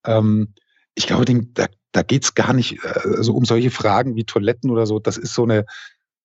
Ähm, 0.03 0.55
ich 0.95 1.05
glaube, 1.05 1.25
den, 1.25 1.53
da, 1.53 1.67
da 1.91 2.01
geht 2.01 2.23
es 2.23 2.33
gar 2.33 2.53
nicht 2.53 2.83
äh, 2.83 3.17
also 3.17 3.35
um 3.35 3.45
solche 3.45 3.69
Fragen 3.69 4.15
wie 4.15 4.23
Toiletten 4.23 4.71
oder 4.71 4.87
so. 4.87 4.97
Das 4.97 5.17
ist 5.17 5.35
so 5.35 5.43
eine, 5.43 5.65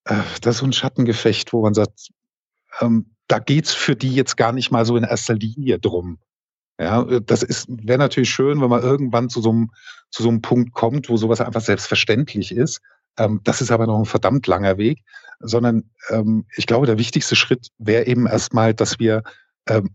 äh, 0.05 0.23
das 0.41 0.55
ist 0.55 0.61
so 0.61 0.65
ein 0.65 0.73
Schattengefecht, 0.73 1.53
wo 1.53 1.61
man 1.61 1.75
sagt, 1.75 2.09
ähm, 2.81 3.11
da 3.29 3.41
geht's 3.41 3.75
für 3.75 3.95
die 3.95 4.15
jetzt 4.15 4.39
gar 4.39 4.53
nicht 4.53 4.71
mal 4.71 4.87
so 4.87 4.97
in 4.97 5.05
erster 5.05 5.35
Linie 5.35 5.79
drum. 5.79 6.19
Ja, 6.81 7.05
das 7.05 7.43
ist 7.43 7.67
wäre 7.69 7.99
natürlich 7.99 8.31
schön, 8.31 8.63
wenn 8.63 8.71
man 8.71 8.83
irgendwann 8.83 9.29
zu 9.29 9.43
so 9.43 9.51
einem 9.51 9.71
zu 10.11 10.23
so 10.23 10.31
einem 10.31 10.41
Punkt 10.41 10.73
kommt, 10.73 11.11
wo 11.11 11.19
sowas 11.19 11.43
einfach 11.43 11.61
selbstverständlich 11.61 12.53
ist. 12.53 12.81
Ähm, 13.19 13.41
das 13.45 13.61
ist 13.61 13.71
aber 13.71 13.87
noch 13.87 13.99
ein 13.99 14.05
verdammt 14.05 14.47
langer 14.47 14.79
Weg 14.79 15.03
sondern 15.41 15.85
ähm, 16.11 16.47
ich 16.57 16.67
glaube, 16.67 16.87
der 16.87 16.99
wichtigste 16.99 17.37
Schritt 17.37 17.69
wäre 17.79 18.07
eben 18.07 18.27
erstmal, 18.27 18.75
dass 18.75 18.99
wir 18.99 19.23
ähm, 19.69 19.91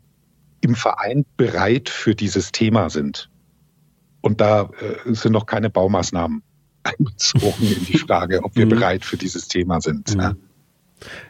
im 0.61 0.75
Verein 0.75 1.25
bereit 1.37 1.89
für 1.89 2.15
dieses 2.15 2.51
Thema 2.51 2.89
sind. 2.89 3.29
Und 4.21 4.41
da 4.41 4.69
äh, 4.79 5.13
sind 5.13 5.31
noch 5.31 5.45
keine 5.45 5.69
Baumaßnahmen 5.69 6.43
einbezogen 6.83 7.67
in 7.67 7.85
die 7.85 7.97
Frage, 7.97 8.43
ob 8.43 8.55
wir 8.55 8.65
mhm. 8.65 8.71
bereit 8.71 9.05
für 9.05 9.17
dieses 9.17 9.47
Thema 9.47 9.81
sind. 9.81 10.15
Mhm. 10.15 10.37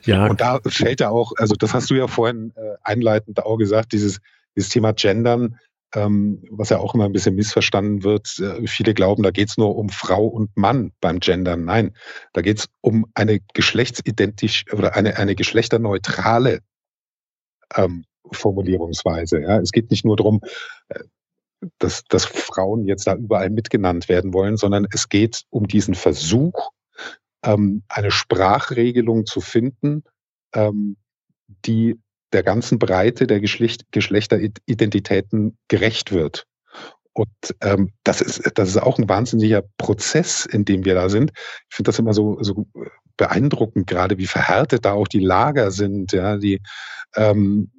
Ja. 0.03 0.27
Und 0.27 0.41
da 0.41 0.59
fällt 0.65 0.99
ja 0.99 1.09
auch, 1.09 1.31
also 1.37 1.55
das 1.55 1.73
hast 1.73 1.89
du 1.89 1.95
ja 1.95 2.07
vorhin 2.07 2.51
äh, 2.55 2.75
einleitend 2.83 3.45
auch 3.45 3.55
gesagt, 3.55 3.93
dieses, 3.93 4.19
dieses 4.55 4.69
Thema 4.69 4.91
Gendern, 4.91 5.57
ähm, 5.93 6.43
was 6.49 6.69
ja 6.69 6.79
auch 6.79 6.93
immer 6.93 7.05
ein 7.05 7.11
bisschen 7.11 7.35
missverstanden 7.35 8.03
wird. 8.03 8.39
Äh, 8.39 8.67
viele 8.67 8.93
glauben, 8.93 9.23
da 9.23 9.31
geht 9.31 9.49
es 9.49 9.57
nur 9.57 9.75
um 9.75 9.89
Frau 9.89 10.25
und 10.25 10.55
Mann 10.55 10.91
beim 11.01 11.19
Gendern. 11.19 11.65
Nein, 11.65 11.95
da 12.33 12.41
geht 12.41 12.59
es 12.59 12.69
um 12.81 13.05
eine 13.13 13.39
geschlechtsidentisch 13.53 14.65
oder 14.71 14.95
eine, 14.95 15.17
eine 15.17 15.35
geschlechterneutrale 15.35 16.59
ähm, 17.75 18.05
Formulierungsweise. 18.31 19.41
Ja. 19.41 19.59
Es 19.59 19.71
geht 19.71 19.91
nicht 19.91 20.05
nur 20.05 20.15
darum, 20.15 20.41
äh, 20.89 20.99
dass, 21.77 22.03
dass 22.05 22.25
Frauen 22.25 22.85
jetzt 22.85 23.05
da 23.05 23.15
überall 23.15 23.49
mitgenannt 23.49 24.09
werden 24.09 24.33
wollen, 24.33 24.57
sondern 24.57 24.87
es 24.91 25.09
geht 25.09 25.43
um 25.49 25.67
diesen 25.67 25.93
Versuch, 25.93 26.71
ähm, 27.43 27.83
eine 27.87 28.11
Sprachregelung 28.11 29.25
zu 29.25 29.41
finden, 29.41 30.03
ähm, 30.53 30.97
die 31.65 31.99
der 32.33 32.43
ganzen 32.43 32.79
Breite 32.79 33.27
der 33.27 33.39
Geschlecht, 33.39 33.85
Geschlechteridentitäten 33.91 35.57
gerecht 35.67 36.11
wird. 36.11 36.45
Und 37.13 37.29
ähm, 37.61 37.91
das, 38.03 38.21
ist, 38.21 38.51
das 38.55 38.69
ist 38.69 38.77
auch 38.77 38.97
ein 38.97 39.09
wahnsinniger 39.09 39.63
Prozess, 39.77 40.45
in 40.45 40.63
dem 40.63 40.85
wir 40.85 40.95
da 40.95 41.09
sind. 41.09 41.31
Ich 41.69 41.75
finde 41.75 41.89
das 41.89 41.99
immer 41.99 42.13
so, 42.13 42.37
so 42.41 42.67
beeindruckend, 43.17 43.87
gerade 43.87 44.17
wie 44.17 44.27
verhärtet 44.27 44.85
da 44.85 44.93
auch 44.93 45.07
die 45.07 45.19
Lager 45.19 45.71
sind, 45.71 46.13
ja, 46.13 46.37
die, 46.37 46.61
ähm, 47.15 47.71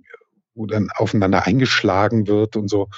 wo 0.54 0.66
dann 0.66 0.90
aufeinander 0.94 1.46
eingeschlagen 1.46 2.26
wird 2.26 2.56
und 2.56 2.68
so. 2.68 2.88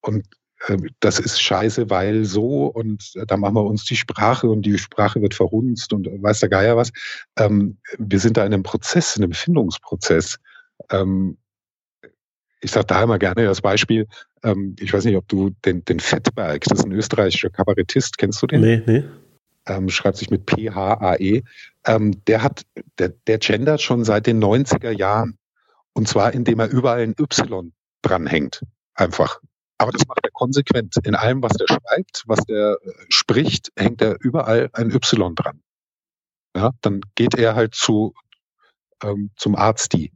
Und 0.00 0.24
äh, 0.68 0.76
das 1.00 1.18
ist 1.18 1.40
scheiße, 1.42 1.90
weil 1.90 2.24
so 2.24 2.66
und 2.66 3.12
da 3.26 3.36
machen 3.36 3.54
wir 3.54 3.64
uns 3.64 3.84
die 3.84 3.96
Sprache 3.96 4.48
und 4.48 4.62
die 4.62 4.78
Sprache 4.78 5.20
wird 5.20 5.34
verhunzt 5.34 5.92
und 5.92 6.06
weiß 6.06 6.40
der 6.40 6.48
Geier 6.48 6.76
was. 6.76 6.92
Ähm, 7.36 7.78
wir 7.98 8.20
sind 8.20 8.36
da 8.36 8.46
in 8.46 8.54
einem 8.54 8.62
Prozess, 8.62 9.16
in 9.16 9.24
einem 9.24 9.32
Findungsprozess. 9.32 10.38
Ähm, 10.90 11.36
ich 12.60 12.70
sage 12.70 12.86
da 12.86 13.02
immer 13.02 13.18
gerne 13.18 13.44
das 13.44 13.60
Beispiel, 13.60 14.06
ähm, 14.42 14.76
ich 14.78 14.92
weiß 14.92 15.04
nicht, 15.04 15.16
ob 15.16 15.26
du 15.28 15.50
den, 15.64 15.84
den 15.84 16.00
Fettberg, 16.00 16.62
das 16.64 16.80
ist 16.80 16.84
ein 16.84 16.92
österreichischer 16.92 17.50
Kabarettist, 17.50 18.18
kennst 18.18 18.42
du 18.42 18.46
den? 18.46 18.60
Nee, 18.60 18.82
nee. 18.86 19.04
Ähm, 19.66 19.88
schreibt 19.88 20.16
sich 20.16 20.30
mit 20.30 20.46
P-H-A-E. 20.46 21.42
Ähm, 21.86 22.24
der 22.26 22.42
hat, 22.42 22.62
der, 22.98 23.10
der 23.26 23.38
gendert 23.38 23.80
schon 23.80 24.04
seit 24.04 24.26
den 24.26 24.42
90er 24.42 24.90
Jahren. 24.90 25.36
Und 25.92 26.08
zwar, 26.08 26.32
indem 26.32 26.60
er 26.60 26.70
überall 26.70 27.00
ein 27.00 27.14
Y 27.18 27.72
dranhängt. 28.02 28.62
Einfach. 28.94 29.40
Aber 29.78 29.92
das 29.92 30.06
macht 30.06 30.20
er 30.22 30.30
konsequent. 30.30 30.96
In 31.04 31.14
allem, 31.14 31.42
was 31.42 31.52
er 31.58 31.66
schreibt, 31.68 32.24
was 32.26 32.40
er 32.48 32.78
äh, 32.82 32.92
spricht, 33.08 33.70
hängt 33.76 34.00
er 34.02 34.16
überall 34.20 34.70
ein 34.72 34.90
Y 34.90 35.34
dran. 35.34 35.62
Ja, 36.56 36.72
dann 36.80 37.00
geht 37.14 37.34
er 37.34 37.54
halt 37.54 37.74
zu, 37.74 38.14
ähm, 39.02 39.30
zum 39.36 39.56
Arzti 39.56 40.12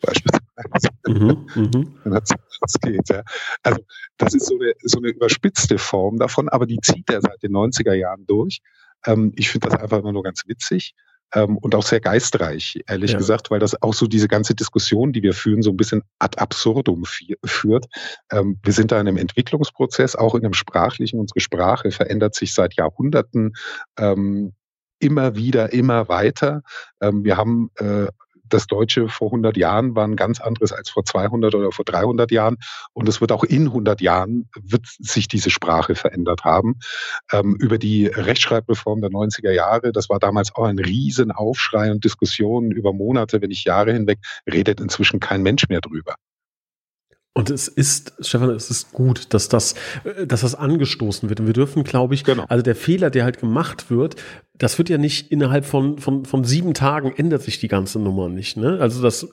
beispielsweise. 0.00 0.88
Mhm, 1.06 1.46
mhm. 1.54 2.00
Das, 2.04 2.30
geht, 2.80 3.08
ja. 3.08 3.22
Also 3.62 3.80
das 4.16 4.34
ist 4.34 4.46
so 4.46 4.58
eine, 4.58 4.72
so 4.82 4.98
eine 4.98 5.08
überspitzte 5.08 5.78
Form 5.78 6.18
davon, 6.18 6.48
aber 6.48 6.66
die 6.66 6.78
zieht 6.80 7.10
er 7.10 7.20
seit 7.20 7.42
den 7.42 7.52
90er 7.52 7.94
Jahren 7.94 8.26
durch. 8.26 8.60
Ähm, 9.04 9.32
ich 9.36 9.50
finde 9.50 9.68
das 9.68 9.80
einfach 9.80 9.98
immer 9.98 10.12
nur 10.12 10.22
ganz 10.22 10.42
witzig. 10.46 10.94
Ähm, 11.34 11.58
und 11.58 11.74
auch 11.74 11.82
sehr 11.82 12.00
geistreich, 12.00 12.80
ehrlich 12.86 13.10
ja. 13.10 13.18
gesagt, 13.18 13.50
weil 13.50 13.58
das 13.58 13.82
auch 13.82 13.94
so 13.94 14.06
diese 14.06 14.28
ganze 14.28 14.54
Diskussion, 14.54 15.12
die 15.12 15.24
wir 15.24 15.34
führen, 15.34 15.60
so 15.60 15.70
ein 15.70 15.76
bisschen 15.76 16.02
ad 16.20 16.38
absurdum 16.38 17.04
führt. 17.44 17.86
Ähm, 18.30 18.60
wir 18.62 18.72
sind 18.72 18.92
da 18.92 19.00
in 19.00 19.08
einem 19.08 19.16
Entwicklungsprozess, 19.16 20.14
auch 20.14 20.36
in 20.36 20.44
einem 20.44 20.54
sprachlichen. 20.54 21.18
Unsere 21.18 21.40
Sprache 21.40 21.90
verändert 21.90 22.36
sich 22.36 22.54
seit 22.54 22.76
Jahrhunderten 22.76 23.54
ähm, 23.98 24.52
immer 25.00 25.34
wieder, 25.34 25.72
immer 25.72 26.08
weiter. 26.08 26.62
Ähm, 27.00 27.24
wir 27.24 27.36
haben 27.36 27.70
äh, 27.76 28.06
das 28.48 28.66
Deutsche 28.66 29.08
vor 29.08 29.28
100 29.28 29.56
Jahren 29.56 29.94
war 29.96 30.06
ein 30.06 30.16
ganz 30.16 30.40
anderes 30.40 30.72
als 30.72 30.90
vor 30.90 31.04
200 31.04 31.54
oder 31.54 31.72
vor 31.72 31.84
300 31.84 32.30
Jahren. 32.30 32.56
Und 32.92 33.08
es 33.08 33.20
wird 33.20 33.32
auch 33.32 33.44
in 33.44 33.66
100 33.66 34.00
Jahren, 34.00 34.48
wird 34.54 34.86
sich 34.86 35.28
diese 35.28 35.50
Sprache 35.50 35.94
verändert 35.94 36.44
haben. 36.44 36.78
Ähm, 37.32 37.56
über 37.58 37.78
die 37.78 38.06
Rechtschreibreform 38.06 39.00
der 39.00 39.10
90er 39.10 39.52
Jahre, 39.52 39.92
das 39.92 40.08
war 40.08 40.18
damals 40.18 40.54
auch 40.54 40.64
ein 40.64 40.78
Riesenaufschrei 40.78 41.90
und 41.90 42.04
Diskussionen 42.04 42.70
über 42.70 42.92
Monate, 42.92 43.40
wenn 43.40 43.48
nicht 43.48 43.64
Jahre 43.64 43.92
hinweg, 43.92 44.18
redet 44.50 44.80
inzwischen 44.80 45.20
kein 45.20 45.42
Mensch 45.42 45.68
mehr 45.68 45.80
drüber. 45.80 46.14
Und 47.36 47.50
es 47.50 47.68
ist, 47.68 48.14
Stefan, 48.20 48.48
es 48.48 48.70
ist 48.70 48.92
gut, 48.92 49.34
dass 49.34 49.50
das, 49.50 49.74
äh, 50.04 50.26
dass 50.26 50.40
das 50.40 50.54
angestoßen 50.54 51.28
wird. 51.28 51.38
Und 51.38 51.46
wir 51.46 51.52
dürfen, 51.52 51.84
glaube 51.84 52.14
ich, 52.14 52.24
genau. 52.24 52.46
also 52.48 52.62
der 52.62 52.74
Fehler, 52.74 53.10
der 53.10 53.24
halt 53.24 53.40
gemacht 53.40 53.90
wird, 53.90 54.16
das 54.54 54.78
wird 54.78 54.88
ja 54.88 54.96
nicht 54.96 55.30
innerhalb 55.30 55.66
von, 55.66 55.98
von, 55.98 56.24
von 56.24 56.44
sieben 56.44 56.72
Tagen 56.72 57.12
ändert 57.14 57.42
sich 57.42 57.60
die 57.60 57.68
ganze 57.68 57.98
Nummer 57.98 58.30
nicht. 58.30 58.56
Ne? 58.56 58.78
Also 58.80 59.02
das, 59.02 59.28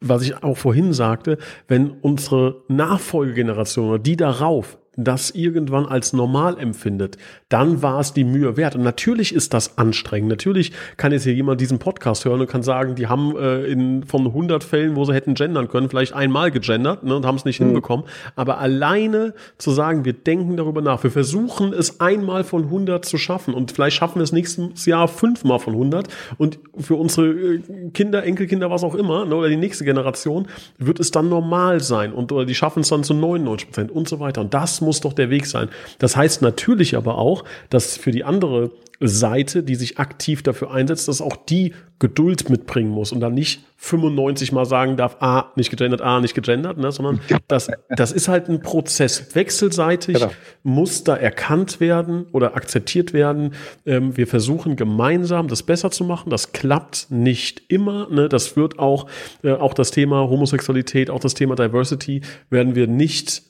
was 0.00 0.22
ich 0.22 0.42
auch 0.42 0.56
vorhin 0.56 0.92
sagte, 0.92 1.38
wenn 1.68 1.90
unsere 1.90 2.64
Nachfolgegeneration 2.66 3.90
oder 3.90 3.98
die 4.00 4.16
darauf 4.16 4.78
das 4.96 5.30
irgendwann 5.30 5.86
als 5.86 6.12
normal 6.12 6.58
empfindet, 6.58 7.18
dann 7.48 7.82
war 7.82 8.00
es 8.00 8.12
die 8.12 8.24
Mühe 8.24 8.56
wert. 8.56 8.74
Und 8.76 8.82
natürlich 8.82 9.34
ist 9.34 9.54
das 9.54 9.78
anstrengend. 9.78 10.30
Natürlich 10.30 10.72
kann 10.96 11.12
jetzt 11.12 11.24
hier 11.24 11.34
jemand 11.34 11.60
diesen 11.60 11.78
Podcast 11.78 12.24
hören 12.24 12.40
und 12.40 12.48
kann 12.48 12.62
sagen, 12.62 12.94
die 12.94 13.06
haben 13.06 13.36
äh, 13.36 13.64
in, 13.64 14.04
von 14.04 14.26
100 14.26 14.64
Fällen, 14.64 14.96
wo 14.96 15.04
sie 15.04 15.12
hätten 15.12 15.34
gendern 15.34 15.68
können, 15.68 15.88
vielleicht 15.88 16.14
einmal 16.14 16.50
gegendert 16.50 17.04
ne, 17.04 17.14
und 17.14 17.26
haben 17.26 17.36
es 17.36 17.44
nicht 17.44 17.60
mhm. 17.60 17.66
hinbekommen. 17.66 18.06
Aber 18.34 18.58
alleine 18.58 19.34
zu 19.58 19.70
sagen, 19.70 20.04
wir 20.04 20.14
denken 20.14 20.56
darüber 20.56 20.80
nach, 20.80 21.02
wir 21.02 21.10
versuchen 21.10 21.72
es 21.72 22.00
einmal 22.00 22.44
von 22.44 22.64
100 22.64 23.04
zu 23.04 23.18
schaffen 23.18 23.54
und 23.54 23.72
vielleicht 23.72 23.96
schaffen 23.96 24.16
wir 24.16 24.24
es 24.24 24.32
nächstes 24.32 24.86
Jahr 24.86 25.08
fünfmal 25.08 25.58
von 25.58 25.74
100 25.74 26.08
und 26.38 26.58
für 26.78 26.94
unsere 26.94 27.28
äh, 27.28 27.60
Kinder, 27.92 28.24
Enkelkinder, 28.24 28.70
was 28.70 28.82
auch 28.82 28.94
immer, 28.94 29.26
ne, 29.26 29.36
oder 29.36 29.48
die 29.48 29.56
nächste 29.56 29.84
Generation, 29.84 30.48
wird 30.78 31.00
es 31.00 31.10
dann 31.10 31.28
normal 31.28 31.80
sein 31.80 32.12
und 32.12 32.32
oder 32.32 32.46
die 32.46 32.54
schaffen 32.54 32.80
es 32.80 32.88
dann 32.88 33.04
zu 33.04 33.14
99 33.14 33.68
Prozent 33.68 33.90
und 33.90 34.08
so 34.08 34.20
weiter. 34.20 34.40
Und 34.40 34.54
das 34.54 34.80
muss 34.86 35.00
doch 35.00 35.12
der 35.12 35.28
Weg 35.28 35.44
sein. 35.44 35.68
Das 35.98 36.16
heißt 36.16 36.40
natürlich 36.40 36.96
aber 36.96 37.18
auch, 37.18 37.44
dass 37.68 37.98
für 37.98 38.10
die 38.10 38.24
andere 38.24 38.70
Seite, 39.00 39.62
die 39.62 39.74
sich 39.74 39.98
aktiv 39.98 40.42
dafür 40.42 40.70
einsetzt, 40.70 41.08
dass 41.08 41.20
auch 41.20 41.36
die 41.36 41.74
Geduld 41.98 42.50
mitbringen 42.50 42.90
muss 42.90 43.12
und 43.12 43.20
dann 43.20 43.34
nicht 43.34 43.62
95 43.78 44.52
mal 44.52 44.64
sagen 44.64 44.96
darf, 44.96 45.16
ah, 45.20 45.52
nicht 45.56 45.70
gegendert, 45.70 46.00
ah, 46.00 46.20
nicht 46.20 46.34
gegendert, 46.34 46.78
ne, 46.78 46.92
sondern 46.92 47.20
das, 47.48 47.70
das 47.90 48.12
ist 48.12 48.28
halt 48.28 48.48
ein 48.48 48.60
Prozess. 48.60 49.34
Wechselseitig 49.34 50.16
genau. 50.16 50.32
muss 50.62 51.04
da 51.04 51.16
erkannt 51.16 51.80
werden 51.80 52.26
oder 52.32 52.56
akzeptiert 52.56 53.12
werden. 53.12 53.54
Ähm, 53.84 54.16
wir 54.16 54.26
versuchen 54.26 54.76
gemeinsam 54.76 55.48
das 55.48 55.62
besser 55.62 55.90
zu 55.90 56.04
machen. 56.04 56.30
Das 56.30 56.52
klappt 56.52 57.10
nicht 57.10 57.62
immer. 57.68 58.08
Ne? 58.10 58.28
Das 58.28 58.56
wird 58.56 58.78
auch, 58.78 59.08
äh, 59.42 59.52
auch 59.52 59.74
das 59.74 59.90
Thema 59.90 60.28
Homosexualität, 60.28 61.10
auch 61.10 61.20
das 61.20 61.34
Thema 61.34 61.54
Diversity 61.54 62.22
werden 62.50 62.74
wir 62.74 62.86
nicht 62.86 63.42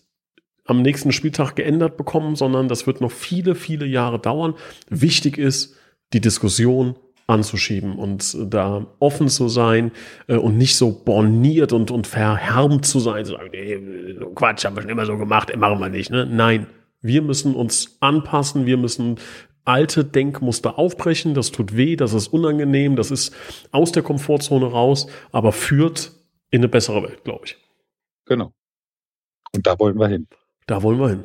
am 0.66 0.82
nächsten 0.82 1.12
Spieltag 1.12 1.56
geändert 1.56 1.96
bekommen, 1.96 2.36
sondern 2.36 2.68
das 2.68 2.86
wird 2.86 3.00
noch 3.00 3.12
viele, 3.12 3.54
viele 3.54 3.86
Jahre 3.86 4.18
dauern. 4.18 4.54
Wichtig 4.88 5.38
ist, 5.38 5.76
die 6.12 6.20
Diskussion 6.20 6.96
anzuschieben 7.26 7.96
und 7.96 8.36
da 8.52 8.86
offen 9.00 9.28
zu 9.28 9.48
sein 9.48 9.90
äh, 10.28 10.36
und 10.36 10.56
nicht 10.56 10.76
so 10.76 10.92
borniert 10.92 11.72
und, 11.72 11.90
und 11.90 12.06
verhärmt 12.06 12.86
zu 12.86 13.00
sein, 13.00 13.24
zu 13.24 13.32
sagen, 13.32 13.50
nee, 13.50 14.16
Quatsch, 14.34 14.64
haben 14.64 14.76
wir 14.76 14.82
schon 14.82 14.90
immer 14.90 15.06
so 15.06 15.16
gemacht, 15.16 15.54
machen 15.56 15.80
wir 15.80 15.88
nicht. 15.88 16.10
Ne? 16.10 16.26
Nein, 16.26 16.66
wir 17.00 17.22
müssen 17.22 17.54
uns 17.54 17.96
anpassen, 18.00 18.66
wir 18.66 18.76
müssen 18.76 19.16
alte 19.64 20.04
Denkmuster 20.04 20.78
aufbrechen, 20.78 21.34
das 21.34 21.50
tut 21.50 21.76
weh, 21.76 21.96
das 21.96 22.12
ist 22.12 22.28
unangenehm, 22.28 22.94
das 22.94 23.10
ist 23.10 23.34
aus 23.72 23.90
der 23.90 24.04
Komfortzone 24.04 24.66
raus, 24.66 25.08
aber 25.32 25.50
führt 25.50 26.12
in 26.50 26.60
eine 26.60 26.68
bessere 26.68 27.02
Welt, 27.02 27.24
glaube 27.24 27.46
ich. 27.46 27.56
Genau. 28.26 28.52
Und 29.52 29.66
da 29.66 29.76
wollen 29.78 29.98
wir 29.98 30.06
hin. 30.06 30.28
Da 30.66 30.82
wollen 30.82 30.98
wir 30.98 31.08
hin. 31.08 31.24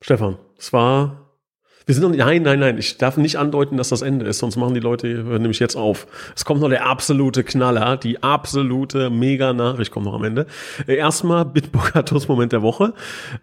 Stefan, 0.00 0.38
es 0.58 0.72
war. 0.72 1.24
Wir 1.84 1.94
sind 1.94 2.02
noch 2.02 2.10
nicht, 2.10 2.18
nein, 2.18 2.42
nein, 2.42 2.60
nein, 2.60 2.76
ich 2.76 2.98
darf 2.98 3.16
nicht 3.16 3.36
andeuten, 3.36 3.78
dass 3.78 3.88
das 3.88 4.02
Ende 4.02 4.26
ist, 4.26 4.40
sonst 4.40 4.56
machen 4.56 4.74
die 4.74 4.80
Leute, 4.80 5.06
nämlich 5.06 5.58
jetzt 5.58 5.74
auf. 5.74 6.06
Es 6.36 6.44
kommt 6.44 6.60
noch 6.60 6.68
der 6.68 6.86
absolute 6.86 7.44
Knaller, 7.44 7.96
die 7.96 8.22
absolute 8.22 9.08
Mega-Nachricht 9.08 9.90
kommt 9.90 10.04
noch 10.04 10.12
am 10.12 10.24
Ende. 10.24 10.46
Äh, 10.86 10.96
erstmal 10.96 11.46
Bitburger 11.46 12.04
Toastmoment 12.04 12.52
der 12.52 12.60
Woche. 12.60 12.92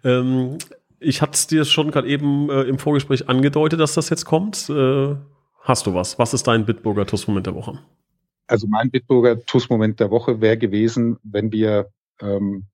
Ähm, 0.04 0.58
ich 1.00 1.22
hatte 1.22 1.32
es 1.32 1.48
dir 1.48 1.64
schon 1.64 1.90
gerade 1.90 2.06
eben 2.06 2.48
äh, 2.48 2.62
im 2.62 2.78
Vorgespräch 2.78 3.28
angedeutet, 3.28 3.80
dass 3.80 3.94
das 3.94 4.10
jetzt 4.10 4.24
kommt. 4.26 4.70
Äh, 4.70 5.16
hast 5.62 5.86
du 5.86 5.94
was? 5.94 6.16
Was 6.20 6.32
ist 6.32 6.46
dein 6.46 6.64
Bitburger 6.66 7.04
Toastmoment 7.04 7.46
der 7.46 7.54
Woche? 7.56 7.80
Also 8.46 8.68
mein 8.68 8.92
Bitburger 8.92 9.44
Toastmoment 9.44 9.98
der 9.98 10.12
Woche 10.12 10.40
wäre 10.40 10.56
gewesen, 10.56 11.18
wenn 11.24 11.50
wir 11.50 11.90
ähm, 12.20 12.66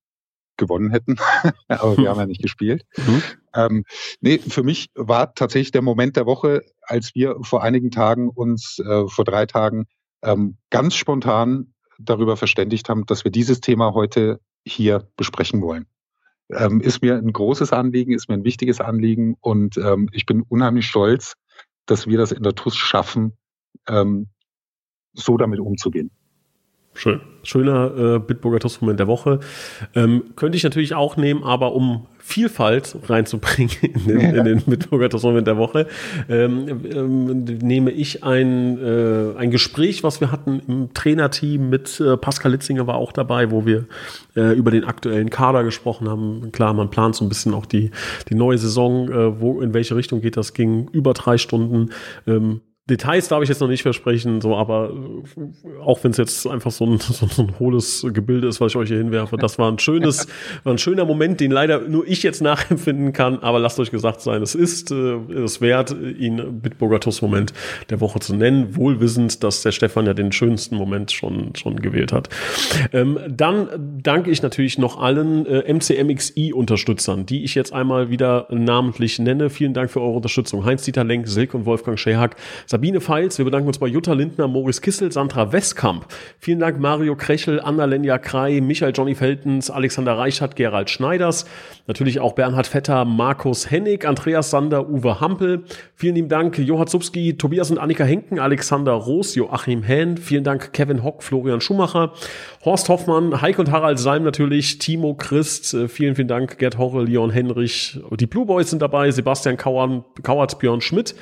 gewonnen 0.62 0.90
hätten, 0.90 1.16
aber 1.68 1.96
wir 1.96 2.08
haben 2.08 2.20
ja 2.20 2.26
nicht 2.26 2.42
gespielt. 2.42 2.84
Mhm. 2.96 3.22
Ähm, 3.54 3.84
nee, 4.20 4.38
für 4.38 4.62
mich 4.62 4.90
war 4.94 5.34
tatsächlich 5.34 5.72
der 5.72 5.82
Moment 5.82 6.16
der 6.16 6.26
Woche, 6.26 6.62
als 6.82 7.14
wir 7.14 7.36
vor 7.42 7.62
einigen 7.62 7.90
Tagen 7.90 8.28
uns, 8.28 8.78
äh, 8.78 9.08
vor 9.08 9.24
drei 9.24 9.46
Tagen, 9.46 9.86
ähm, 10.22 10.56
ganz 10.70 10.94
spontan 10.94 11.74
darüber 11.98 12.36
verständigt 12.36 12.88
haben, 12.88 13.04
dass 13.06 13.24
wir 13.24 13.30
dieses 13.30 13.60
Thema 13.60 13.92
heute 13.94 14.40
hier 14.64 15.08
besprechen 15.16 15.60
wollen. 15.62 15.86
Ähm, 16.50 16.80
ist 16.80 17.02
mir 17.02 17.16
ein 17.16 17.32
großes 17.32 17.72
Anliegen, 17.72 18.12
ist 18.12 18.28
mir 18.28 18.34
ein 18.34 18.44
wichtiges 18.44 18.80
Anliegen 18.80 19.36
und 19.40 19.76
ähm, 19.78 20.08
ich 20.12 20.26
bin 20.26 20.42
unheimlich 20.42 20.86
stolz, 20.86 21.34
dass 21.86 22.06
wir 22.06 22.18
das 22.18 22.32
in 22.32 22.42
der 22.42 22.54
TUS 22.54 22.76
schaffen, 22.76 23.36
ähm, 23.88 24.28
so 25.12 25.36
damit 25.36 25.60
umzugehen. 25.60 26.10
Schön. 26.94 27.20
Schöner 27.42 27.96
äh, 27.96 28.18
Bitburger 28.18 28.60
Toastmoment 28.60 29.00
der 29.00 29.08
Woche. 29.08 29.40
Ähm, 29.94 30.24
könnte 30.36 30.56
ich 30.56 30.62
natürlich 30.62 30.94
auch 30.94 31.16
nehmen, 31.16 31.42
aber 31.42 31.74
um 31.74 32.06
Vielfalt 32.18 32.96
reinzubringen 33.08 33.74
in 33.82 34.06
den, 34.06 34.20
ja. 34.20 34.28
in 34.28 34.44
den 34.44 34.62
Bitburger 34.62 35.08
Toastmoment 35.08 35.46
der 35.46 35.56
Woche, 35.56 35.88
ähm, 36.28 36.84
ähm, 36.84 37.44
nehme 37.44 37.90
ich 37.90 38.22
ein, 38.22 38.78
äh, 38.78 39.36
ein 39.36 39.50
Gespräch, 39.50 40.04
was 40.04 40.20
wir 40.20 40.30
hatten 40.30 40.60
im 40.68 40.94
Trainerteam 40.94 41.68
mit 41.68 41.98
äh, 41.98 42.16
Pascal 42.16 42.52
Litzinger 42.52 42.86
war 42.86 42.96
auch 42.96 43.10
dabei, 43.10 43.50
wo 43.50 43.66
wir 43.66 43.86
äh, 44.36 44.54
über 44.54 44.70
den 44.70 44.84
aktuellen 44.84 45.30
Kader 45.30 45.64
gesprochen 45.64 46.08
haben. 46.08 46.52
Klar, 46.52 46.74
man 46.74 46.90
plant 46.90 47.16
so 47.16 47.24
ein 47.24 47.28
bisschen 47.28 47.54
auch 47.54 47.66
die, 47.66 47.90
die 48.28 48.34
neue 48.34 48.58
Saison, 48.58 49.08
äh, 49.10 49.40
wo, 49.40 49.60
in 49.60 49.74
welche 49.74 49.96
Richtung 49.96 50.20
geht 50.20 50.36
das, 50.36 50.54
ging 50.54 50.88
über 50.92 51.14
drei 51.14 51.38
Stunden. 51.38 51.90
Ähm, 52.26 52.60
Details 52.92 53.28
darf 53.28 53.42
ich 53.42 53.48
jetzt 53.48 53.60
noch 53.60 53.68
nicht 53.68 53.82
versprechen, 53.82 54.42
so, 54.42 54.54
aber 54.54 54.92
äh, 54.92 55.82
auch 55.82 56.04
wenn 56.04 56.10
es 56.10 56.18
jetzt 56.18 56.46
einfach 56.46 56.70
so 56.70 56.84
ein, 56.84 56.98
so, 57.00 57.26
so 57.26 57.42
ein 57.42 57.58
hohles 57.58 58.06
Gebilde 58.12 58.48
ist, 58.48 58.60
was 58.60 58.72
ich 58.72 58.76
euch 58.76 58.88
hier 58.88 58.98
hinwerfe, 58.98 59.36
das 59.38 59.58
war 59.58 59.70
ein 59.70 59.78
schönes, 59.78 60.28
war 60.64 60.74
ein 60.74 60.78
schöner 60.78 61.06
Moment, 61.06 61.40
den 61.40 61.50
leider 61.50 61.80
nur 61.80 62.06
ich 62.06 62.22
jetzt 62.22 62.42
nachempfinden 62.42 63.12
kann, 63.12 63.38
aber 63.38 63.58
lasst 63.58 63.80
euch 63.80 63.90
gesagt 63.90 64.20
sein, 64.20 64.42
es 64.42 64.54
ist 64.54 64.90
äh, 64.90 65.14
es 65.42 65.60
wert, 65.60 65.96
ihn 66.18 66.60
Bitburger 66.60 67.00
Tuss-Moment 67.00 67.54
der 67.88 68.00
Woche 68.00 68.20
zu 68.20 68.36
nennen, 68.36 68.76
wohlwissend, 68.76 69.42
dass 69.42 69.62
der 69.62 69.72
Stefan 69.72 70.06
ja 70.06 70.12
den 70.12 70.30
schönsten 70.30 70.76
Moment 70.76 71.12
schon, 71.12 71.54
schon 71.56 71.76
gewählt 71.76 72.12
hat. 72.12 72.28
Ähm, 72.92 73.18
dann 73.28 73.68
danke 74.02 74.30
ich 74.30 74.42
natürlich 74.42 74.76
noch 74.76 75.00
allen 75.00 75.46
äh, 75.46 75.72
MCMXI-Unterstützern, 75.72 77.24
die 77.24 77.44
ich 77.44 77.54
jetzt 77.54 77.72
einmal 77.72 78.10
wieder 78.10 78.48
namentlich 78.50 79.18
nenne. 79.18 79.48
Vielen 79.48 79.72
Dank 79.72 79.90
für 79.90 80.00
eure 80.00 80.16
Unterstützung. 80.16 80.64
Heinz-Dieter 80.66 81.04
Lenk, 81.04 81.26
Silke 81.26 81.56
und 81.56 81.64
Wolfgang 81.64 81.98
Sabine 82.66 82.81
Feils, 83.00 83.38
wir 83.38 83.44
bedanken 83.44 83.68
uns 83.68 83.78
bei 83.78 83.86
Jutta 83.86 84.12
Lindner, 84.12 84.48
Moritz 84.48 84.80
Kissel, 84.80 85.12
Sandra 85.12 85.52
Westkamp. 85.52 86.04
Vielen 86.40 86.58
Dank 86.58 86.80
Mario 86.80 87.14
Krechel, 87.14 87.60
Anna-Lenja 87.60 88.18
Krei, 88.18 88.60
Michael 88.60 88.92
Johnny 88.92 89.14
Feltens, 89.14 89.70
Alexander 89.70 90.18
Reichert, 90.18 90.56
Gerald 90.56 90.90
Schneiders, 90.90 91.46
natürlich 91.86 92.18
auch 92.18 92.34
Bernhard 92.34 92.66
Vetter, 92.66 93.04
Markus 93.04 93.70
Hennig, 93.70 94.04
Andreas 94.04 94.50
Sander, 94.50 94.88
Uwe 94.88 95.20
Hampel. 95.20 95.62
Vielen 95.94 96.16
lieben 96.16 96.28
Dank 96.28 96.58
Johann 96.58 96.88
Zubski, 96.88 97.36
Tobias 97.38 97.70
und 97.70 97.78
Annika 97.78 98.02
Henken, 98.02 98.40
Alexander 98.40 98.92
Roos, 98.94 99.36
Joachim 99.36 99.84
Hähn. 99.84 100.16
Vielen 100.16 100.42
Dank 100.42 100.72
Kevin 100.72 101.04
Hock, 101.04 101.22
Florian 101.22 101.60
Schumacher, 101.60 102.12
Horst 102.64 102.88
Hoffmann, 102.88 103.42
Heik 103.42 103.58
und 103.58 103.72
Harald 103.72 103.98
Salm 103.98 104.22
natürlich, 104.22 104.78
Timo 104.78 105.14
Christ. 105.14 105.74
Äh, 105.74 105.88
vielen, 105.88 106.14
vielen 106.14 106.28
Dank 106.28 106.58
Gerd 106.58 106.78
Horre, 106.78 107.02
Leon 107.02 107.30
Henrich. 107.30 107.98
Die 108.20 108.26
Blue 108.26 108.46
Boys 108.46 108.70
sind 108.70 108.80
dabei, 108.80 109.10
Sebastian 109.10 109.56
Kauern, 109.56 110.04
Kauert, 110.22 110.60
Björn 110.60 110.80
Schmidt. 110.80 111.16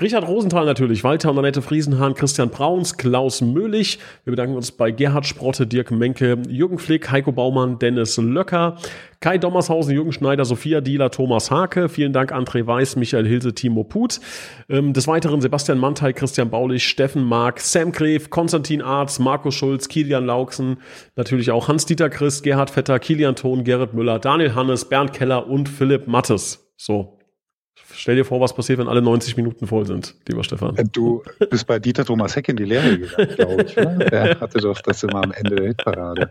Richard 0.00 0.26
Rosenthal 0.26 0.64
natürlich, 0.64 1.04
Walter 1.04 1.30
und 1.30 1.38
Annette 1.38 1.60
Friesenhahn, 1.60 2.14
Christian 2.14 2.48
Brauns, 2.48 2.96
Klaus 2.96 3.42
Möhlich. 3.42 3.98
Wir 4.24 4.30
bedanken 4.30 4.56
uns 4.56 4.72
bei 4.72 4.90
Gerhard 4.90 5.26
Sprotte, 5.26 5.66
Dirk 5.66 5.90
Menke, 5.90 6.38
Jürgen 6.48 6.78
Flick, 6.78 7.10
Heiko 7.10 7.32
Baumann, 7.32 7.78
Dennis 7.78 8.16
Löcker, 8.16 8.78
Kai 9.20 9.36
Dommershausen, 9.36 9.92
Jürgen 9.92 10.12
Schneider, 10.12 10.44
Sophia 10.44 10.80
Dieler, 10.80 11.10
Thomas 11.10 11.50
Hake. 11.50 11.88
Vielen 11.88 12.12
Dank 12.12 12.32
André 12.32 12.64
Weiß, 12.64 12.94
Michael 12.94 13.26
Hilse, 13.26 13.52
Timo 13.52 13.82
Put. 13.82 14.20
Ähm, 14.68 14.92
des 14.92 15.08
Weiteren 15.08 15.40
Sebastian 15.40 15.78
Mantei, 15.78 16.12
Christian 16.12 16.50
Baulich, 16.50 16.86
Steffen 16.86 17.24
Mark, 17.24 17.58
Sam 17.58 17.90
Gref, 17.90 18.30
Konstantin 18.30 18.80
Arz, 18.80 19.18
Markus 19.18 19.56
Schulz, 19.56 19.88
Kilian 19.88 20.24
Lauksen, 20.24 20.76
natürlich 21.16 21.50
auch 21.50 21.66
Hans-Dieter 21.66 22.10
Christ, 22.10 22.44
Gerhard 22.44 22.70
Vetter, 22.70 23.00
Kilian 23.00 23.34
Thon, 23.34 23.64
Gerrit 23.64 23.92
Müller, 23.92 24.20
Daniel 24.20 24.54
Hannes, 24.54 24.88
Bernd 24.88 25.12
Keller 25.12 25.48
und 25.48 25.68
Philipp 25.68 26.06
Mattes. 26.06 26.72
So, 26.76 27.17
Stell 27.92 28.16
dir 28.16 28.24
vor, 28.24 28.40
was 28.40 28.54
passiert, 28.54 28.78
wenn 28.78 28.88
alle 28.88 29.02
90 29.02 29.36
Minuten 29.36 29.66
voll 29.66 29.86
sind, 29.86 30.14
lieber 30.28 30.44
Stefan. 30.44 30.76
Äh, 30.76 30.84
du 30.84 31.22
bist 31.50 31.66
bei 31.66 31.78
Dieter 31.78 32.04
Thomas 32.04 32.36
Heck 32.36 32.48
in 32.48 32.56
die 32.56 32.64
Lehre 32.64 32.98
gegangen, 32.98 33.34
glaube 33.34 33.62
ich. 33.62 33.76
Ne? 33.76 34.06
Der 34.10 34.40
hatte 34.40 34.58
doch 34.58 34.80
das 34.80 35.02
immer 35.02 35.24
am 35.24 35.32
Ende 35.32 35.56
der 35.56 35.66
Hitparade. 35.68 36.30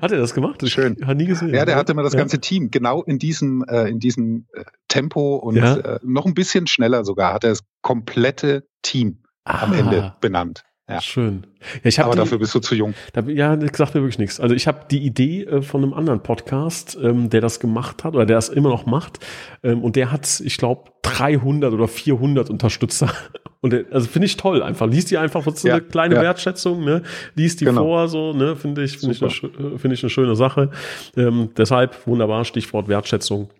Hat 0.00 0.12
er 0.12 0.18
das 0.18 0.34
gemacht? 0.34 0.68
Schön. 0.68 0.98
Hat 1.06 1.16
nie 1.16 1.26
gesehen. 1.26 1.54
Ja, 1.54 1.64
der 1.64 1.76
hatte 1.76 1.92
immer 1.92 2.02
das 2.02 2.14
ganze 2.14 2.40
Team 2.40 2.70
genau 2.70 3.02
in 3.02 3.18
diesem, 3.18 3.64
äh, 3.68 3.88
in 3.88 4.00
diesem 4.00 4.46
äh, 4.52 4.64
Tempo 4.88 5.36
und 5.36 5.56
ja. 5.56 5.76
äh, 5.76 6.00
noch 6.02 6.26
ein 6.26 6.34
bisschen 6.34 6.66
schneller 6.66 7.04
sogar 7.04 7.32
hat 7.32 7.44
er 7.44 7.50
das 7.50 7.64
komplette 7.80 8.66
Team 8.82 9.22
ah. 9.44 9.62
am 9.62 9.72
Ende 9.72 10.14
benannt. 10.20 10.64
Ja. 10.92 11.00
Schön. 11.00 11.46
Ja, 11.82 11.88
ich 11.88 12.00
Aber 12.00 12.12
die, 12.12 12.18
dafür 12.18 12.38
bist 12.38 12.54
du 12.54 12.60
zu 12.60 12.74
jung. 12.74 12.94
Da, 13.12 13.22
ja, 13.22 13.56
das 13.56 13.76
sagt 13.76 13.94
mir 13.94 14.00
wirklich 14.00 14.18
nichts. 14.18 14.40
Also 14.40 14.54
ich 14.54 14.66
habe 14.66 14.80
die 14.90 14.98
Idee 15.04 15.44
äh, 15.44 15.62
von 15.62 15.82
einem 15.82 15.94
anderen 15.94 16.22
Podcast, 16.22 16.98
ähm, 17.02 17.30
der 17.30 17.40
das 17.40 17.60
gemacht 17.60 18.04
hat 18.04 18.14
oder 18.14 18.26
der 18.26 18.36
das 18.36 18.48
immer 18.48 18.68
noch 18.68 18.86
macht. 18.86 19.20
Ähm, 19.62 19.82
und 19.82 19.96
der 19.96 20.10
hat, 20.10 20.40
ich 20.44 20.56
glaube, 20.56 20.90
300 21.02 21.72
oder 21.72 21.88
400 21.88 22.50
Unterstützer. 22.50 23.10
Und 23.62 23.72
der, 23.72 23.84
also 23.92 24.08
finde 24.08 24.26
ich 24.26 24.36
toll 24.36 24.60
einfach. 24.60 24.88
Lies 24.88 25.04
die 25.04 25.18
einfach, 25.18 25.44
so 25.44 25.68
ja, 25.68 25.74
eine 25.74 25.84
kleine 25.84 26.16
ja. 26.16 26.22
Wertschätzung, 26.22 26.84
ne? 26.84 27.02
Lies 27.36 27.54
die 27.54 27.64
genau. 27.64 27.84
vor, 27.84 28.08
so, 28.08 28.32
ne? 28.32 28.56
Finde 28.56 28.82
ich, 28.82 28.98
finde 28.98 29.14
ich, 29.14 29.22
eine, 29.22 29.78
find 29.78 29.94
ich 29.94 30.02
eine 30.02 30.10
schöne 30.10 30.34
Sache. 30.34 30.70
Ähm, 31.16 31.50
deshalb 31.56 32.04
wunderbar, 32.08 32.44
Stichwort 32.44 32.88
Wertschätzung. 32.88 33.50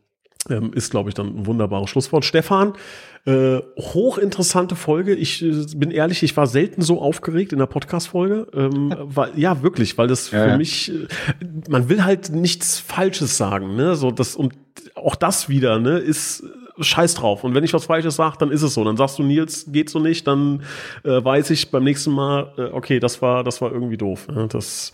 Ähm, 0.50 0.72
ist, 0.72 0.90
glaube 0.90 1.08
ich, 1.08 1.14
dann 1.14 1.28
ein 1.28 1.46
wunderbares 1.46 1.88
Schlusswort. 1.88 2.24
Stefan, 2.24 2.72
äh, 3.24 3.60
hochinteressante 3.78 4.74
Folge. 4.74 5.14
Ich 5.14 5.40
äh, 5.40 5.64
bin 5.76 5.92
ehrlich, 5.92 6.24
ich 6.24 6.36
war 6.36 6.48
selten 6.48 6.82
so 6.82 7.00
aufgeregt 7.00 7.52
in 7.52 7.60
der 7.60 7.66
Podcast-Folge. 7.66 8.48
Ähm, 8.52 8.92
weil, 9.02 9.38
ja, 9.38 9.62
wirklich, 9.62 9.96
weil 9.98 10.08
das 10.08 10.32
ja, 10.32 10.42
für 10.42 10.50
ja. 10.50 10.56
mich, 10.56 10.90
äh, 10.90 11.06
man 11.68 11.88
will 11.88 12.02
halt 12.02 12.30
nichts 12.30 12.80
Falsches 12.80 13.36
sagen, 13.36 13.76
ne? 13.76 13.94
So, 13.94 14.10
das, 14.10 14.34
und 14.34 14.54
auch 14.96 15.14
das 15.14 15.48
wieder, 15.48 15.78
ne, 15.78 15.98
ist 15.98 16.42
äh, 16.42 16.82
scheiß 16.82 17.14
drauf. 17.14 17.44
Und 17.44 17.54
wenn 17.54 17.62
ich 17.62 17.72
was 17.72 17.84
Falsches 17.84 18.16
sage, 18.16 18.36
dann 18.38 18.50
ist 18.50 18.62
es 18.62 18.74
so. 18.74 18.82
Dann 18.82 18.96
sagst 18.96 19.20
du, 19.20 19.22
Nils, 19.22 19.66
geht 19.70 19.90
so 19.90 20.00
nicht, 20.00 20.26
dann 20.26 20.64
äh, 21.04 21.22
weiß 21.22 21.50
ich 21.50 21.70
beim 21.70 21.84
nächsten 21.84 22.10
Mal, 22.10 22.52
äh, 22.56 22.62
okay, 22.72 22.98
das 22.98 23.22
war, 23.22 23.44
das 23.44 23.60
war 23.60 23.70
irgendwie 23.70 23.96
doof. 23.96 24.26
Ne? 24.26 24.48
Das, 24.48 24.92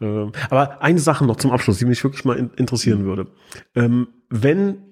äh, 0.00 0.26
aber 0.48 0.80
eine 0.80 0.98
Sache 0.98 1.26
noch 1.26 1.36
zum 1.36 1.50
Abschluss, 1.50 1.76
die 1.76 1.84
mich 1.84 2.02
wirklich 2.02 2.24
mal 2.24 2.38
in, 2.38 2.50
interessieren 2.56 3.04
würde. 3.04 3.26
Ähm, 3.74 4.08
wenn 4.30 4.85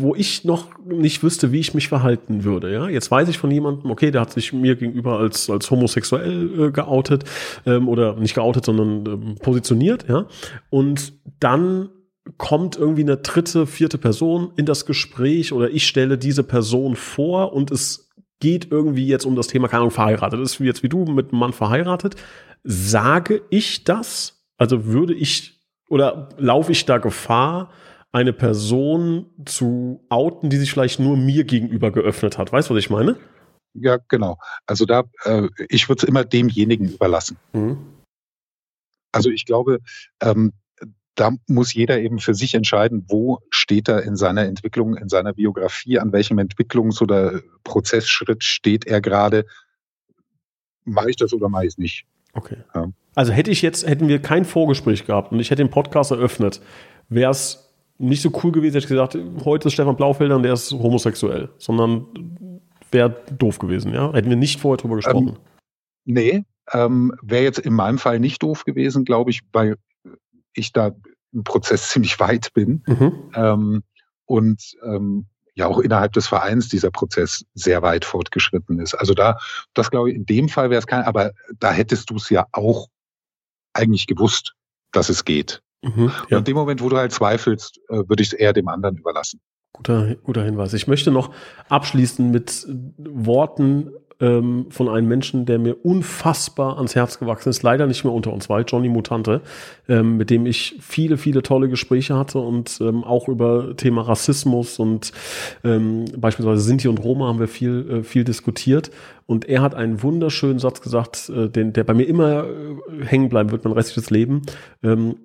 wo 0.00 0.14
ich 0.14 0.44
noch 0.44 0.68
nicht 0.84 1.22
wüsste, 1.22 1.52
wie 1.52 1.60
ich 1.60 1.74
mich 1.74 1.88
verhalten 1.88 2.44
würde. 2.44 2.72
Ja, 2.72 2.88
jetzt 2.88 3.10
weiß 3.10 3.28
ich 3.28 3.38
von 3.38 3.50
jemandem, 3.50 3.90
okay, 3.90 4.10
der 4.10 4.20
hat 4.22 4.32
sich 4.32 4.52
mir 4.52 4.76
gegenüber 4.76 5.18
als 5.18 5.50
als 5.50 5.70
homosexuell 5.70 6.68
äh, 6.68 6.70
geoutet 6.70 7.24
ähm, 7.66 7.88
oder 7.88 8.16
nicht 8.16 8.34
geoutet, 8.34 8.64
sondern 8.64 9.06
ähm, 9.06 9.34
positioniert. 9.36 10.06
Ja, 10.08 10.26
und 10.70 11.12
dann 11.40 11.90
kommt 12.38 12.76
irgendwie 12.76 13.02
eine 13.02 13.18
dritte, 13.18 13.66
vierte 13.66 13.98
Person 13.98 14.52
in 14.56 14.66
das 14.66 14.86
Gespräch 14.86 15.52
oder 15.52 15.70
ich 15.70 15.86
stelle 15.86 16.16
diese 16.16 16.42
Person 16.42 16.96
vor 16.96 17.52
und 17.52 17.70
es 17.70 18.10
geht 18.40 18.70
irgendwie 18.70 19.06
jetzt 19.06 19.26
um 19.26 19.36
das 19.36 19.46
Thema, 19.46 19.68
keine 19.68 19.80
Ahnung, 19.80 19.90
verheiratet. 19.90 20.40
Ist 20.40 20.58
jetzt 20.58 20.82
wie 20.82 20.88
du 20.88 21.04
mit 21.04 21.30
einem 21.30 21.40
Mann 21.40 21.52
verheiratet. 21.52 22.16
Sage 22.62 23.42
ich 23.50 23.84
das? 23.84 24.44
Also 24.56 24.86
würde 24.86 25.14
ich 25.14 25.54
oder 25.88 26.30
laufe 26.38 26.72
ich 26.72 26.86
da 26.86 26.98
Gefahr, 26.98 27.70
eine 28.14 28.32
Person 28.32 29.26
zu 29.44 30.04
outen, 30.08 30.48
die 30.48 30.56
sich 30.56 30.70
vielleicht 30.70 31.00
nur 31.00 31.16
mir 31.16 31.42
gegenüber 31.42 31.90
geöffnet 31.90 32.38
hat. 32.38 32.52
Weißt 32.52 32.70
du, 32.70 32.74
was 32.74 32.78
ich 32.78 32.88
meine? 32.88 33.16
Ja, 33.74 33.98
genau. 34.08 34.38
Also 34.66 34.84
da, 34.86 35.02
äh, 35.24 35.48
ich 35.68 35.88
würde 35.88 36.02
es 36.02 36.08
immer 36.08 36.24
demjenigen 36.24 36.88
überlassen. 36.90 37.38
Mhm. 37.52 37.78
Also 39.10 39.30
ich 39.30 39.46
glaube, 39.46 39.80
ähm, 40.22 40.52
da 41.16 41.32
muss 41.48 41.74
jeder 41.74 41.98
eben 42.00 42.20
für 42.20 42.34
sich 42.34 42.54
entscheiden, 42.54 43.04
wo 43.08 43.40
steht 43.50 43.88
er 43.88 44.04
in 44.04 44.14
seiner 44.14 44.44
Entwicklung, 44.44 44.96
in 44.96 45.08
seiner 45.08 45.32
Biografie, 45.32 45.98
an 45.98 46.12
welchem 46.12 46.38
Entwicklungs- 46.38 47.02
oder 47.02 47.40
Prozessschritt 47.64 48.44
steht 48.44 48.86
er 48.86 49.00
gerade. 49.00 49.44
Mache 50.84 51.10
ich 51.10 51.16
das 51.16 51.32
oder 51.32 51.48
mache 51.48 51.64
ich 51.64 51.72
es 51.72 51.78
nicht? 51.78 52.06
Okay. 52.32 52.58
Ja. 52.76 52.92
Also 53.16 53.32
hätte 53.32 53.50
ich 53.50 53.60
jetzt, 53.60 53.84
hätten 53.84 54.06
wir 54.06 54.22
kein 54.22 54.44
Vorgespräch 54.44 55.04
gehabt 55.04 55.32
und 55.32 55.40
ich 55.40 55.50
hätte 55.50 55.64
den 55.64 55.70
Podcast 55.70 56.12
eröffnet, 56.12 56.60
wäre 57.08 57.32
es 57.32 57.63
nicht 57.98 58.22
so 58.22 58.30
cool 58.42 58.52
gewesen, 58.52 58.74
hätte 58.74 58.84
ich 58.84 58.88
gesagt, 58.88 59.16
heute 59.44 59.68
ist 59.68 59.74
Stefan 59.74 59.96
Blaufelder 59.96 60.36
und 60.36 60.42
der 60.42 60.54
ist 60.54 60.72
homosexuell, 60.72 61.50
sondern 61.58 62.60
wäre 62.90 63.16
doof 63.38 63.58
gewesen, 63.58 63.92
ja? 63.92 64.12
Hätten 64.12 64.30
wir 64.30 64.36
nicht 64.36 64.60
vorher 64.60 64.78
drüber 64.78 64.96
gesprochen. 64.96 65.28
Ähm, 65.28 65.36
nee, 66.04 66.44
ähm, 66.72 67.14
wäre 67.22 67.44
jetzt 67.44 67.58
in 67.58 67.74
meinem 67.74 67.98
Fall 67.98 68.20
nicht 68.20 68.42
doof 68.42 68.64
gewesen, 68.64 69.04
glaube 69.04 69.30
ich, 69.30 69.40
weil 69.52 69.76
ich 70.54 70.72
da 70.72 70.92
im 71.32 71.44
Prozess 71.44 71.88
ziemlich 71.90 72.18
weit 72.20 72.52
bin. 72.54 72.82
Mhm. 72.86 73.30
Ähm, 73.34 73.82
und 74.26 74.74
ähm, 74.82 75.26
ja 75.54 75.66
auch 75.66 75.78
innerhalb 75.78 76.12
des 76.12 76.26
Vereins 76.26 76.68
dieser 76.68 76.90
Prozess 76.90 77.44
sehr 77.54 77.82
weit 77.82 78.04
fortgeschritten 78.04 78.80
ist. 78.80 78.94
Also 78.94 79.14
da, 79.14 79.38
das 79.72 79.90
glaube 79.90 80.10
ich, 80.10 80.16
in 80.16 80.26
dem 80.26 80.48
Fall 80.48 80.70
wäre 80.70 80.80
es 80.80 80.86
kein, 80.86 81.04
aber 81.04 81.32
da 81.58 81.70
hättest 81.70 82.10
du 82.10 82.16
es 82.16 82.28
ja 82.30 82.46
auch 82.52 82.88
eigentlich 83.72 84.06
gewusst, 84.06 84.54
dass 84.92 85.08
es 85.08 85.24
geht. 85.24 85.62
Mhm, 85.84 86.10
ja. 86.30 86.38
In 86.38 86.44
dem 86.44 86.56
Moment, 86.56 86.82
wo 86.82 86.88
du 86.88 86.96
halt 86.96 87.12
zweifelst, 87.12 87.80
äh, 87.88 87.96
würde 88.08 88.22
ich 88.22 88.28
es 88.28 88.32
eher 88.32 88.52
dem 88.52 88.68
anderen 88.68 88.96
überlassen. 88.96 89.40
Guter, 89.72 90.14
guter 90.22 90.44
Hinweis. 90.44 90.72
Ich 90.72 90.86
möchte 90.86 91.10
noch 91.10 91.32
abschließen 91.68 92.30
mit 92.30 92.66
Worten 92.96 93.90
ähm, 94.20 94.66
von 94.70 94.88
einem 94.88 95.08
Menschen, 95.08 95.46
der 95.46 95.58
mir 95.58 95.84
unfassbar 95.84 96.76
ans 96.76 96.94
Herz 96.94 97.18
gewachsen 97.18 97.48
ist, 97.48 97.62
leider 97.62 97.86
nicht 97.86 98.04
mehr 98.04 98.12
unter 98.12 98.32
uns 98.32 98.48
war, 98.48 98.60
Johnny 98.60 98.88
Mutante, 98.88 99.40
ähm, 99.88 100.16
mit 100.16 100.30
dem 100.30 100.46
ich 100.46 100.76
viele, 100.80 101.16
viele 101.16 101.42
tolle 101.42 101.68
Gespräche 101.68 102.16
hatte 102.16 102.38
und 102.38 102.78
ähm, 102.80 103.04
auch 103.04 103.28
über 103.28 103.76
Thema 103.76 104.02
Rassismus 104.02 104.78
und 104.78 105.12
ähm, 105.64 106.04
beispielsweise 106.16 106.62
Sinti 106.62 106.88
und 106.88 107.02
Roma 107.02 107.26
haben 107.26 107.40
wir 107.40 107.48
viel, 107.48 107.90
äh, 107.90 108.02
viel 108.02 108.24
diskutiert. 108.24 108.90
Und 109.26 109.48
er 109.48 109.62
hat 109.62 109.74
einen 109.74 110.02
wunderschönen 110.02 110.58
Satz 110.58 110.82
gesagt, 110.82 111.30
äh, 111.30 111.48
den, 111.48 111.72
der 111.72 111.84
bei 111.84 111.94
mir 111.94 112.04
immer 112.04 112.44
äh, 112.44 113.04
hängen 113.04 113.30
bleiben 113.30 113.50
wird, 113.50 113.64
mein 113.64 113.72
restliches 113.72 114.10
Leben. 114.10 114.42
Ähm, 114.82 115.16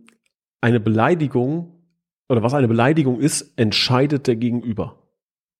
eine 0.61 0.79
Beleidigung 0.79 1.73
oder 2.27 2.43
was 2.43 2.53
eine 2.53 2.67
Beleidigung 2.67 3.19
ist, 3.19 3.53
entscheidet 3.57 4.27
der 4.27 4.35
Gegenüber. 4.35 5.03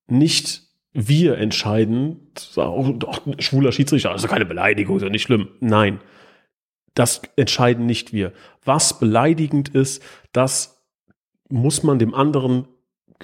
Nicht 0.07 0.63
wir 0.91 1.37
entscheiden, 1.37 2.31
doch, 2.55 3.21
schwuler 3.39 3.71
Schiedsrichter, 3.71 4.11
also 4.11 4.27
keine 4.27 4.45
Beleidigung, 4.45 4.97
ist 4.97 5.03
ja 5.03 5.09
nicht 5.09 5.23
schlimm. 5.23 5.49
Nein, 5.59 5.99
das 6.93 7.21
entscheiden 7.35 7.85
nicht 7.85 8.11
wir. 8.11 8.33
Was 8.63 8.99
beleidigend 8.99 9.69
ist, 9.69 10.03
das 10.31 10.83
muss 11.49 11.83
man 11.83 11.99
dem 11.99 12.13
anderen 12.13 12.67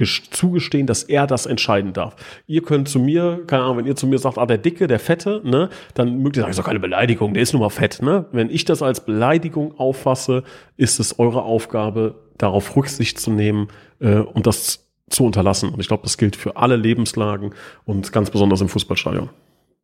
zugestehen, 0.04 0.88
dass 0.88 1.04
er 1.04 1.26
das 1.26 1.46
entscheiden 1.46 1.94
darf. 1.94 2.16
Ihr 2.48 2.62
könnt 2.62 2.90
zu 2.90 3.00
mir, 3.00 3.44
keine 3.48 3.64
Ahnung, 3.64 3.78
wenn 3.78 3.86
ihr 3.86 3.96
zu 3.96 4.08
mir 4.08 4.20
sagt, 4.20 4.38
ah, 4.38 4.46
der 4.46 4.58
Dicke, 4.58 4.88
der 4.88 5.00
Fette, 5.00 5.42
ne, 5.44 5.70
dann 5.94 6.20
mögt 6.22 6.36
ihr 6.36 6.42
sagen, 6.42 6.52
ist 6.52 6.60
doch 6.60 6.66
keine 6.66 6.80
Beleidigung, 6.80 7.34
der 7.34 7.44
ist 7.44 7.54
nur 7.54 7.62
mal 7.62 7.70
fett, 7.70 8.02
ne? 8.02 8.26
Wenn 8.32 8.50
ich 8.50 8.66
das 8.66 8.82
als 8.82 9.06
Beleidigung 9.06 9.80
auffasse, 9.80 10.44
ist 10.76 11.00
es 11.00 11.18
eure 11.18 11.44
Aufgabe, 11.44 12.16
darauf 12.38 12.76
Rücksicht 12.76 13.20
zu 13.20 13.32
nehmen 13.32 13.70
äh, 14.00 14.18
und 14.18 14.48
das 14.48 14.86
zu 15.10 15.26
unterlassen. 15.26 15.70
Und 15.70 15.80
ich 15.80 15.88
glaube, 15.88 16.04
das 16.04 16.18
gilt 16.18 16.36
für 16.36 16.58
alle 16.58 16.76
Lebenslagen 16.76 17.54
und 17.86 18.12
ganz 18.12 18.30
besonders 18.32 18.62
im 18.62 18.70
Fußballstadion. 18.70 19.30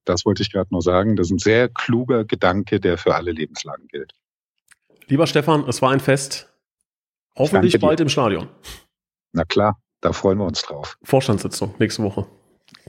Das 0.06 0.26
wollte 0.26 0.42
ich 0.42 0.52
gerade 0.52 0.70
nur 0.72 0.82
sagen. 0.82 1.16
Das 1.16 1.28
ist 1.28 1.32
ein 1.32 1.40
sehr 1.40 1.70
kluger 1.70 2.26
Gedanke, 2.26 2.80
der 2.80 2.98
für 2.98 3.16
alle 3.16 3.32
Lebenslagen 3.32 3.88
gilt. 3.88 4.14
Lieber 5.08 5.28
Stefan, 5.28 5.68
es 5.68 5.82
war 5.82 5.92
ein 5.92 6.00
Fest. 6.00 6.52
Hoffentlich 7.38 7.80
bald 7.80 8.00
im 8.00 8.10
Stadion. 8.10 8.48
Na 9.32 9.46
klar. 9.46 9.80
Da 10.02 10.14
freuen 10.14 10.40
wir 10.40 10.46
uns 10.46 10.62
drauf. 10.64 10.98
Vorstandssitzung 11.04 11.76
nächste 11.80 12.04
Woche. 12.04 12.26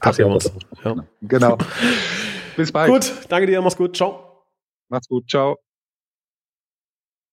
Ach, 0.00 0.16
ja, 0.16 0.26
uns. 0.26 0.50
Ja. 0.84 0.96
Genau. 1.20 1.58
Bis 2.56 2.72
bald. 2.72 2.90
Gut, 2.90 3.12
danke 3.28 3.46
dir, 3.46 3.60
mach's 3.60 3.76
gut. 3.76 3.96
Ciao. 3.96 4.44
Macht's 4.88 5.08
gut, 5.08 5.28
ciao. 5.28 5.58